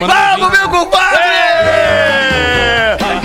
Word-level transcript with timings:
Vamos, 0.00 0.50
meu 0.56 0.68
compadre! 0.68 1.18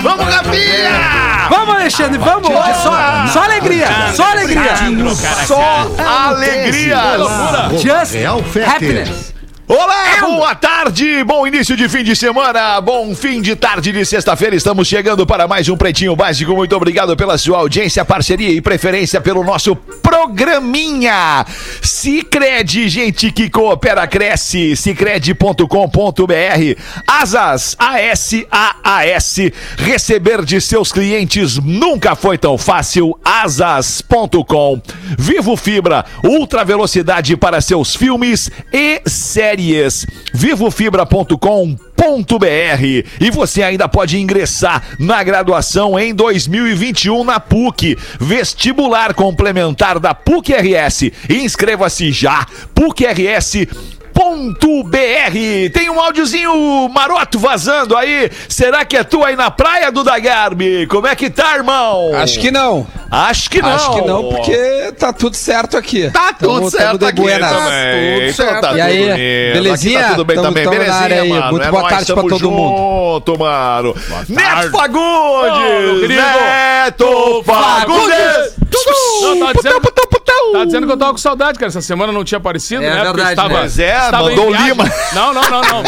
Vamos, 0.02 0.26
Rafinha! 0.26 1.46
Vamos, 1.48 1.76
Alexandre, 1.76 2.18
vamos! 2.18 2.50
É 2.50 2.74
só, 2.74 3.26
só 3.32 3.44
alegria, 3.44 3.86
só 4.12 4.24
alegria! 4.24 4.76
Só 5.46 5.86
alegria! 6.28 6.98
Just 7.80 8.14
Real 8.14 8.42
Fete. 8.42 8.68
happiness! 8.68 9.33
Olá, 9.66 10.20
boa 10.20 10.54
tarde, 10.54 11.24
bom 11.24 11.46
início 11.46 11.74
de 11.74 11.88
fim 11.88 12.04
de 12.04 12.14
semana, 12.14 12.78
bom 12.82 13.14
fim 13.14 13.40
de 13.40 13.56
tarde 13.56 13.92
de 13.92 14.04
sexta-feira. 14.04 14.54
Estamos 14.54 14.86
chegando 14.86 15.26
para 15.26 15.48
mais 15.48 15.70
um 15.70 15.76
Pretinho 15.76 16.14
Básico. 16.14 16.54
Muito 16.54 16.76
obrigado 16.76 17.16
pela 17.16 17.38
sua 17.38 17.60
audiência, 17.60 18.04
parceria 18.04 18.50
e 18.50 18.60
preferência 18.60 19.22
pelo 19.22 19.42
nosso 19.42 19.74
programinha. 19.74 21.46
Cicred, 21.80 22.90
gente 22.90 23.32
que 23.32 23.48
coopera, 23.48 24.06
cresce. 24.06 24.76
Cicred.com.br. 24.76 25.64
Asas, 27.08 27.74
A-S-A-A-S. 27.78 29.50
Receber 29.78 30.44
de 30.44 30.60
seus 30.60 30.92
clientes 30.92 31.56
nunca 31.56 32.14
foi 32.14 32.36
tão 32.36 32.58
fácil. 32.58 33.18
Asas.com. 33.24 34.82
Vivo 35.18 35.56
Fibra, 35.56 36.04
ultra 36.22 36.66
velocidade 36.66 37.34
para 37.34 37.62
seus 37.62 37.96
filmes 37.96 38.50
e 38.70 39.00
séries. 39.06 39.53
Vivofibra.com 40.32 41.76
e 43.20 43.30
você 43.30 43.62
ainda 43.62 43.88
pode 43.88 44.20
ingressar 44.20 44.82
na 44.98 45.22
graduação 45.22 45.98
em 45.98 46.14
2021 46.14 47.24
na 47.24 47.40
PUC, 47.40 47.96
vestibular 48.20 49.14
complementar 49.14 49.98
da 49.98 50.14
PUC 50.14 50.52
RS. 50.52 51.10
Inscreva-se 51.30 52.12
já, 52.12 52.46
PUC 52.74 53.06
.br. 54.14 55.70
Tem 55.72 55.90
um 55.90 56.00
áudiozinho 56.00 56.88
maroto 56.88 57.38
vazando 57.38 57.96
aí. 57.96 58.30
Será 58.48 58.84
que 58.84 58.96
é 58.96 59.04
tu 59.04 59.24
aí 59.24 59.34
na 59.36 59.50
praia 59.50 59.90
do 59.90 60.04
Dagarbi? 60.04 60.86
Como 60.86 61.06
é 61.06 61.14
que 61.16 61.28
tá, 61.30 61.56
irmão? 61.56 62.12
Acho 62.14 62.38
que 62.40 62.50
não. 62.50 62.86
Acho 63.10 63.50
que 63.50 63.60
não. 63.62 63.68
Acho 63.74 63.92
que 63.94 64.00
não, 64.02 64.24
porque 64.28 64.92
tá 64.98 65.12
tudo 65.12 65.36
certo 65.36 65.76
aqui. 65.76 66.10
Tá 66.10 66.32
tudo 66.32 66.54
Tamo- 66.56 66.70
certo 66.70 66.84
tamo 66.86 66.98
de 66.98 67.04
aqui 67.06 67.20
buenas. 67.20 67.50
também. 67.50 68.14
Tudo 68.14 68.24
Então 68.30 68.46
certo. 68.46 68.60
tá 68.60 68.72
e 68.76 68.80
aí, 68.80 69.52
tudo 69.52 69.62
belezinha? 69.62 69.98
Aqui 69.98 70.08
tá 70.08 70.14
tudo 70.14 70.24
bem 70.24 70.36
Tamo- 70.36 70.48
também, 70.48 70.64
tamo 70.64 70.76
belezinha, 70.78 71.22
aí. 71.22 71.28
mano. 71.28 71.50
Muito 71.50 71.64
É 71.66 71.70
boa 71.70 71.82
nóis, 71.82 71.94
tarde 71.94 72.12
pra 72.12 72.22
todo 72.22 72.50
mundo. 72.50 72.76
junto, 73.14 73.38
mano. 73.38 73.94
Neto 74.28 74.44
tarde. 74.44 74.70
Fagundes! 74.70 76.08
Neto 76.08 77.42
Fagundes! 77.44 78.53
Não, 79.22 79.38
tava 79.38 79.54
dizendo, 79.54 79.80
tava 80.52 80.66
dizendo 80.66 80.86
que 80.86 80.92
eu 80.92 80.96
tava 80.96 81.12
com 81.12 81.18
saudade, 81.18 81.58
cara. 81.58 81.68
Essa 81.68 81.80
semana 81.80 82.12
não 82.12 82.24
tinha 82.24 82.38
aparecido, 82.38 82.82
É 82.82 82.90
né? 82.90 82.96
Porque 82.96 83.06
verdade, 83.16 83.30
estava, 83.30 83.48
né? 83.54 83.60
Mas 83.60 83.78
é, 83.78 83.96
estava 83.96 84.32
em 84.32 84.36
mandou 84.36 84.46
o 84.46 84.50
viagem. 84.50 84.68
Lima. 84.70 84.84
Não, 85.14 85.34
não, 85.34 85.42
não, 85.50 85.62
não. 85.62 85.82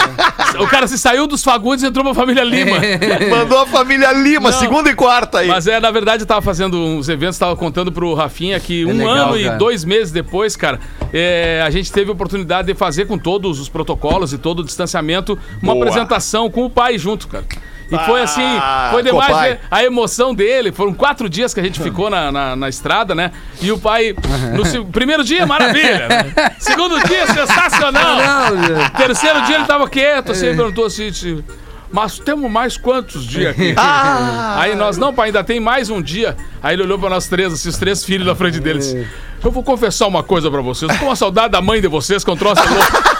O 0.62 0.66
cara 0.68 0.86
se 0.86 0.96
saiu 0.98 1.26
dos 1.26 1.42
Fagundes 1.44 1.82
e 1.82 1.86
entrou 1.86 2.04
pra 2.04 2.14
família 2.14 2.42
Lima. 2.42 2.78
Mandou 3.28 3.58
a 3.60 3.66
família 3.66 4.10
Lima, 4.12 4.50
Não. 4.50 4.58
segunda 4.58 4.88
e 4.88 4.94
quarta 4.94 5.40
aí. 5.40 5.48
Mas 5.48 5.66
é, 5.66 5.78
na 5.78 5.90
verdade, 5.90 6.22
eu 6.22 6.26
tava 6.26 6.40
fazendo 6.40 6.78
uns 6.78 7.08
eventos, 7.10 7.36
tava 7.38 7.54
contando 7.56 7.92
pro 7.92 8.14
Rafinha 8.14 8.58
que 8.58 8.84
um 8.86 8.96
legal, 8.96 9.12
ano 9.12 9.26
cara. 9.32 9.40
e 9.54 9.58
dois 9.58 9.84
meses 9.84 10.10
depois, 10.12 10.56
cara, 10.56 10.80
é, 11.12 11.62
a 11.66 11.68
gente 11.68 11.92
teve 11.92 12.10
a 12.10 12.14
oportunidade 12.14 12.68
de 12.68 12.74
fazer 12.74 13.06
com 13.06 13.18
todos 13.18 13.60
os 13.60 13.68
protocolos 13.68 14.32
e 14.32 14.38
todo 14.38 14.60
o 14.60 14.64
distanciamento 14.64 15.38
uma 15.62 15.74
Boa. 15.74 15.84
apresentação 15.84 16.48
com 16.50 16.64
o 16.64 16.70
pai 16.70 16.96
junto, 16.96 17.28
cara. 17.28 17.44
E 17.90 17.98
foi 18.00 18.20
assim, 18.22 18.42
Ah, 18.42 18.88
foi 18.92 19.02
demais 19.02 19.26
Copai. 19.28 19.50
ver 19.50 19.60
a 19.70 19.84
emoção 19.84 20.34
dele. 20.34 20.72
Foram 20.72 20.92
quatro 20.92 21.28
dias 21.28 21.54
que 21.54 21.60
a 21.60 21.62
gente 21.62 21.80
ficou 21.80 22.10
na, 22.10 22.32
na, 22.32 22.56
na 22.56 22.68
estrada, 22.68 23.14
né? 23.14 23.30
E 23.62 23.70
o 23.70 23.78
pai, 23.78 24.14
no 24.56 24.64
se- 24.64 24.80
primeiro 24.86 25.22
dia, 25.22 25.46
maravilha. 25.46 26.08
né? 26.08 26.52
Segundo 26.58 26.98
dia, 27.06 27.26
sensacional. 27.26 28.18
Terceiro 28.96 29.42
dia 29.42 29.56
ele 29.56 29.64
tava 29.66 29.88
quieto, 29.88 30.32
assim, 30.32 30.46
ele 30.46 30.56
perguntou 30.56 30.86
assim, 30.86 31.08
assim, 31.08 31.44
mas 31.92 32.18
temos 32.18 32.50
mais 32.50 32.76
quantos 32.76 33.24
dias 33.24 33.52
aqui? 33.52 33.74
Ah, 33.78 34.56
Aí 34.60 34.74
nós, 34.74 34.96
não, 34.98 35.14
pai, 35.14 35.28
ainda 35.28 35.44
tem 35.44 35.60
mais 35.60 35.88
um 35.88 36.02
dia. 36.02 36.36
Aí 36.62 36.74
ele 36.74 36.82
olhou 36.82 36.98
pra 36.98 37.08
nós 37.08 37.28
três, 37.28 37.52
assim, 37.52 37.68
os 37.68 37.76
três 37.78 38.04
filhos 38.04 38.26
na 38.26 38.34
frente 38.34 38.58
deles. 38.58 38.96
Eu 39.44 39.50
vou 39.52 39.62
confessar 39.62 40.06
uma 40.08 40.22
coisa 40.24 40.50
pra 40.50 40.60
vocês. 40.60 40.90
Eu 40.90 40.96
tô 40.96 41.04
com 41.04 41.10
uma 41.10 41.16
saudade 41.16 41.50
da 41.50 41.62
mãe 41.62 41.80
de 41.80 41.86
vocês, 41.86 42.24
que 42.24 42.30
é 42.30 42.32
um 42.32 42.36
troço 42.36 42.60
louco. 42.68 43.15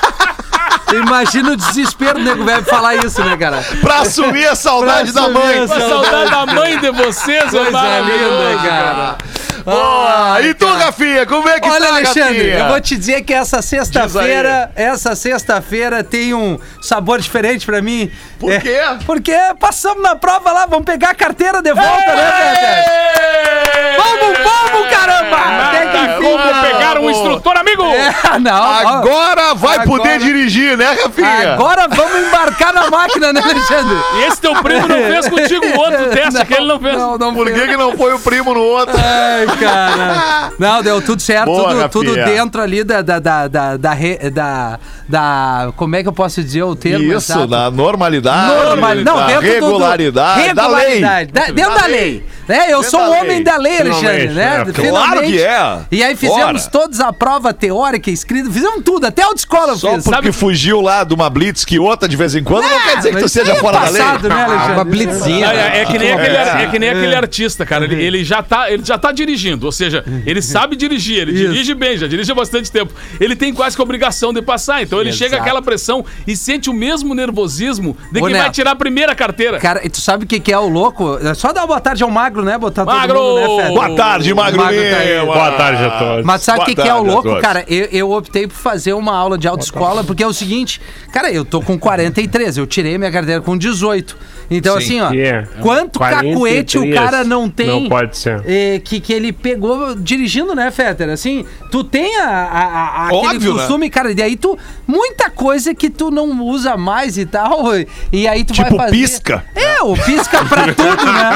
Imagina 0.93 1.53
o 1.53 1.57
desespero 1.57 2.19
do 2.19 2.25
nego 2.25 2.45
velho 2.45 2.65
falar 2.65 2.95
isso, 2.97 3.23
né, 3.25 3.37
cara? 3.37 3.65
pra 3.81 4.01
assumir 4.01 4.47
a 4.47 4.55
saudade 4.55 5.13
Pra 5.13 5.23
da 5.23 5.29
mãe. 5.29 5.59
assumir 5.59 5.83
Uma 5.83 5.89
saudade 5.89 6.31
da 6.31 6.47
mãe 6.47 6.79
de 6.79 6.91
vocês, 6.93 7.45
é 7.45 7.49
Coisa 7.59 7.71
maravilhoso, 7.73 8.49
linda, 8.51 8.69
cara. 8.69 9.19
Boa. 9.67 10.41
E 10.43 10.55
tu, 10.55 10.67
Rafinha, 10.67 11.27
como 11.27 11.49
é 11.49 11.59
que 11.59 11.69
Olha, 11.69 11.81
tá, 11.87 11.95
Alexandre, 11.97 12.39
Rafinha? 12.39 12.59
eu 12.59 12.69
vou 12.69 12.81
te 12.81 12.97
dizer 12.97 13.23
que 13.23 13.35
essa 13.35 13.61
sexta-feira, 13.61 14.71
essa 14.77 15.17
sexta-feira 15.17 16.05
tem 16.05 16.33
um 16.35 16.59
sabor 16.81 17.21
diferente 17.21 17.67
pra 17.67 17.83
mim. 17.83 18.11
Por 18.39 18.53
É, 18.53 18.61
quê? 18.61 18.79
Porque 19.05 19.35
passamos 19.59 20.03
na 20.03 20.15
prova 20.15 20.53
lá, 20.53 20.67
vamos 20.67 20.85
pegar 20.85 21.11
a 21.11 21.15
carteira 21.15 21.61
de 21.61 21.73
volta, 21.75 22.15
né, 22.15 22.33
Pepe? 22.33 23.97
Vamos, 23.97 24.39
vamos, 24.39 24.89
caramba! 24.89 25.37
Até 25.37 25.87
que 25.87 25.97
enfim, 25.99 26.37
né? 26.37 26.63
pegar 26.71 26.99
um 27.01 27.11
instrutor 27.11 27.57
amigo! 27.57 27.83
É, 27.85 28.39
não, 28.39 28.53
ó, 28.63 28.89
Agora 28.99 29.55
vai 29.55 29.79
Agora- 29.79 29.87
poder 29.89 30.19
dirigir, 30.19 30.77
né, 30.77 30.97
Rafinha? 31.03 31.55
agora 31.55 31.89
vamos 31.89 32.29
embarcar 32.29 32.73
na 32.73 32.89
máquina, 32.91 33.33
né, 33.33 33.41
Alexandre? 33.43 33.97
E 34.19 34.23
esse 34.25 34.41
teu 34.41 34.55
primo 34.63 34.87
não 34.87 34.97
fez 34.97 35.29
contigo 35.29 35.67
o 35.67 35.79
outro 35.81 36.11
teste 36.15 36.45
que 36.45 36.55
ele 36.55 36.67
não 36.67 36.79
fez. 36.79 36.95
Não, 36.97 37.19
não 37.19 37.35
Por 37.35 37.51
que, 37.53 37.67
que 37.67 37.77
não 37.77 37.97
foi 37.97 38.13
o 38.15 38.19
primo 38.21 38.55
no 38.55 38.63
outro? 38.63 38.95
Ai, 38.97 39.47
cara. 39.57 40.53
Não, 40.59 40.83
deu 40.83 41.01
tudo 41.03 41.21
certo, 41.21 41.47
Boa, 41.47 41.89
tudo, 41.89 41.89
tudo 41.89 42.15
dentro 42.15 42.61
ali 42.63 42.83
da 42.85 43.03
da, 43.03 43.19
da, 43.19 43.49
da, 43.49 43.77
da, 43.77 43.95
da, 44.33 44.79
da- 45.09 45.73
Como 45.77 45.97
é 45.97 46.03
que 46.03 46.09
eu 46.09 46.13
posso 46.13 46.43
dizer 46.43 46.63
o 46.63 46.75
termo? 46.75 47.05
Isso, 47.13 47.33
exato? 47.33 47.47
na 47.49 47.71
normalidade, 47.71 48.55
Normal, 48.67 48.95
não, 48.97 49.17
da 49.17 49.27
dentro 49.27 49.43
do- 49.43 49.49
do, 49.61 49.67
regularidade, 49.67 50.55
da 50.55 50.67
lei. 50.69 50.77
regularidade, 51.01 51.33
da- 51.33 51.47
dentro 51.51 51.75
da, 51.75 51.87
lei. 51.87 52.25
né? 52.49 52.65
Eu 52.69 52.77
Dentro 52.81 52.91
sou 52.91 53.01
da 53.01 53.07
um 53.07 53.11
lei. 53.11 53.21
homem 53.21 53.43
da 53.43 53.57
lei, 53.57 53.81
Alexandre, 53.81 54.29
né? 54.29 54.65
né? 54.65 54.73
Claro 54.73 55.21
que 55.23 55.43
é. 55.43 55.79
E 55.91 56.03
aí 56.03 56.17
fizemos 56.17 56.63
Bora. 56.67 56.71
todos 56.71 57.01
a 57.01 57.13
prova 57.13 57.53
teórica, 57.53 58.11
escrita, 58.11 58.51
fizemos 58.51 58.83
tudo, 58.85 59.07
até 59.07 59.23
autoescola 59.23 59.73
eu 59.73 59.77
Só 59.77 59.95
fiz. 59.95 60.05
porque 60.05 60.33
fugiu 60.33 60.81
lá 60.81 61.05
de 61.05 61.15
uma 61.15 61.29
blitz 61.31 61.65
que 61.65 61.79
outra 61.79 62.09
de 62.09 62.17
vez 62.17 62.35
em 62.35 62.43
quando, 62.43 62.65
não 62.65 62.81
quer 62.81 62.97
dizer 62.97 63.15
que 63.15 63.21
tu 63.21 63.29
seja 63.29 63.53
é 63.53 63.57
fora 63.57 63.81
da 63.81 63.89
lei. 63.91 64.03
passado, 64.03 64.29
né, 64.29 64.45
Alexandre? 64.45 64.73
uma 64.73 64.85
blitzinha. 64.85 65.47
É, 65.53 65.81
é 65.83 65.85
que 65.87 65.99
nem 65.99 66.13
aquele, 66.13 66.37
ar- 66.37 66.61
é 66.63 66.67
que 66.67 66.79
nem 66.79 66.89
É. 66.89 66.93
aquele 66.93 67.15
artista, 67.15 67.67
cara. 67.67 67.85
Ele, 67.85 68.03
ele 68.03 68.25
já 68.25 68.43
tá, 68.43 68.71
ele 68.71 68.85
já 68.85 68.97
tá 68.99 69.13
dirigindo, 69.13 69.46
ou 69.55 69.73
seja, 69.73 70.05
ele 70.25 70.41
sabe 70.43 70.77
dirigir, 70.77 71.21
ele 71.21 71.33
Isso. 71.33 71.53
dirige 71.53 71.75
bem, 71.75 71.97
já 71.97 72.07
dirige 72.07 72.31
há 72.31 72.35
bastante 72.35 72.71
tempo. 72.71 72.93
Ele 73.21 73.37
tem 73.37 73.53
quase 73.53 73.77
que 73.77 73.83
a 73.83 73.85
obrigação 73.85 74.33
de 74.33 74.43
passar, 74.43 74.83
então 74.83 75.01
ele 75.01 75.13
chega 75.13 75.37
Exato. 75.37 75.43
aquela 75.43 75.63
pressão 75.63 76.05
e 76.27 76.37
sente 76.37 76.69
o 76.69 76.73
mesmo 76.73 77.15
nervosismo 77.15 77.97
de 78.13 78.21
Ô, 78.21 78.25
quem 78.25 78.33
vai 78.35 78.43
Neto. 78.43 78.55
tirar 78.55 78.73
a 78.73 78.77
primeira 78.77 79.15
carteira. 79.15 79.59
Cara, 79.59 79.81
e 79.85 79.91
tu 79.91 80.01
sabe 80.01 80.25
o 80.25 80.27
que, 80.27 80.41
que 80.41 80.53
é 80.53 80.59
o 80.59 80.69
louco? 80.69 81.19
É 81.19 81.35
só 81.35 81.53
dar 81.53 81.63
uma 81.63 81.67
boa 81.69 81.81
tarde 81.81 82.03
ao 82.03 82.11
Magro, 82.11 82.43
né? 82.43 82.59
Botar 82.59 82.85
todo 82.85 82.95
Magro! 82.95 83.21
mundo, 83.21 83.57
né, 83.57 83.63
Fede? 83.63 83.75
Boa 83.75 83.97
tarde, 83.97 84.35
Magro 84.35 84.61
Magro 84.61 84.81
tá 84.91 84.97
aí. 84.99 85.27
Boa 85.27 85.53
tarde 85.53 85.85
a 85.85 85.91
todos. 85.91 86.25
Mas 86.25 86.43
sabe 86.43 86.59
o 86.59 86.65
Boa 86.65 86.67
que, 86.67 86.83
que 86.83 86.89
é 86.89 86.95
o 86.95 87.03
louco, 87.03 87.41
cara? 87.41 87.65
Eu, 87.69 87.89
eu 87.93 88.11
optei 88.13 88.47
por 88.47 88.55
fazer 88.57 88.93
uma 88.93 89.15
aula 89.15 89.37
de 89.39 89.47
autoescola, 89.47 90.05
porque 90.05 90.23
é 90.23 90.27
o 90.27 90.33
seguinte, 90.33 90.81
cara, 91.13 91.31
eu 91.31 91.45
tô 91.45 91.61
com 91.61 91.79
43, 91.79 92.57
eu 92.57 92.67
tirei 92.67 92.99
minha 92.99 93.11
carteira 93.11 93.41
com 93.41 93.57
18. 93.57 94.17
Então, 94.51 94.77
assim, 94.77 95.01
ó, 95.01 95.13
é? 95.13 95.47
quanto 95.61 95.99
43, 95.99 96.33
cacuete 96.35 96.79
o 96.79 96.95
cara 96.95 97.25
não 97.25 97.49
tem 97.49 97.67
Não 97.67 97.89
pode 97.89 98.17
ser. 98.17 98.43
eh, 98.47 98.81
que, 98.85 99.01
que 99.01 99.13
ele 99.13 99.33
pegou 99.33 99.95
dirigindo, 99.95 100.55
né, 100.55 100.71
Fetter? 100.71 101.09
Assim, 101.11 101.45
tu 101.71 101.83
tem 101.83 102.17
a, 102.21 102.29
a- 102.29 102.65
a- 102.65 103.07
aquele 103.07 103.27
Óbvio, 103.27 103.53
né? 103.55 103.59
costume, 103.59 103.91
cara, 103.91 104.13
e 104.13 104.23
aí 104.23 104.37
tu. 104.37 104.57
Muita 104.87 105.29
coisa 105.31 105.75
que 105.75 105.91
tu 105.91 106.11
não 106.11 106.41
usa 106.43 106.77
mais 106.77 107.19
e 107.19 107.27
tal. 107.27 107.65
E 108.13 108.29
aí 108.29 108.45
tu 108.45 108.53
Tipo 108.53 108.77
vai 108.77 108.87
fazer. 108.87 108.93
pisca. 108.93 109.45
É, 109.55 109.83
o 109.83 109.95
pisca 109.97 110.45
pra 110.45 110.73
tudo, 110.73 111.05
né? 111.13 111.31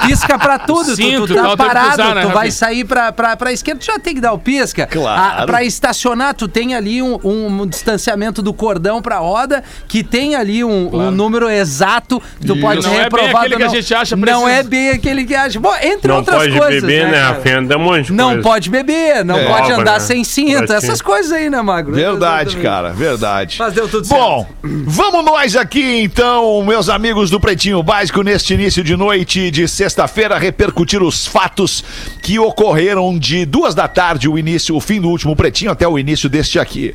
Pisca 0.06 0.38
pra 0.38 0.58
tudo. 0.58 0.96
Cinto, 0.96 1.26
tu, 1.26 1.34
tu 1.34 1.42
tá 1.42 1.56
parado, 1.56 2.02
usar, 2.02 2.14
né, 2.14 2.22
tu 2.22 2.28
vai 2.30 2.50
sair 2.50 2.84
pra, 2.84 3.12
pra, 3.12 3.36
pra 3.36 3.52
esquerda, 3.52 3.80
tu 3.80 3.84
já 3.86 3.98
tem 3.98 4.14
que 4.14 4.20
dar 4.20 4.32
o 4.32 4.38
pisca. 4.38 4.86
Claro. 4.86 5.42
A, 5.42 5.46
pra 5.46 5.62
estacionar, 5.62 6.34
tu 6.34 6.48
tem 6.48 6.74
ali 6.74 7.02
um, 7.02 7.18
um 7.22 7.66
distanciamento 7.66 8.40
do 8.42 8.52
cordão 8.54 9.02
pra 9.02 9.18
roda, 9.18 9.62
que 9.86 10.02
tem 10.02 10.34
ali 10.34 10.64
um, 10.64 10.94
um 10.94 11.10
número 11.10 11.48
exato, 11.48 12.20
tu 12.46 12.56
pode 12.56 12.76
Não 12.76 12.82
ser 12.82 12.88
é 12.88 12.92
bem 12.92 13.02
reprovado. 13.02 13.36
aquele 13.38 13.56
que 13.56 13.62
a 13.62 13.66
não. 13.66 13.74
gente 13.74 13.94
acha 13.94 14.16
Não 14.16 14.48
é 14.48 14.62
bem 14.62 14.90
aquele 14.90 15.24
que 15.24 15.34
acha. 15.34 15.60
Bom, 15.60 15.74
entre 15.82 16.08
Não 16.08 16.16
outras 16.18 16.36
pode 16.38 16.58
coisas. 16.58 16.80
beber, 16.82 17.06
né, 17.06 17.12
cara? 17.12 17.28
Rafinha? 17.34 17.62
Dá 17.62 17.76
um 17.76 17.80
monte 17.80 18.06
de 18.06 18.12
Não 18.12 18.28
coisa. 18.30 18.42
pode 18.42 18.70
beber, 18.70 19.24
não 19.24 19.38
É. 19.38 19.44
pode 19.46 19.72
andar 19.72 19.92
né? 19.94 20.00
sem 20.00 20.24
cinta, 20.24 20.66
ti. 20.66 20.72
essas 20.72 21.02
coisas 21.02 21.32
aí, 21.32 21.50
né, 21.50 21.60
Magro? 21.62 21.94
Verdade, 21.94 22.50
Exatamente. 22.56 22.62
cara, 22.62 22.92
verdade. 22.92 23.56
Mas 23.58 23.74
deu 23.74 23.88
tudo 23.88 24.08
Bom, 24.08 24.46
vamos 24.62 25.24
nós 25.24 25.56
aqui 25.56 26.00
então, 26.02 26.62
meus 26.64 26.88
amigos 26.88 27.30
do 27.30 27.38
Pretinho 27.38 27.82
Básico, 27.82 28.22
neste 28.22 28.54
início 28.54 28.82
de 28.82 28.96
noite 28.96 29.50
de 29.50 29.68
sexta-feira, 29.68 30.38
repercutir 30.38 31.02
os 31.02 31.26
fatos 31.26 31.84
que 32.22 32.38
ocorreram 32.38 33.18
de 33.18 33.44
duas 33.44 33.74
da 33.74 33.86
tarde, 33.88 34.28
o 34.28 34.38
início, 34.38 34.74
o 34.74 34.80
fim 34.80 35.00
do 35.00 35.08
último 35.08 35.36
Pretinho 35.36 35.70
até 35.70 35.86
o 35.86 35.98
início 35.98 36.28
deste 36.28 36.58
aqui. 36.58 36.94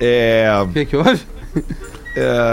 É. 0.00 0.48
O 0.62 0.68
que 0.68 0.84
que 0.86 0.96
houve? 0.96 1.20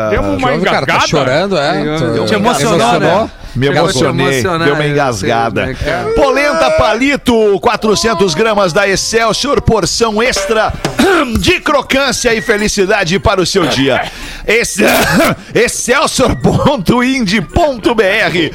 Temos 0.10 0.38
uma 0.38 0.52
Jovem, 0.52 0.62
cara, 0.62 0.86
tá 0.86 1.00
chorando, 1.02 1.58
é? 1.58 1.84
Te 2.26 2.34
emocionou, 2.34 3.00
né? 3.00 3.30
Me 3.56 3.68
emocionei, 3.68 4.42
deu 4.42 4.54
uma 4.54 4.78
sei 4.78 4.92
engasgada. 4.92 5.62
como 5.62 5.72
é 5.72 5.76
que 5.76 5.90
é. 5.90 6.04
Polenta 6.16 6.72
Palito, 6.72 7.60
400 7.60 8.34
gramas 8.34 8.74
da 8.74 8.88
Excelsior, 8.88 9.62
porção 9.62 10.22
extra 10.22 10.74
de 11.40 11.60
crocância 11.60 12.34
e 12.34 12.42
felicidade 12.42 13.20
para 13.20 13.42
o 13.42 13.46
seu 13.46 13.68
dia. 13.68 14.10
Esse, 14.46 14.84
Excelsior.ind.br 15.54 18.50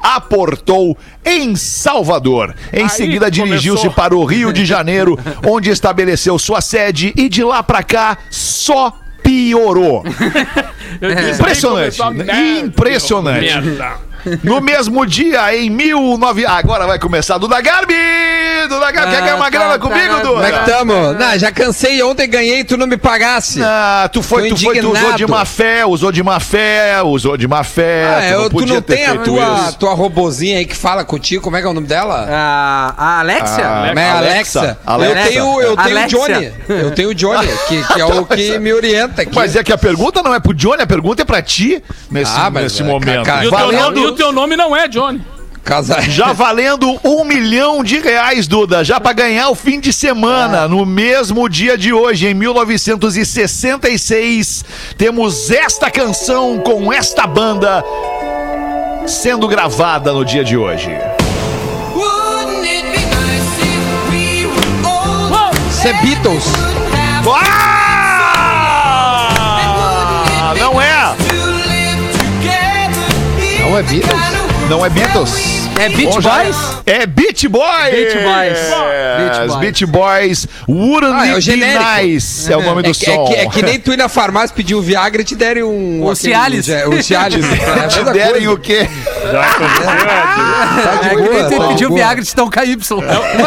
aportou 0.00 0.96
em 1.24 1.56
Salvador. 1.56 2.54
Em 2.72 2.84
Aí 2.84 2.88
seguida, 2.88 3.30
dirigiu-se 3.30 3.88
para 3.90 4.16
o 4.16 4.24
Rio 4.24 4.52
de 4.52 4.64
Janeiro, 4.64 5.18
onde 5.46 5.70
estabeleceu 5.70 6.38
sua 6.38 6.60
sede 6.60 7.12
e 7.16 7.28
de 7.28 7.42
lá 7.42 7.62
para 7.62 7.82
cá 7.82 8.18
só 8.30 8.92
piorou. 9.22 10.04
Impressionante. 11.34 11.98
Impressionante. 12.62 13.48
No 14.42 14.60
mesmo 14.60 15.04
dia, 15.06 15.54
em 15.56 15.70
19... 15.74 16.46
Ah, 16.46 16.56
agora 16.56 16.86
vai 16.86 16.98
começar. 16.98 17.38
Duda 17.38 17.60
Garbi! 17.60 17.94
Duda 18.68 18.90
Garbi, 18.90 19.12
quer 19.12 19.20
ganhar 19.20 19.36
uma 19.36 19.46
Ah, 19.46 19.50
grana 19.50 19.72
tá, 19.72 19.78
comigo, 19.78 20.14
tá, 20.14 20.22
Duda? 20.22 20.28
Como 20.28 20.44
é 20.44 20.52
que 20.52 20.70
tamo? 20.70 21.12
Não, 21.12 21.38
já 21.38 21.52
cansei. 21.52 22.02
Ontem 22.02 22.28
ganhei 22.28 22.64
tu 22.64 22.76
não 22.76 22.86
me 22.86 22.96
pagasse. 22.96 23.60
Ah, 23.62 24.08
tu 24.12 24.22
foi, 24.22 24.48
tu 24.48 24.56
foi, 24.56 24.78
tu 24.80 24.90
usou 24.92 25.12
de 25.14 25.26
má 25.26 25.44
fé, 25.44 25.84
usou 25.86 26.10
de 26.12 26.22
má 26.22 26.40
fé, 26.40 27.02
usou 27.02 27.36
de 27.36 27.46
má 27.46 27.62
fé. 27.62 28.04
Ah, 28.16 28.30
eu, 28.30 28.44
tu 28.44 28.50
podia 28.52 28.74
não 28.74 28.82
ter 28.82 28.96
tem 28.96 29.06
a 29.06 29.16
tua, 29.18 29.64
isso. 29.68 29.78
tua 29.78 29.94
robozinha 29.94 30.58
aí 30.58 30.64
que 30.66 30.76
fala 30.76 31.04
contigo? 31.04 31.42
Como 31.42 31.56
é 31.56 31.60
que 31.60 31.66
é 31.66 31.70
o 31.70 31.74
nome 31.74 31.86
dela? 31.86 32.26
A, 32.30 32.94
a 32.96 33.20
Alexia? 33.20 33.66
Ah, 33.66 33.92
Né, 33.94 34.10
Alexa. 34.10 34.60
Alexa. 34.60 34.78
Alexa. 34.86 35.18
Eu 35.20 35.28
tenho, 35.28 35.60
eu 35.60 35.76
tenho 35.76 35.98
o. 36.00 36.06
Johnny. 36.08 36.52
Eu 36.68 36.90
tenho 36.92 37.08
o 37.10 37.14
Johnny, 37.14 37.48
que, 37.68 37.82
que 37.94 38.00
é 38.00 38.04
o 38.04 38.24
que 38.24 38.58
me 38.58 38.72
orienta 38.72 39.22
aqui. 39.22 39.34
Mas 39.34 39.56
é 39.56 39.62
que 39.62 39.72
a 39.72 39.78
pergunta 39.78 40.22
não 40.22 40.34
é 40.34 40.40
pro 40.40 40.54
Johnny, 40.54 40.82
a 40.82 40.86
pergunta 40.86 41.22
é 41.22 41.24
pra 41.24 41.42
ti 41.42 41.82
nesse, 42.10 42.32
Ah, 42.36 42.50
mas 42.50 42.64
nesse 42.64 42.82
é, 42.82 42.84
momento. 42.84 43.24
cara, 43.24 43.44
E 43.44 43.48
o, 43.48 43.50
teu 43.50 43.58
Valendo- 43.58 43.82
nome, 43.82 44.00
e 44.00 44.06
o 44.06 44.12
teu 44.14 44.32
nome 44.32 44.56
não 44.56 44.74
é 44.74 44.88
Johnny. 44.88 45.20
Casa... 45.62 46.00
Já 46.08 46.32
valendo 46.32 46.98
um 47.04 47.24
milhão 47.24 47.82
de 47.82 47.98
reais, 47.98 48.46
Duda, 48.46 48.84
já 48.84 49.00
pra 49.00 49.12
ganhar 49.12 49.48
o 49.48 49.54
fim 49.54 49.80
de 49.80 49.92
semana, 49.92 50.68
no 50.68 50.84
mesmo 50.84 51.48
dia 51.48 51.78
de 51.78 51.92
hoje, 51.92 52.28
em 52.28 52.34
1966, 52.34 54.64
temos 54.98 55.50
esta 55.50 55.90
canção 55.90 56.58
com 56.58 56.92
esta 56.92 57.26
banda 57.26 57.82
sendo 59.06 59.48
gravada 59.48 60.12
no 60.12 60.24
dia 60.24 60.44
de 60.44 60.56
hoje. 60.56 60.90
Nice 60.90 61.24
we 65.84 65.90
é 65.90 65.92
Beatles. 66.02 66.44
Ah! 67.26 67.83
Não 73.74 73.80
é 73.80 73.82
Beatles? 73.82 74.20
Não 74.70 74.86
é 74.86 74.88
Beatles. 74.88 75.64
É 75.80 75.88
Beach 75.88 76.20
Boys? 76.20 76.56
É 76.86 77.06
Beach 77.06 77.48
Boys! 77.48 77.90
Beach 77.90 78.14
Boys. 78.22 78.58
Beach 79.18 79.40
Beach 79.40 79.46
Boys. 79.48 79.58
Beach 79.58 79.86
Boys. 79.86 80.48
Wouldn't 80.68 81.12
Ah, 81.12 81.26
é 81.26 81.32
o 81.34 82.02
nice? 82.04 82.52
É 82.52 82.56
o 82.56 82.62
nome 82.62 82.82
do 82.82 82.90
É, 82.90 82.92
que- 82.94 83.10
é 83.10 83.14
som. 83.16 83.24
que, 83.26 83.34
é 83.34 83.46
que 83.48 83.62
nem 83.62 83.80
tu 83.80 83.92
ir 83.92 83.96
na 83.96 84.08
farmácia 84.08 84.54
pedir 84.54 84.76
um 84.76 84.80
Viagra 84.80 85.22
e 85.22 85.24
te 85.24 85.34
derem 85.34 85.64
um... 85.64 86.04
O 86.04 86.14
Cialis. 86.14 86.68
é, 86.68 86.86
O 86.86 87.02
Cialis. 87.02 87.44
É 87.50 87.88
Te 87.88 87.96
mesma 87.96 88.12
derem 88.12 88.46
o 88.46 88.56
quê? 88.56 88.88
Tá 89.30 90.94
de 91.00 91.06
É 91.06 91.10
que 91.10 91.16
boa, 91.16 91.32
nem 91.32 91.42
tá 91.42 91.48
tu 91.48 91.58
de 91.62 91.68
pediu 91.68 91.88
boa. 91.88 91.98
Viagra 92.00 92.22
de 92.24 92.34
tão 92.34 92.50
KY. 92.50 92.60
É, 92.62 92.94
o 92.94 93.46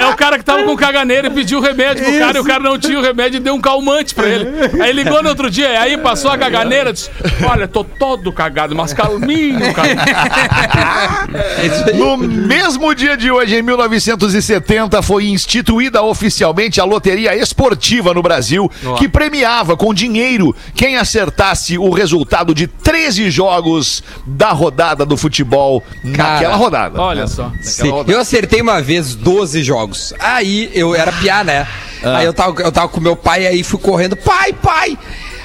é- 0.00 0.02
é 0.02 0.06
o 0.06 0.16
cara 0.16 0.38
que 0.38 0.44
tava 0.44 0.64
com 0.64 0.76
caganeira 0.76 1.28
e 1.28 1.30
pediu 1.30 1.60
remédio 1.60 2.04
pro 2.04 2.18
cara 2.18 2.38
e 2.38 2.40
o 2.40 2.44
cara 2.44 2.62
não 2.62 2.78
tinha 2.78 2.98
o 2.98 3.02
remédio 3.02 3.36
e 3.38 3.40
deu 3.40 3.54
um 3.54 3.60
calmante 3.60 4.14
pra 4.14 4.26
ele. 4.28 4.48
Aí 4.82 4.92
ligou 4.92 5.22
no 5.22 5.28
outro 5.30 5.50
dia, 5.50 5.80
aí 5.80 5.96
passou 5.98 6.30
a 6.30 6.38
caganeira 6.38 6.92
disse: 6.92 7.10
Olha, 7.48 7.66
tô 7.68 7.84
todo 7.84 8.32
cagado, 8.32 8.74
mas 8.74 8.92
calminho, 8.92 9.72
cara. 9.74 9.88
No 11.94 12.16
mesmo 12.16 12.94
dia 12.94 13.16
de 13.16 13.30
hoje, 13.30 13.56
em 13.56 13.62
1970, 13.62 15.02
foi 15.02 15.26
instituída 15.28 16.02
oficialmente 16.02 16.80
a 16.80 16.84
loteria 16.84 17.34
esportiva 17.36 18.12
no 18.14 18.22
Brasil, 18.22 18.70
que 18.98 19.08
premiava 19.08 19.76
com 19.76 19.92
dinheiro 19.92 20.54
quem 20.74 20.96
acertasse 20.96 21.76
o 21.78 21.90
resultado 21.90 22.54
de 22.54 22.66
13 22.66 23.30
jogos 23.30 23.67
da 24.26 24.50
rodada 24.50 25.04
do 25.04 25.16
futebol 25.16 25.82
naquela 26.02 26.56
rodada. 26.56 27.00
Olha 27.00 27.26
só. 27.26 27.50
Sim. 27.60 27.90
Eu 28.06 28.20
acertei 28.20 28.60
uma 28.60 28.80
vez 28.80 29.14
12 29.14 29.62
jogos. 29.62 30.14
Aí 30.18 30.70
eu 30.74 30.94
era 30.94 31.12
piá, 31.12 31.44
né? 31.44 31.66
Aí 32.02 32.24
eu 32.24 32.32
tava, 32.32 32.60
eu 32.62 32.70
tava 32.70 32.88
com 32.88 33.00
meu 33.00 33.16
pai 33.16 33.46
aí 33.46 33.62
fui 33.62 33.78
correndo. 33.78 34.16
Pai, 34.16 34.52
pai! 34.52 34.96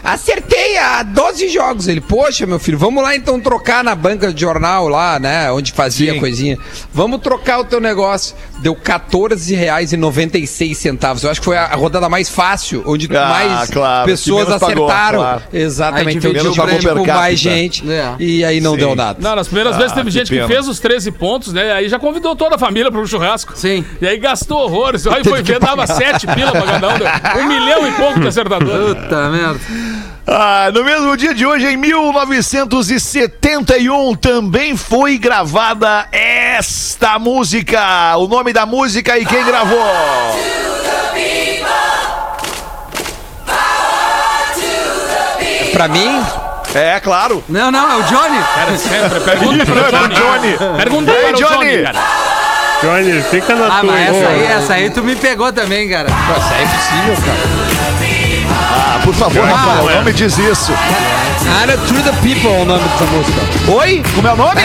Acertei 0.03 0.77
a 0.77 1.01
12 1.01 1.47
jogos. 1.47 1.87
Ele, 1.87 2.01
poxa, 2.01 2.45
meu 2.45 2.59
filho, 2.59 2.77
vamos 2.77 3.01
lá 3.01 3.15
então 3.15 3.39
trocar 3.39 3.83
na 3.83 3.95
banca 3.95 4.33
de 4.33 4.41
jornal 4.41 4.89
lá, 4.89 5.17
né? 5.17 5.49
Onde 5.51 5.71
fazia 5.71 6.13
Sim. 6.13 6.19
coisinha. 6.19 6.57
Vamos 6.93 7.21
trocar 7.21 7.59
o 7.59 7.63
teu 7.63 7.79
negócio. 7.79 8.35
Deu 8.63 8.73
14 8.75 9.53
reais 9.53 9.91
e 9.91 9.97
96 9.97 10.77
centavos. 10.77 11.21
Eu 11.23 11.29
acho 11.29 11.41
que 11.41 11.45
foi 11.45 11.57
a 11.57 11.67
rodada 11.75 12.07
mais 12.07 12.29
fácil, 12.29 12.81
onde 12.85 13.07
Ah, 13.13 13.27
mais 13.27 13.69
claro, 13.69 14.05
pessoas 14.05 14.43
que 14.45 14.49
menos 14.49 14.61
pagou, 14.61 14.85
acertaram. 14.89 15.19
claro. 15.19 15.41
Exatamente. 15.51 16.07
Aí 16.07 16.15
Então 16.15 16.29
eu 16.31 16.33
dividiu 16.37 16.63
dividi 16.65 16.87
o 16.87 16.95
com 16.95 17.05
mais 17.05 17.39
gente. 17.39 17.91
É. 17.91 18.15
E 18.19 18.45
aí 18.45 18.61
não 18.61 18.71
Sim. 18.71 18.77
deu 18.77 18.95
nada. 18.95 19.19
Não, 19.21 19.35
nas 19.35 19.47
primeiras 19.47 19.75
vezes 19.75 19.91
teve 19.91 20.05
que 20.05 20.11
gente 20.11 20.29
que, 20.29 20.35
pena. 20.35 20.47
fez 20.47 20.65
os 20.67 20.79
13 20.79 21.11
pontos, 21.11 21.51
né? 21.51 21.73
Aí 21.73 21.89
já 21.89 21.99
convidou 21.99 22.35
toda 22.37 22.55
a 22.55 22.57
família 22.57 22.89
para 22.89 23.01
um 23.01 23.05
churrasco. 23.05 23.51
Sim. 23.55 23.83
E 24.01 24.07
aí 24.07 24.17
gastou 24.17 24.59
horrores. 24.59 25.05
Aí 25.07 25.23
foi 25.27 25.43
ver, 25.43 25.59
dava 25.59 25.85
7 25.85 26.25
pila 26.27 26.51
pra 26.53 26.61
cada 26.63 26.87
um. 26.89 27.41
Um 27.43 27.47
milhão 27.47 27.85
e 27.85 27.91
pouco 27.91 28.19
de 28.21 28.27
acertador. 28.29 28.95
Puta 28.95 29.29
merda. 29.29 29.59
Ah, 30.25 30.69
no 30.73 30.83
mesmo 30.85 31.17
dia 31.17 31.33
de 31.33 31.45
hoje, 31.45 31.67
em 31.67 31.75
1971, 31.77 34.15
também 34.15 34.77
foi 34.77 35.17
gravada 35.17 36.07
esta 36.11 37.19
música. 37.19 38.15
O 38.17 38.25
nome 38.27 38.53
da 38.53 38.65
música 38.65 39.17
e 39.19 39.25
quem 39.25 39.43
gravou? 39.43 39.83
Pra 45.71 45.87
mim, 45.87 46.23
É, 46.75 46.99
claro. 46.99 47.43
Não, 47.47 47.69
não, 47.71 47.91
é 47.91 47.95
o 47.97 48.03
Johnny. 48.03 48.39
Cara, 48.55 48.75
sempre. 48.77 49.19
Pergunta 49.19 49.63
para 49.65 49.73
o 49.73 49.75
Não 49.75 49.85
é 49.85 49.91
pro 49.91 50.07
Johnny. 50.15 50.57
Pergunta 50.77 51.11
Ei, 51.11 51.21
para 51.21 51.29
o 51.29 51.33
Johnny. 51.39 51.83
Johnny. 51.83 51.99
Johnny, 52.81 53.21
fica 53.29 53.55
na 53.55 53.67
Ah, 53.67 53.79
tua. 53.81 53.91
mas 53.91 54.09
essa 54.15 54.27
aí, 54.29 54.43
essa 54.43 54.73
aí 54.73 54.89
tu 54.89 55.03
me 55.03 55.15
pegou 55.15 55.53
também, 55.53 55.87
cara. 55.89 56.09
pô, 56.09 56.33
isso 56.39 56.53
aí 56.53 56.63
é 56.63 56.67
possível, 56.67 57.15
cara. 57.25 57.82
Ah, 59.03 59.05
por 59.05 59.13
favor, 59.15 59.43
Rafael, 59.43 59.97
não 59.97 60.03
me 60.05 60.13
diz 60.13 60.37
isso. 60.37 60.71
Nada 61.43 61.77
Through 61.77 62.03
the 62.03 62.11
People 62.21 62.49
é 62.49 62.61
o 62.61 62.65
nome 62.65 62.83
dessa 62.83 63.05
música. 63.05 63.71
Oi? 63.73 64.03
Como 64.15 64.27
é 64.27 64.31
o 64.31 64.37
nome? 64.37 64.61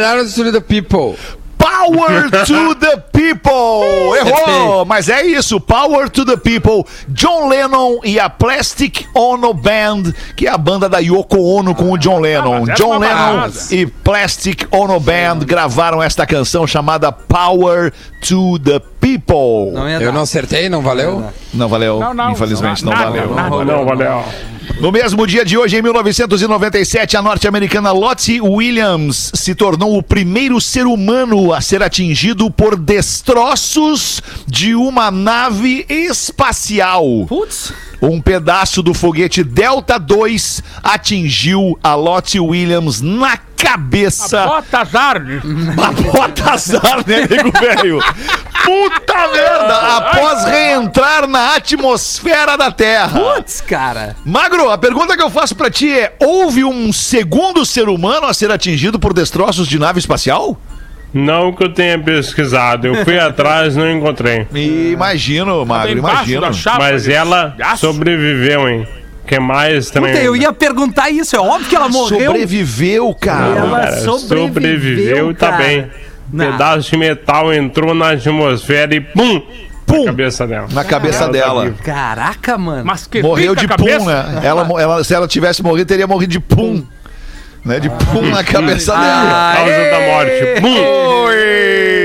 Nada 0.00 0.24
Through 0.24 0.52
the 0.52 0.60
People. 0.60 1.16
Power 1.56 2.30
to 2.46 2.74
the 2.74 2.96
People! 3.12 4.16
Errou! 4.16 4.84
Mas 4.84 5.08
é 5.08 5.24
isso, 5.24 5.60
Power 5.60 6.08
to 6.08 6.24
the 6.24 6.36
People. 6.36 6.84
John 7.08 7.48
Lennon 7.48 8.00
e 8.02 8.18
a 8.18 8.28
Plastic 8.28 9.06
Ono 9.14 9.54
Band, 9.54 10.12
que 10.34 10.46
é 10.46 10.50
a 10.50 10.58
banda 10.58 10.88
da 10.88 10.98
Yoko 10.98 11.38
Ono 11.38 11.74
com 11.74 11.92
o 11.92 11.98
John 11.98 12.18
Lennon. 12.18 12.64
essa 12.64 12.74
John 12.74 12.94
é 13.04 13.14
uma 13.14 13.44
Lennon 13.44 13.52
e 13.70 13.86
Plastic 13.86 14.66
Ono 14.70 14.98
Band 14.98 15.40
gravaram 15.46 16.02
esta 16.02 16.26
canção 16.26 16.66
chamada 16.66 17.12
Power 17.12 17.92
to 18.26 18.58
the 18.58 18.80
People. 19.00 19.72
Não 19.72 19.88
Eu 19.88 20.12
não 20.12 20.22
acertei, 20.22 20.68
não 20.68 20.82
valeu? 20.82 21.24
Não 21.52 21.68
valeu, 21.68 21.98
Não, 21.98 22.14
não. 22.14 22.30
infelizmente 22.32 22.84
não, 22.84 22.92
Nada, 22.92 23.10
valeu. 23.10 23.64
Não, 23.64 23.84
valeu. 23.84 24.24
No 24.80 24.92
mesmo 24.92 25.26
dia 25.26 25.44
de 25.44 25.58
hoje, 25.58 25.76
em 25.76 25.82
1997, 25.82 27.16
a 27.16 27.22
norte-americana 27.22 27.92
Lottie 27.92 28.40
Williams 28.40 29.32
se 29.34 29.54
tornou 29.54 29.98
o 29.98 30.02
primeiro 30.02 30.60
ser 30.60 30.86
humano 30.86 31.52
a 31.52 31.60
ser 31.60 31.82
atingido 31.82 32.50
por 32.50 32.76
destroços 32.76 34.22
de 34.46 34.74
uma 34.74 35.10
nave 35.10 35.84
espacial. 35.88 37.04
Putz. 37.26 37.72
Um 38.02 38.20
pedaço 38.20 38.82
do 38.82 38.94
foguete 38.94 39.44
Delta 39.44 39.98
2 39.98 40.62
atingiu 40.82 41.78
a 41.82 41.94
Lottie 41.94 42.40
Williams 42.40 43.00
na 43.00 43.36
cabeça. 43.56 44.46
Bota 44.46 44.80
azar. 44.80 45.16
A 45.76 46.12
bota 46.12 46.52
azar, 46.52 47.04
né, 47.06 47.26
nego 47.28 47.52
velho? 47.58 48.00
Puta 48.64 49.28
merda! 49.32 49.96
Após 49.96 50.44
reentrar 50.44 51.26
na 51.26 51.56
atmosfera 51.56 52.56
da 52.56 52.70
Terra. 52.70 53.20
Putz, 53.20 53.60
cara. 53.60 54.16
Magro, 54.24 54.70
a 54.70 54.78
pergunta 54.78 55.16
que 55.16 55.22
eu 55.22 55.30
faço 55.30 55.54
pra 55.54 55.70
ti 55.70 55.92
é: 55.92 56.14
houve 56.20 56.64
um 56.64 56.92
segundo 56.92 57.64
ser 57.66 57.88
humano 57.88 58.26
a 58.26 58.34
ser 58.34 58.50
atingido 58.50 58.98
por 58.98 59.12
destroços 59.12 59.66
de 59.68 59.78
nave 59.78 59.98
espacial? 59.98 60.58
Não 61.12 61.52
que 61.52 61.64
eu 61.64 61.72
tenha 61.72 61.98
pesquisado. 61.98 62.86
Eu 62.86 63.04
fui 63.04 63.18
atrás 63.20 63.74
não 63.76 63.90
encontrei. 63.90 64.46
Imagino, 64.92 65.64
Magro, 65.66 65.88
Bem 65.88 65.98
embaixo 65.98 66.30
imagino. 66.30 66.54
chapa 66.54 66.78
Mas 66.78 67.04
de 67.04 67.12
ela 67.12 67.54
aço. 67.62 67.86
sobreviveu, 67.86 68.68
hein? 68.68 68.86
que 69.26 69.38
mais 69.38 69.90
também? 69.90 70.12
Puta, 70.12 70.24
eu 70.24 70.34
ia 70.34 70.52
perguntar 70.52 71.08
isso. 71.10 71.36
É 71.36 71.38
óbvio 71.38 71.68
que 71.68 71.76
ela 71.76 71.88
morreu. 71.88 72.26
Sobreviveu, 72.26 73.14
cara. 73.14 73.58
Ela 73.58 73.78
Cara, 73.80 73.96
sobreviveu, 74.00 74.46
sobreviveu, 74.48 75.34
tá 75.34 75.50
cara. 75.50 75.62
bem. 75.64 75.86
Não. 76.32 76.52
Pedaço 76.52 76.90
de 76.90 76.96
metal 76.96 77.52
entrou 77.54 77.94
na 77.94 78.10
atmosfera 78.10 78.92
e 78.94 79.00
pum! 79.00 79.40
Pum! 79.86 80.00
Na 80.00 80.06
cabeça 80.06 80.46
dela. 80.46 80.68
Na 80.72 80.84
cabeça 80.84 81.26
tá 81.26 81.32
dela. 81.32 81.74
Caraca, 81.84 82.56
mano. 82.58 82.84
Mas 82.84 83.06
que 83.08 83.20
Morreu 83.22 83.54
de 83.56 83.66
pum, 83.68 83.84
né? 84.06 84.40
Ela, 84.42 84.68
ela- 84.80 85.04
se 85.04 85.12
ela 85.14 85.26
tivesse 85.26 85.62
morrido, 85.62 85.86
teria 85.88 86.06
morrido 86.06 86.30
de 86.32 86.38
pum. 86.40 86.84
Né? 87.64 87.78
De 87.80 87.90
pum 87.90 88.22
na 88.22 88.42
cabeça 88.42 88.92
dela. 88.92 89.54
Causa 89.56 89.90
da 89.90 90.00
morte. 90.06 90.32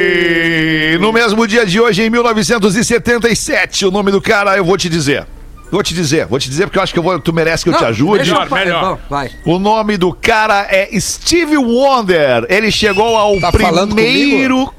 Oi! 0.06 0.98
No 1.00 1.12
mesmo 1.14 1.48
dia 1.48 1.66
de 1.66 1.80
hoje, 1.80 2.04
em 2.04 2.10
1977, 2.10 3.86
o 3.86 3.92
nome 3.92 4.12
do 4.12 4.22
cara, 4.22 4.58
eu 4.58 4.66
vou 4.66 4.78
te 4.78 4.90
dizer. 4.90 5.26
Vou 5.72 5.82
te 5.82 5.94
dizer, 5.96 6.28
vou 6.28 6.38
te 6.40 6.48
dizer 6.48 6.68
porque 6.68 6.78
eu 6.78 6.84
acho 6.84 6.94
que 6.94 7.00
eu 7.00 7.04
vou, 7.04 7.20
tu 7.20 7.34
merece 7.34 7.64
que 7.64 7.70
eu 7.70 7.74
te 7.74 7.82
Não, 7.82 7.88
ajude. 7.90 8.18
deixa 8.18 8.34
eu 8.36 8.40
Melhor, 8.42 8.60
melhor. 8.66 9.00
Vai. 9.10 9.32
O 9.46 9.58
nome 9.60 9.98
do 9.98 10.14
cara 10.14 10.68
é 10.70 10.88
Steve 11.00 11.58
Wonder. 11.58 12.46
Ele 12.50 12.72
chegou 12.72 13.18
ao 13.18 13.40
Tá 13.40 13.52
falando 13.52 13.96
primeiro. 13.96 14.72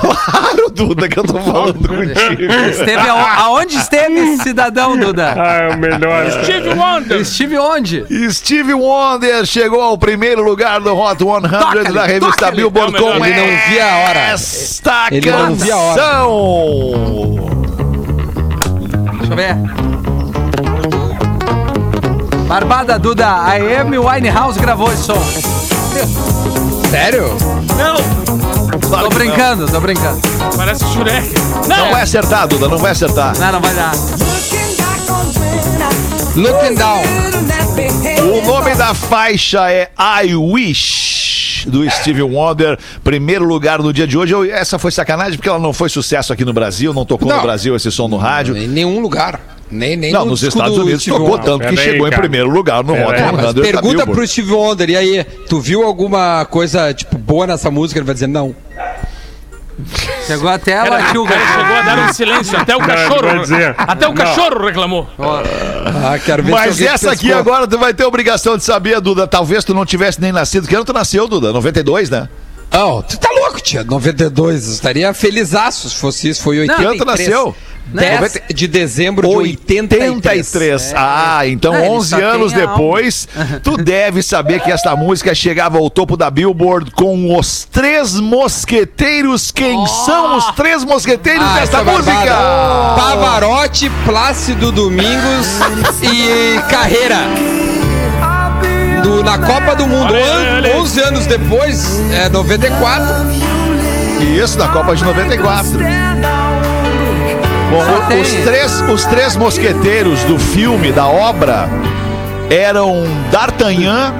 Claro, 0.00 0.70
Duda, 0.70 1.08
que 1.08 1.18
eu 1.18 1.24
tô 1.24 1.34
falando 1.40 1.74
contigo. 1.88 2.52
Esteve 2.70 3.08
ao- 3.08 3.18
aonde 3.18 3.76
esteve 3.76 4.14
esse 4.20 4.42
cidadão, 4.44 4.96
Duda? 4.96 5.34
Ah, 5.36 5.52
é 5.54 5.68
o 5.74 5.78
melhor. 5.78 6.30
Steve 6.44 6.68
Wonder. 6.70 7.20
Estive 7.20 7.58
onde? 7.58 8.04
Steve 8.32 8.72
Wonder 8.74 9.44
chegou 9.44 9.80
ao 9.80 9.98
primeiro 9.98 10.42
lugar 10.42 10.80
do 10.80 10.96
Hot 10.96 11.18
100 11.22 11.40
Toca-lhe, 11.50 11.92
da 11.92 12.06
revista. 12.06 12.50
Billboard 12.52 12.96
com 12.96 13.24
Ele 13.24 13.34
não 13.40 13.68
via 13.68 13.84
a 13.84 13.96
hora. 14.08 14.18
esta 14.32 15.06
Ele 15.10 15.30
não 15.30 15.54
via 15.54 15.74
a 15.74 15.78
hora. 15.78 16.00
canção. 16.02 17.52
Deixa 19.18 19.32
eu 19.32 19.36
ver. 19.36 19.56
Barbada, 22.46 22.98
Duda. 22.98 23.26
A 23.28 23.52
Amy 23.80 23.98
Winehouse 23.98 24.58
gravou 24.60 24.92
esse 24.92 25.04
som. 25.04 25.22
Sério? 26.90 27.36
Tô 29.00 29.08
brincando, 29.08 29.66
tô 29.70 29.80
brincando. 29.80 30.20
Parece 30.56 30.84
Shurek. 30.92 31.28
Não 31.68 31.90
vai 31.90 32.02
acertar, 32.02 32.46
Duda, 32.46 32.68
não 32.68 32.78
vai 32.78 32.92
acertar. 32.92 33.36
Não, 33.38 33.52
não 33.52 33.60
vai 33.60 33.74
dar. 33.74 33.92
Looking 36.36 36.74
Down. 36.74 37.02
O 38.32 38.46
nome 38.46 38.74
da 38.74 38.94
faixa 38.94 39.70
é 39.70 39.90
I 40.24 40.34
Wish, 40.34 41.66
do 41.68 41.88
Steve 41.90 42.22
Wonder. 42.22 42.78
Primeiro 43.02 43.44
lugar 43.44 43.80
no 43.80 43.92
dia 43.92 44.06
de 44.06 44.16
hoje. 44.16 44.32
Eu- 44.34 44.44
essa 44.44 44.78
foi 44.78 44.90
sacanagem 44.90 45.34
porque 45.36 45.48
ela 45.48 45.58
não 45.58 45.72
foi 45.72 45.88
sucesso 45.88 46.32
aqui 46.32 46.44
no 46.44 46.52
Brasil, 46.52 46.92
não 46.94 47.04
tocou 47.04 47.28
no 47.28 47.34
Não. 47.36 47.42
Brasil 47.42 47.74
esse 47.76 47.90
som 47.90 48.08
no 48.08 48.16
rádio. 48.16 48.56
Em 48.56 48.68
nenhum 48.68 49.00
lugar. 49.00 49.40
Nem, 49.72 49.96
nem 49.96 50.12
Não, 50.12 50.24
no 50.26 50.32
nos 50.32 50.42
Estados 50.42 50.74
do 50.76 50.82
Unidos 50.82 51.00
Steve 51.02 51.16
tocou 51.16 51.30
Wonder. 51.32 51.44
tanto 51.46 51.60
que 51.62 51.68
aí, 51.70 51.76
chegou 51.78 52.06
em 52.06 52.10
cara. 52.10 52.20
primeiro 52.22 52.50
lugar 52.50 52.84
no 52.84 52.92
Pera 52.92 53.08
Hot 53.08 53.14
aí. 53.14 53.22
100 53.24 53.32
Mas 53.32 53.54
da 53.54 53.62
pergunta 53.62 54.06
pro 54.06 54.26
Steve 54.26 54.52
Wonder, 54.52 54.90
e 54.90 54.96
aí, 54.96 55.24
tu 55.48 55.58
viu 55.60 55.82
alguma 55.84 56.44
coisa, 56.44 56.92
tipo, 56.92 57.16
boa 57.16 57.46
nessa 57.46 57.70
música? 57.70 57.98
Ele 57.98 58.04
vai 58.04 58.12
dizer 58.14 58.26
não. 58.26 58.54
Chegou 60.26 60.48
até 60.48 60.72
ela 60.72 60.98
aqui 60.98 61.18
o 61.18 61.24
cara 61.24 61.40
chegou 61.46 61.76
a 61.76 61.82
dar 61.82 61.98
um 61.98 62.12
silêncio. 62.12 62.56
Até 62.58 62.76
o 62.76 62.78
cachorro. 62.80 63.26
Até 63.78 64.06
o 64.06 64.10
Não. 64.10 64.14
cachorro 64.14 64.64
reclamou. 64.66 65.08
Ah, 65.18 66.18
quero 66.24 66.42
ver 66.44 66.52
Mas 66.52 66.80
essa 66.80 67.10
aqui 67.12 67.26
pescou. 67.26 67.40
agora 67.40 67.66
tu 67.66 67.78
vai 67.78 67.92
ter 67.92 68.04
obrigação 68.04 68.56
de 68.56 68.62
saber, 68.62 69.00
Duda. 69.00 69.26
Talvez 69.26 69.64
tu 69.64 69.74
não 69.74 69.84
tivesse 69.84 70.20
nem 70.20 70.30
nascido. 70.30 70.68
Que 70.68 70.74
ano 70.76 70.84
tu 70.84 70.92
nasceu, 70.92 71.26
Duda? 71.26 71.52
92, 71.52 72.10
né? 72.10 72.28
Não, 72.72 73.02
tu 73.02 73.18
tá 73.18 73.28
louco, 73.30 73.60
tia. 73.60 73.84
92. 73.84 74.66
Eu 74.66 74.72
estaria 74.74 75.12
felizaço 75.14 75.88
se 75.90 75.96
fosse 75.96 76.28
isso. 76.30 76.42
Foi 76.42 76.58
83. 76.60 76.78
Que 76.78 76.86
ano 76.86 76.98
tu 76.98 77.04
nasceu? 77.04 77.56
10 77.84 78.38
de 78.54 78.68
dezembro 78.68 79.28
de 79.28 79.34
83. 79.34 80.12
83. 80.12 80.92
Ah, 80.96 81.46
então 81.46 81.74
É, 81.74 81.80
ele 81.80 81.88
11 81.90 82.08
só 82.08 82.16
tem 82.16 82.24
anos 82.24 82.52
depois, 82.52 83.28
tu 83.62 83.76
deve 83.76 84.22
saber 84.22 84.60
que 84.60 84.70
essa 84.70 84.94
música 84.96 85.34
chegava 85.34 85.78
ao 85.78 85.90
topo 85.90 86.16
da 86.16 86.30
Billboard 86.30 86.92
com 86.92 87.36
os 87.36 87.64
Três 87.70 88.14
Mosqueteiros. 88.18 89.50
Quem 89.50 89.84
são 89.86 90.38
os 90.38 90.46
Três 90.52 90.84
Mosqueteiros 90.84 91.44
Ah, 91.44 91.58
desta 91.60 91.78
é 91.80 91.84
música? 91.84 92.36
Pavarotti, 92.96 93.90
Plácido 94.06 94.70
Domingos 94.72 95.46
e 96.02 96.60
Carreira. 96.70 97.18
Do, 99.02 99.22
na 99.22 99.38
Copa 99.38 99.74
do 99.74 99.86
Mundo, 99.86 100.12
Olha 100.12 100.24
An- 100.24 100.56
olha 100.56 100.70
aí. 100.74 100.80
11 100.80 101.00
anos 101.00 101.26
depois, 101.26 102.00
é 102.12 102.28
94. 102.28 103.04
Isso, 104.20 104.58
na 104.58 104.68
Copa 104.68 104.94
de 104.94 105.04
94. 105.04 105.70
Bom, 107.70 108.20
os 108.20 108.32
três, 108.44 108.80
os 108.82 109.04
três 109.06 109.34
mosqueteiros 109.36 110.20
do 110.24 110.38
filme, 110.38 110.92
da 110.92 111.06
obra, 111.06 111.68
eram 112.50 113.04
D'Artagnan, 113.30 114.12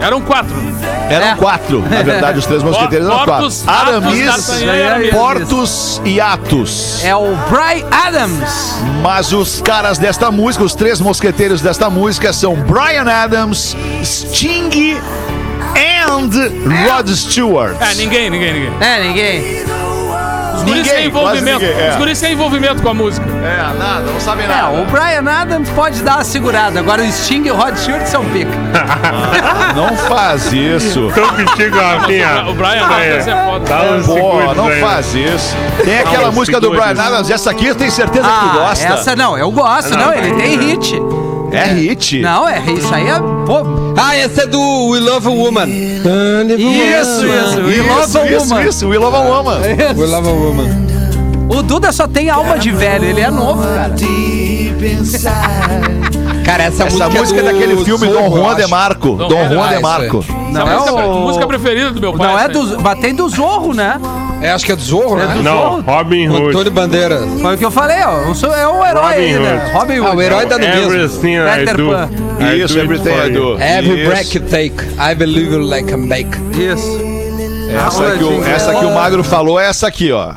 Eram 0.00 0.20
quatro. 0.20 0.54
eram 1.10 1.26
É. 1.26 1.34
quatro. 1.36 1.82
Na 1.88 2.02
verdade, 2.02 2.38
os 2.38 2.46
três 2.46 2.62
mosqueteiros 2.62 3.06
eram 3.08 3.24
Portos, 3.24 3.62
quatro. 3.62 3.82
Athos, 3.82 3.94
Aramis, 3.94 4.62
e 4.62 4.68
Aramis. 4.82 5.10
Portos 5.10 6.02
e 6.04 6.20
Atos. 6.20 7.04
É 7.04 7.14
o 7.14 7.34
Brian 7.48 7.86
Adams. 7.90 8.74
Mas 9.02 9.32
os 9.32 9.60
caras 9.60 9.98
desta 9.98 10.30
música, 10.30 10.64
os 10.64 10.74
três 10.74 11.00
mosqueteiros 11.00 11.60
desta 11.60 11.90
música 11.90 12.32
são 12.32 12.54
Brian 12.54 13.10
Adams, 13.10 13.76
Sting 14.04 14.96
and 15.76 16.30
Rod 16.88 17.08
Stewart. 17.10 17.76
É, 17.80 17.94
ninguém, 17.94 18.30
ninguém, 18.30 18.52
ninguém. 18.52 18.72
É, 18.80 19.02
ninguém. 19.02 19.89
Os 20.60 20.64
guris 20.64 20.82
Ninguém, 20.82 20.94
têm 20.94 21.06
envolvimento. 21.06 21.60
ninguém, 21.64 21.80
é. 21.86 21.90
Os 21.90 21.96
guris 21.96 22.20
têm 22.20 22.32
envolvimento 22.32 22.82
com 22.82 22.88
a 22.90 22.94
música. 22.94 23.26
É, 23.42 23.78
nada, 23.78 24.00
não 24.12 24.20
sabem 24.20 24.46
É, 24.46 24.64
o 24.64 24.84
Brian 24.86 25.30
Adams 25.30 25.70
pode 25.70 26.02
dar 26.02 26.16
uma 26.16 26.24
segurada. 26.24 26.78
Agora 26.78 27.02
o 27.02 27.10
Sting 27.10 27.44
e 27.46 27.50
o 27.50 27.56
Rod 27.56 27.76
Stewart 27.76 28.06
são 28.06 28.24
pica. 28.26 28.50
Não 29.74 29.96
faz 29.96 30.52
isso. 30.52 31.10
Tô 31.14 31.20
contigo, 31.22 31.76
Rafinha. 31.78 32.44
O 32.48 32.54
Brian 32.54 32.84
Adams 32.84 33.26
é 33.28 33.44
foda. 33.44 33.64
Dá 33.66 33.82
uns 33.92 34.06
Pô, 34.06 34.14
segundos 34.14 34.56
não 34.56 34.66
aí. 34.66 34.80
faz 34.80 35.14
isso. 35.14 35.56
Tem 35.84 35.98
aquela 36.00 36.30
música 36.32 36.60
do. 36.60 36.70
Brian 36.70 36.90
Adams, 37.00 37.30
essa 37.30 37.50
aqui 37.50 37.66
eu 37.66 37.74
tenho 37.74 37.90
certeza 37.90 38.28
que 38.28 38.40
tu 38.40 38.58
gosta. 38.58 38.88
Ah, 38.88 38.92
essa 38.94 39.16
não, 39.16 39.38
eu 39.38 39.50
gosto. 39.50 39.96
Não, 39.96 40.12
ele 40.12 40.34
tem 40.34 40.58
hit. 40.58 41.00
É 41.52 41.64
hit. 41.72 42.20
Não, 42.20 42.48
é 42.48 42.60
isso 42.70 42.94
aí 42.94 43.08
é. 43.08 43.18
Pô, 43.18 43.94
Ah, 43.96 44.16
essa 44.16 44.42
é 44.42 44.46
do 44.46 44.88
We 44.90 45.00
Love 45.00 45.26
a 45.26 45.30
Woman. 45.30 45.66
isso, 45.68 47.26
isso. 47.26 47.60
We 47.62 47.82
Love 47.82 48.18
a 48.18 48.30
isso, 48.30 48.48
Woman. 48.48 48.68
isso, 48.68 48.88
We 48.88 48.98
Love 48.98 49.16
a 49.16 49.20
Woman. 49.20 49.58
We 49.96 50.06
Love 50.06 50.28
a 50.28 50.32
Woman. 50.32 50.86
O 51.48 51.62
Duda 51.62 51.90
só 51.92 52.06
tem 52.06 52.30
alma 52.30 52.58
de 52.58 52.70
velho, 52.70 53.04
ele 53.04 53.20
é 53.20 53.30
novo, 53.30 53.62
cara. 53.62 53.92
Cara, 56.44 56.64
essa, 56.64 56.84
Essa 56.84 57.04
música, 57.08 57.20
música 57.20 57.40
é 57.40 57.42
do 57.42 57.52
daquele 57.52 57.84
filme 57.84 58.06
Dom 58.06 58.30
Juan 58.30 58.54
de. 58.56 58.66
Marco. 58.66 59.10
Dom 59.16 59.28
Dom 59.28 59.48
Juan 59.48 59.68
de 59.68 59.80
Marco. 59.80 60.24
Não 60.50 60.66
é 60.68 60.76
música, 60.76 60.92
o... 60.94 61.20
música 61.20 61.46
preferida 61.46 61.90
do 61.90 62.00
meu 62.00 62.12
pai. 62.14 62.26
Não 62.26 62.38
é 62.38 62.48
do. 62.48 62.80
Mas 62.80 62.98
tem 63.00 63.14
do 63.14 63.28
Zorro, 63.28 63.74
né? 63.74 64.00
É, 64.42 64.50
acho 64.52 64.64
que 64.64 64.72
é 64.72 64.76
do 64.76 64.82
Zorro, 64.82 65.16
né? 65.16 65.38
Não, 65.42 65.82
Robin 65.82 66.28
O 66.28 66.32
Hood. 66.34 66.48
Antônio 66.48 66.72
Bandeira. 66.72 67.20
Foi 67.42 67.54
o 67.54 67.58
que 67.58 67.64
eu 67.64 67.70
falei, 67.70 67.98
ó. 68.04 68.28
Eu 68.28 68.34
sou- 68.34 68.54
É 68.54 68.66
um 68.66 68.84
herói 68.86 69.02
Robin 69.02 69.16
aí, 69.18 69.32
né? 69.38 69.62
Hood. 69.64 69.72
Robin 69.74 69.98
Hood. 70.00 70.10
Ah, 70.10 70.14
o 70.16 70.22
herói 70.22 70.44
no 70.46 70.58
mesmo. 70.58 70.94
Everything 70.94 71.34
I 71.36 71.64
do. 71.76 71.92
I 72.42 72.62
Isso, 72.64 72.74
do 72.74 72.80
Everything 72.80 73.10
I. 73.26 73.30
Do. 73.30 73.58
Every 73.60 74.04
breath 74.06 74.34
you 74.34 74.40
take, 74.42 74.74
I 74.98 75.14
believe 75.14 75.52
you 75.52 75.60
like 75.60 75.92
a 75.92 75.96
make. 75.96 76.30
Isso. 76.58 77.10
Essa 77.86 78.16
que, 78.18 78.24
o, 78.24 78.44
essa 78.44 78.74
que 78.74 78.84
o 78.84 78.94
Magro 78.94 79.22
falou 79.22 79.60
é 79.60 79.68
essa 79.68 79.86
aqui, 79.86 80.10
ó. 80.10 80.32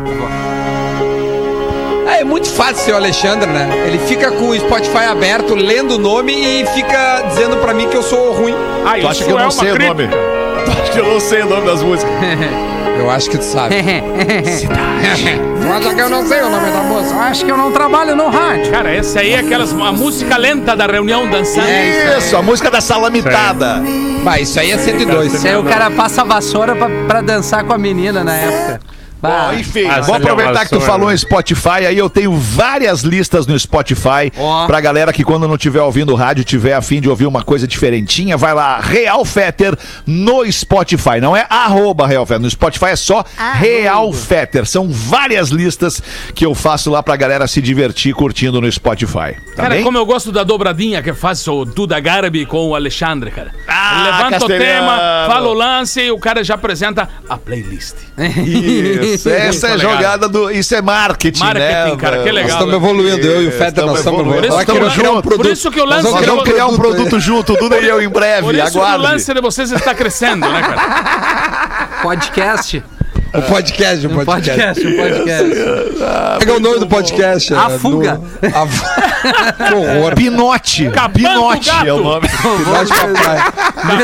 Ah, 2.08 2.18
é 2.20 2.24
muito 2.24 2.48
fácil 2.50 2.76
ser 2.78 2.92
o 2.92 2.96
Alexandre, 2.96 3.50
né? 3.50 3.86
Ele 3.88 3.98
fica 4.00 4.30
com 4.32 4.50
o 4.50 4.56
Spotify 4.60 5.06
aberto, 5.10 5.56
lendo 5.56 5.96
o 5.96 5.98
nome 5.98 6.34
e 6.34 6.66
fica 6.68 7.24
dizendo 7.30 7.58
pra 7.58 7.74
mim 7.74 7.88
que 7.88 7.96
eu 7.98 8.04
sou 8.04 8.34
ruim. 8.34 8.54
Ah, 8.86 8.92
Tu 8.92 8.98
isso 9.00 9.08
acha 9.08 9.24
que 9.24 9.32
eu 9.32 9.36
é 9.38 9.40
não 9.40 9.46
uma 9.46 9.52
sei 9.52 9.72
o 9.72 9.74
crítica. 9.76 9.94
nome? 10.04 10.43
Eu 10.96 11.06
não 11.06 11.20
sei 11.20 11.42
o 11.42 11.50
nome 11.50 11.66
das 11.66 11.82
músicas? 11.82 12.14
Eu 12.98 13.10
acho 13.10 13.30
que 13.30 13.38
tu 13.38 13.44
sabe. 13.44 13.76
tu 13.84 15.72
acha 15.72 15.96
que 15.96 16.00
eu 16.00 16.10
não 16.10 16.26
sei 16.28 16.42
o 16.42 16.50
nome 16.50 16.72
da 16.72 16.84
música? 16.84 17.16
Eu 17.16 17.22
acho 17.22 17.44
que 17.44 17.52
eu 17.52 17.58
não 17.58 17.72
trabalho 17.72 18.16
no 18.16 18.30
rádio. 18.30 18.72
Cara, 18.72 18.92
essa 18.92 19.20
aí 19.20 19.32
é 19.32 19.40
aquelas, 19.40 19.74
a 19.74 19.92
música 19.92 20.38
lenta 20.38 20.76
da 20.76 20.86
reunião 20.86 21.28
dançando. 21.28 21.68
Isso, 22.18 22.38
a 22.38 22.42
música 22.44 22.70
da 22.70 22.80
salamitada. 22.80 23.82
Bah, 24.24 24.40
isso 24.40 24.60
aí 24.60 24.72
é 24.72 24.78
102. 24.78 25.34
Isso 25.34 25.48
aí 25.48 25.58
o 25.58 25.64
cara 25.64 25.90
passa 25.90 26.22
a 26.22 26.24
vassoura 26.24 26.76
pra, 26.76 26.88
pra 27.08 27.22
dançar 27.22 27.64
com 27.64 27.74
a 27.74 27.78
menina 27.80 28.24
na 28.24 28.36
época. 28.36 28.80
Bah. 29.24 29.48
Bom, 29.52 29.54
enfim, 29.58 29.88
Ah, 29.88 30.02
vou 30.02 30.16
aproveitar 30.16 30.66
que 30.66 30.72
tu 30.72 30.82
falou 30.82 31.10
em 31.10 31.18
Spotify, 31.18 31.86
aí 31.88 31.98
eu 31.98 32.10
tenho 32.10 32.34
várias 32.36 33.04
listas 33.04 33.48
no 33.48 33.58
Spotify 33.58 34.30
Ó. 34.38 34.68
pra 34.68 34.82
galera 34.82 35.14
que 35.14 35.24
quando 35.24 35.48
não 35.48 35.56
estiver 35.56 35.82
ouvindo 35.82 36.12
o 36.12 36.16
rádio, 36.16 36.44
tiver 36.44 36.74
a 36.74 36.82
fim 36.82 37.00
de 37.00 37.08
ouvir 37.10 37.26
uma 37.26 37.42
coisa 37.42 37.66
diferentinha, 37.66 38.36
vai 38.36 38.54
lá, 38.54 38.82
Real 38.82 39.24
Fetter 39.24 39.78
no 40.06 40.44
Spotify, 40.52 41.22
não 41.22 41.38
é 41.38 41.48
arroba 41.50 42.06
Real 42.06 42.26
Fetter, 42.26 42.42
no 42.42 42.50
Spotify 42.50 42.88
é 42.88 42.96
só 42.98 43.24
Real 43.60 44.12
Fetter, 44.12 44.66
são 44.66 44.90
várias 44.90 45.50
listas 45.50 46.04
que 46.36 46.46
eu 46.46 46.54
faço 46.54 46.92
lá 46.92 47.02
pra 47.02 47.16
galera 47.16 47.48
se 47.48 47.62
divertir 47.62 48.14
curtindo 48.14 48.60
no 48.60 48.70
Spotify, 48.70 49.38
tá 49.56 49.64
Cara, 49.64 49.76
bem? 49.76 49.84
como 49.86 49.98
eu 49.98 50.06
gosto 50.06 50.34
da 50.34 50.44
dobradinha 50.44 51.02
que 51.02 51.14
faz 51.14 51.48
o 51.48 51.64
Duda 51.64 51.98
Garbi 52.02 52.46
com 52.46 52.68
o 52.68 52.76
Alexandre, 52.76 53.32
cara. 53.32 53.52
Ah, 53.70 54.04
levanta 54.28 54.44
o 54.46 54.48
tema, 54.50 54.98
fala 55.28 55.48
o 55.48 55.54
lance 55.54 56.02
e 56.02 56.12
o 56.12 56.20
cara 56.20 56.44
já 56.44 56.56
apresenta 56.56 57.08
a 57.30 57.38
playlist. 57.38 57.96
Isso, 58.18 59.13
Essa 59.14 59.68
é 59.70 59.76
ligado. 59.76 59.80
jogada 59.96 60.30
do. 60.30 60.52
Isso 60.52 60.74
é 60.76 60.82
marketing, 60.82 61.40
Marketing, 61.40 61.66
né? 61.92 61.98
cara, 61.98 62.24
que 62.24 62.32
legal. 62.32 62.44
Nós 62.44 62.52
estamos 62.54 62.74
evoluindo, 62.74 63.28
eu 63.28 63.44
e 63.44 63.48
o 63.48 63.52
Feder, 63.52 63.68
Estamos 63.70 63.90
nós 63.92 64.00
estamos 64.00 64.20
evoluindo. 64.22 64.48
Por 64.48 64.56
Nós 64.56 64.66
queremos 64.66 64.94
criar 64.94 65.12
um 65.12 65.14
por 65.16 65.24
produto. 65.24 65.52
isso 65.52 65.72
que 65.72 65.80
o 65.82 65.86
Nós 65.86 66.04
lance- 66.04 66.04
vamos 66.04 66.14
Nós 66.14 66.24
criar 66.24 66.34
um 66.34 66.36
vamos 66.38 66.50
criar 66.52 66.68
um 66.68 66.76
produto 66.76 67.20
junto, 67.20 67.56
Duda 67.56 67.78
e 67.80 67.88
eu 67.88 68.02
em 68.02 68.10
breve. 68.10 68.42
Por 68.44 68.56
isso 68.56 68.72
que 68.72 68.78
o 68.78 68.98
lance 68.98 69.34
de 69.34 69.42
vocês 69.42 69.72
está 69.72 69.94
crescendo, 69.96 70.48
né, 70.50 70.62
cara? 70.62 71.90
Podcast. 72.02 72.84
O 73.36 73.42
podcast, 73.42 74.06
o 74.06 74.12
Um 74.12 74.26
podcast. 74.26 74.82
podcast, 74.84 74.88
um 74.88 74.98
podcast. 74.98 76.40
Pega 76.40 76.54
o 76.54 76.60
nome 76.60 76.80
do 76.80 76.88
podcast. 76.88 77.54
A 77.54 77.72
é, 77.72 77.80
Fuga. 77.80 78.14
no- 78.14 78.48
A 78.56 78.68
Fuga. 78.68 79.04
Que 79.68 79.74
horror. 79.74 80.16
Pinote. 80.16 80.92
Pinote 81.14 81.70
é 81.88 81.94
o 81.94 82.04
nome. 82.04 82.28
Pinote 82.28 82.94
pra 82.94 83.08
praia. 83.08 83.44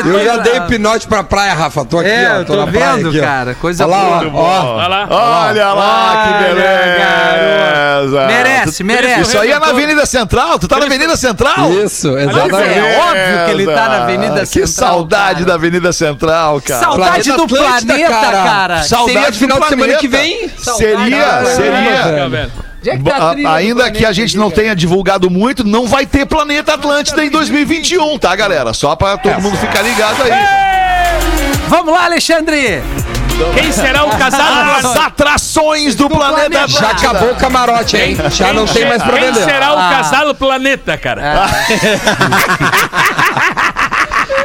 Eu 0.06 0.24
já 0.24 0.36
dei 0.38 0.60
pinote 0.62 1.06
pra 1.06 1.22
praia, 1.22 1.52
Rafa. 1.54 1.84
Tô 1.84 1.98
aqui, 1.98 2.08
É, 2.08 2.38
ó. 2.40 2.44
Tô 2.44 2.54
tô 2.54 2.56
na 2.56 2.66
praia 2.72 2.94
vendo, 2.96 3.08
aqui, 3.10 3.18
ó. 3.20 3.22
cara. 3.22 3.54
Coisa 3.54 3.84
Olha 3.86 3.96
lá, 3.96 4.24
boa. 4.24 4.42
ó. 4.42 4.76
Olha 4.76 4.88
lá. 4.88 5.06
Olha 5.10 5.72
lá, 5.74 6.24
que 6.26 6.32
Olha, 6.44 6.54
beleza. 8.00 8.26
Merece, 8.26 8.82
merece. 8.84 9.20
Isso 9.22 9.38
aí 9.38 9.50
é 9.50 9.58
na 9.58 9.66
Avenida 9.68 10.06
Central. 10.06 10.58
Tu 10.58 10.66
tá 10.68 10.78
na 10.78 10.86
Avenida 10.86 11.16
Central? 11.16 11.70
Isso, 11.72 12.08
Aliás, 12.08 12.30
exatamente. 12.30 12.78
é 12.78 12.98
óbvio 12.98 13.44
que 13.44 13.50
ele 13.50 13.66
tá 13.66 13.88
na 13.88 14.02
Avenida 14.04 14.40
Que 14.40 14.66
Central, 14.66 14.68
saudade 14.68 15.34
cara. 15.34 15.44
da 15.46 15.54
Avenida 15.54 15.92
Central, 15.92 16.60
cara. 16.62 16.80
Saudade 16.84 17.32
do 17.32 17.46
planeta, 17.46 18.08
cara. 18.08 18.42
cara. 18.42 18.82
Saudade 18.84 19.19
Seria 19.20 19.30
do 19.30 19.36
final 19.38 19.60
de 19.60 19.66
semana 19.68 19.92
planeta. 19.94 19.98
que 20.00 20.08
vem. 20.08 20.48
Seria, 20.58 21.44
seria. 21.46 22.26
Onde 22.80 22.90
é 22.90 22.96
que 22.96 23.02
tá 23.04 23.16
a 23.30 23.34
do 23.34 23.46
ainda 23.48 23.90
que 23.90 24.04
a 24.06 24.12
planeta 24.12 24.14
gente 24.14 24.36
não 24.38 24.50
tenha 24.50 24.74
divulgado 24.74 25.28
muito, 25.30 25.62
não 25.64 25.86
vai 25.86 26.06
ter 26.06 26.24
Planeta 26.26 26.74
Atlântida 26.74 27.22
em 27.24 27.28
2021, 27.30 28.18
tá, 28.18 28.34
galera? 28.34 28.72
Só 28.72 28.96
pra 28.96 29.18
todo 29.18 29.40
mundo 29.42 29.56
ficar 29.58 29.82
ligado 29.82 30.22
aí. 30.22 30.30
Vamos 31.68 31.92
lá, 31.92 32.06
Alexandre. 32.06 32.82
Quem 33.54 33.72
será 33.72 34.04
o 34.04 34.10
casal? 34.18 34.40
As 34.80 34.96
atrações 34.96 35.94
do, 35.94 36.08
Planeta 36.10 36.50
planeta. 36.50 36.64
Atlântida. 36.64 36.80
Já 36.80 36.90
acabou 37.08 37.30
o 37.32 37.36
camarote, 37.36 37.96
hein? 37.96 38.16
Já 38.30 38.52
não 38.52 38.66
tem 38.66 38.86
mais 38.86 39.02
pra 39.02 39.12
Quem 39.18 39.26
vender. 39.32 39.44
será 39.44 39.72
o 39.74 39.78
Ah. 39.78 39.90
casal 39.90 40.34
planeta, 40.34 40.96
cara? 40.98 41.46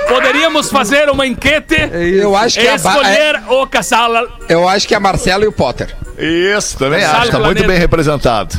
Poderíamos 0.07 0.69
fazer 0.69 1.09
uma 1.09 1.25
enquete 1.25 1.75
Eu 2.19 2.35
acho 2.35 2.59
que 2.59 2.65
e 2.65 2.67
é 2.67 2.71
a 2.71 2.75
escolher 2.75 3.43
o 3.49 3.67
casal. 3.67 4.11
Eu 4.47 4.67
acho 4.67 4.87
que 4.87 4.93
é 4.93 4.97
a 4.97 4.99
Marcelo 4.99 5.43
e 5.43 5.47
o 5.47 5.51
Potter. 5.51 5.95
Isso, 6.17 6.77
também 6.77 7.03
acho, 7.03 7.31
tá 7.31 7.39
o 7.39 7.43
muito 7.43 7.65
bem 7.67 7.77
representado. 7.77 8.55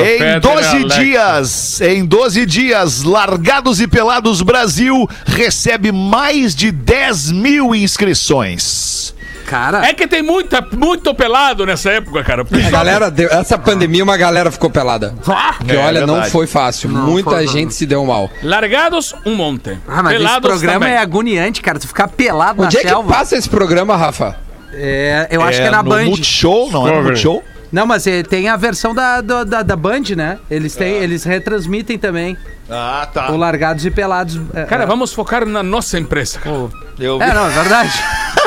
É, 0.00 0.14
Em 0.14 0.18
Peter 0.18 0.40
12 0.40 0.68
Alex. 0.68 0.94
dias, 0.94 1.80
em 1.80 2.04
12 2.04 2.46
dias, 2.46 3.02
Largados 3.02 3.80
e 3.80 3.88
Pelados 3.88 4.42
Brasil 4.42 5.08
recebe 5.26 5.90
mais 5.90 6.54
de 6.54 6.70
10 6.70 7.32
mil 7.32 7.74
inscrições. 7.74 9.12
Cara, 9.46 9.86
É 9.86 9.92
que 9.92 10.06
tem 10.06 10.22
muita, 10.22 10.66
muito 10.76 11.14
pelado 11.14 11.64
nessa 11.66 11.90
época, 11.90 12.22
cara. 12.24 12.42
A 12.66 12.70
galera 12.70 13.10
deu, 13.10 13.28
essa 13.30 13.58
pandemia, 13.58 14.02
uma 14.02 14.16
galera 14.16 14.50
ficou 14.50 14.70
pelada. 14.70 15.14
Porque, 15.22 15.72
É, 15.76 15.78
olha, 15.86 16.00
não 16.06 16.14
verdade. 16.14 16.32
foi 16.32 16.46
fácil. 16.46 16.88
Muita 16.88 17.30
foi, 17.30 17.46
gente 17.46 17.74
se 17.74 17.86
deu 17.86 18.04
mal. 18.04 18.30
Largados, 18.42 19.14
um 19.26 19.34
monte. 19.34 19.78
ah, 19.86 20.02
mas 20.02 20.14
esse 20.14 20.24
Pelados 20.24 20.48
programa 20.50 20.80
também. 20.80 20.94
é 20.94 20.98
agoniante, 20.98 21.60
cara. 21.62 21.78
Tu 21.78 21.86
ficar 21.86 22.08
pelado 22.08 22.62
Onde 22.62 22.74
na 22.74 22.80
é 22.80 22.82
que 22.82 22.88
selva. 22.88 23.08
passa 23.12 23.36
esse 23.36 23.48
programa, 23.48 23.96
Rafa? 23.96 24.36
É, 24.72 25.28
eu 25.30 25.42
acho 25.42 25.60
que 25.60 25.66
é 25.66 25.70
na 25.70 25.82
no 25.82 25.88
Band. 25.90 26.04
Multishow, 26.04 26.70
não 26.72 26.88
é. 26.88 27.00
Multishow? 27.02 27.44
Não, 27.70 27.86
mas 27.86 28.06
é, 28.06 28.22
tem 28.22 28.48
a 28.48 28.56
versão 28.56 28.94
da, 28.94 29.20
da, 29.20 29.42
da 29.62 29.76
Band, 29.76 30.02
né? 30.16 30.38
Eles, 30.50 30.76
têm, 30.76 30.94
eles 30.94 31.24
retransmitem 31.24 31.98
também. 31.98 32.36
Ah, 32.70 33.06
tá. 33.12 33.30
O 33.32 33.36
Largados 33.36 33.84
e 33.84 33.90
Pelados. 33.90 34.40
é, 34.54 34.64
Cara, 34.64 34.84
é. 34.84 34.86
vamos 34.86 35.12
focar 35.12 35.44
na 35.44 35.62
nossa 35.62 35.98
empresa. 35.98 36.38
cara. 36.38 36.56
Eu 36.98 37.20
É, 37.20 37.34
não, 37.34 37.46
é 37.46 37.50
verdade. 37.50 37.92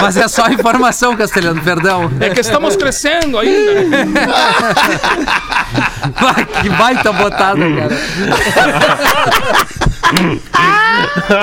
Mas 0.00 0.16
é 0.16 0.28
só 0.28 0.46
informação, 0.48 1.16
Castelhano, 1.16 1.60
perdão. 1.62 2.10
É 2.20 2.30
que 2.30 2.40
estamos 2.40 2.76
crescendo 2.76 3.38
ainda. 3.38 4.06
Vai, 6.20 6.44
que 6.44 6.68
baita 6.70 7.12
botada, 7.12 7.60
cara. 7.60 7.96